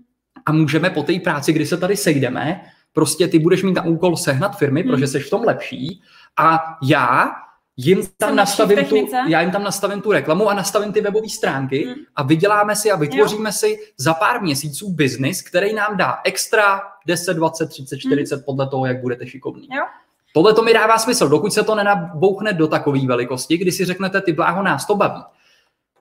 a 0.46 0.52
můžeme 0.52 0.90
po 0.90 1.02
té 1.02 1.20
práci, 1.20 1.52
kdy 1.52 1.66
se 1.66 1.76
tady 1.76 1.96
sejdeme, 1.96 2.60
Prostě 2.94 3.28
ty 3.28 3.38
budeš 3.38 3.62
mít 3.62 3.72
na 3.72 3.84
úkol 3.84 4.16
sehnat 4.16 4.58
firmy, 4.58 4.82
hmm. 4.82 4.90
protože 4.90 5.06
jsi 5.06 5.20
v 5.20 5.30
tom 5.30 5.44
lepší 5.44 6.02
a 6.36 6.64
já 6.82 7.32
jim 7.76 8.02
tam 8.16 8.36
nastavím 8.36 8.84
tu, 8.84 9.08
já 9.28 9.40
jim 9.40 9.50
tam 9.50 9.64
nastavím 9.64 10.00
tu 10.00 10.12
reklamu 10.12 10.48
a 10.48 10.54
nastavím 10.54 10.92
ty 10.92 11.00
webové 11.00 11.28
stránky 11.28 11.84
hmm. 11.86 11.94
a 12.16 12.22
vyděláme 12.22 12.76
si 12.76 12.90
a 12.90 12.96
vytvoříme 12.96 13.48
jo. 13.48 13.52
si 13.52 13.78
za 13.96 14.14
pár 14.14 14.42
měsíců 14.42 14.92
biznis, 14.92 15.42
který 15.42 15.74
nám 15.74 15.96
dá 15.96 16.18
extra 16.24 16.80
10, 17.06 17.34
20, 17.34 17.66
30, 17.66 17.98
40 17.98 18.34
hmm. 18.34 18.44
podle 18.44 18.68
toho, 18.68 18.86
jak 18.86 19.00
budete 19.00 19.26
šikovní. 19.26 19.68
Jo. 19.72 19.82
Tohle 20.34 20.54
to 20.54 20.62
mi 20.62 20.74
dává 20.74 20.98
smysl, 20.98 21.28
dokud 21.28 21.52
se 21.52 21.62
to 21.62 21.74
nenabouchne 21.74 22.52
do 22.52 22.68
takové 22.68 23.06
velikosti, 23.06 23.56
kdy 23.56 23.72
si 23.72 23.84
řeknete, 23.84 24.20
ty 24.20 24.32
bláho 24.32 24.62
nás 24.62 24.86
to 24.86 24.94
baví. 24.94 25.22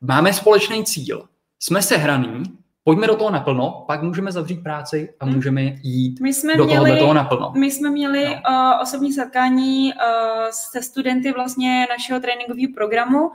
Máme 0.02 0.34
společný 0.34 0.84
cíl, 0.84 1.28
jsme 1.60 1.82
sehraný, 1.82 2.44
pojďme 2.84 3.08
do 3.08 3.16
toho 3.16 3.32
naplno, 3.32 3.84
pak 3.88 4.02
můžeme 4.02 4.32
zavřít 4.32 4.64
práci 4.64 5.14
a 5.20 5.26
hmm. 5.26 5.36
můžeme 5.36 5.62
jít 5.84 6.20
my 6.20 6.34
jsme 6.34 6.56
do, 6.56 6.66
měli, 6.66 7.00
toho 7.00 7.14
naplno. 7.14 7.52
My 7.56 7.72
jsme 7.72 7.90
měli 7.90 8.26
no. 8.26 8.32
uh, 8.32 8.82
osobní 8.82 9.14
setkání 9.14 9.94
uh, 9.94 10.00
se 10.52 10.82
studenty 10.82 11.32
vlastně 11.32 11.88
našeho 11.90 12.20
tréninkového 12.20 12.68
programu, 12.76 13.28
uh, 13.28 13.34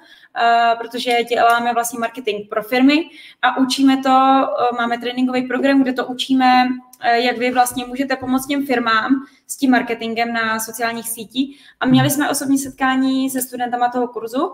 protože 0.79 1.11
děláme 1.29 1.75
vlastně 1.75 1.99
marketing 1.99 2.49
pro 2.49 2.63
firmy 2.63 3.05
a 3.43 3.59
učíme 3.59 3.97
to, 3.97 4.09
uh, 4.11 4.79
máme 4.79 4.99
tréninkový 4.99 5.43
program, 5.43 5.83
kde 5.83 5.93
to 5.93 6.07
učíme, 6.07 6.67
uh, 6.67 7.11
jak 7.11 7.39
vy 7.39 7.51
vlastně 7.51 7.87
můžete 7.87 8.17
pomoct 8.17 8.47
těm 8.47 8.67
firmám 8.67 9.13
s 9.47 9.57
tím 9.57 9.71
marketingem 9.71 10.33
na 10.33 10.61
sociálních 10.61 11.09
sítích. 11.09 11.61
A 11.81 11.87
měli 11.87 12.09
hmm. 12.09 12.15
jsme 12.15 12.31
osobní 12.31 12.59
setkání 12.59 13.31
se 13.31 13.43
studentama 13.43 13.89
toho 13.89 14.09
kurzu, 14.09 14.53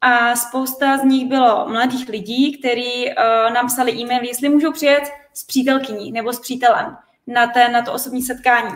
a 0.00 0.36
spousta 0.36 0.98
z 0.98 1.04
nich 1.04 1.28
bylo 1.28 1.68
mladých 1.68 2.08
lidí, 2.08 2.58
kteří 2.58 3.06
uh, 3.06 3.54
nám 3.54 3.66
psali 3.66 3.92
e-mail, 3.92 4.24
jestli 4.24 4.48
můžou 4.48 4.72
přijet 4.72 5.04
s 5.34 5.44
přítelkyní 5.44 6.12
nebo 6.12 6.32
s 6.32 6.40
přítelem 6.40 6.96
na, 7.26 7.46
té, 7.46 7.68
na 7.68 7.82
to 7.82 7.92
osobní 7.92 8.22
setkání. 8.22 8.74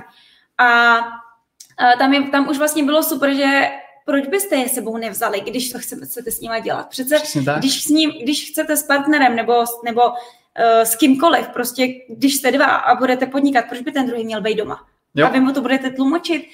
A 0.58 0.98
uh, 0.98 1.98
tam, 1.98 2.12
je, 2.12 2.22
tam 2.22 2.48
už 2.48 2.58
vlastně 2.58 2.84
bylo 2.84 3.02
super, 3.02 3.34
že 3.34 3.70
proč 4.04 4.26
byste 4.26 4.56
je 4.56 4.68
sebou 4.68 4.96
nevzali, 4.96 5.40
když 5.40 5.72
to 5.72 5.78
chcete, 5.78 6.06
chcete 6.06 6.30
s 6.30 6.40
nimi 6.40 6.60
dělat? 6.60 6.88
Přece, 6.88 7.16
když, 7.58 7.84
s 7.84 7.88
ním, 7.88 8.10
když 8.22 8.50
chcete 8.50 8.76
s 8.76 8.82
partnerem 8.82 9.36
nebo, 9.36 9.64
nebo 9.84 10.02
uh, 10.08 10.16
s 10.82 10.96
kýmkoliv, 10.96 11.48
prostě 11.48 11.88
když 12.08 12.36
jste 12.36 12.52
dva 12.52 12.66
a 12.66 12.94
budete 12.94 13.26
podnikat, 13.26 13.64
proč 13.68 13.80
by 13.80 13.92
ten 13.92 14.06
druhý 14.06 14.24
měl 14.24 14.40
být 14.40 14.54
doma? 14.54 14.86
Jo. 15.14 15.26
A 15.26 15.30
vy 15.30 15.40
mu 15.40 15.52
to 15.52 15.60
budete 15.60 15.90
tlumočit. 15.90 16.44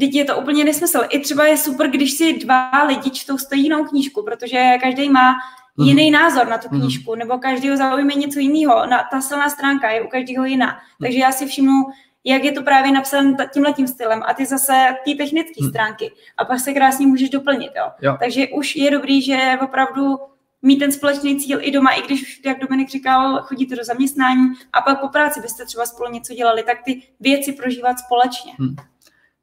Teď 0.00 0.14
je 0.14 0.24
to 0.24 0.36
úplně 0.36 0.64
nesmysl. 0.64 1.00
I 1.08 1.20
třeba 1.20 1.46
je 1.46 1.56
super, 1.56 1.90
když 1.90 2.12
si 2.12 2.38
dva 2.38 2.82
lidi 2.82 3.10
čtou 3.10 3.38
stejnou 3.38 3.84
knížku, 3.84 4.22
protože 4.22 4.78
každý 4.80 5.08
má 5.08 5.34
mm. 5.76 5.86
jiný 5.86 6.10
názor 6.10 6.48
na 6.48 6.58
tu 6.58 6.68
mhm. 6.70 6.80
knížku, 6.80 7.12
mm. 7.12 7.18
nebo 7.18 7.38
každý 7.38 7.70
ho 7.70 7.76
zaujme 7.76 8.14
něco 8.14 8.38
jiného. 8.38 8.86
Na, 8.86 9.04
ta 9.10 9.20
silná 9.20 9.50
stránka 9.50 9.90
je 9.90 10.02
u 10.02 10.08
každého 10.08 10.44
jiná. 10.44 10.66
Mm. 10.66 11.04
Takže 11.06 11.18
já 11.18 11.32
si 11.32 11.46
všimnu, 11.46 11.82
jak 12.24 12.44
je 12.44 12.52
to 12.52 12.62
právě 12.62 12.92
napsané 12.92 13.36
tímhle 13.52 13.72
tím 13.72 13.88
stylem 13.88 14.22
a 14.26 14.34
ty 14.34 14.46
zase 14.46 14.96
ty 15.04 15.14
technické 15.14 15.64
mm. 15.64 15.68
stránky. 15.68 16.12
A 16.36 16.44
pak 16.44 16.60
se 16.60 16.72
krásně 16.72 17.06
můžeš 17.06 17.30
doplnit. 17.30 17.70
Jo? 17.76 17.90
Jo. 18.02 18.16
Takže 18.20 18.46
už 18.48 18.76
je 18.76 18.90
dobrý, 18.90 19.22
že 19.22 19.58
opravdu 19.62 20.16
mít 20.62 20.76
ten 20.76 20.92
společný 20.92 21.40
cíl 21.40 21.58
i 21.62 21.70
doma, 21.70 21.90
i 21.90 22.02
když, 22.02 22.40
jak 22.44 22.58
Dominik 22.58 22.88
říkal, 22.88 23.42
chodíte 23.42 23.76
do 23.76 23.84
zaměstnání 23.84 24.46
a 24.72 24.80
pak 24.80 25.00
po 25.00 25.08
práci 25.08 25.40
byste 25.40 25.64
třeba 25.64 25.86
spolu 25.86 26.12
něco 26.12 26.34
dělali, 26.34 26.62
tak 26.62 26.82
ty 26.84 27.02
věci 27.20 27.52
prožívat 27.52 27.98
společně. 27.98 28.52
Hmm. 28.58 28.76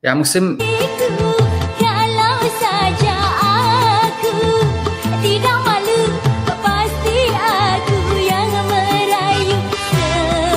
Já 0.04 0.16
musím... 0.16 0.58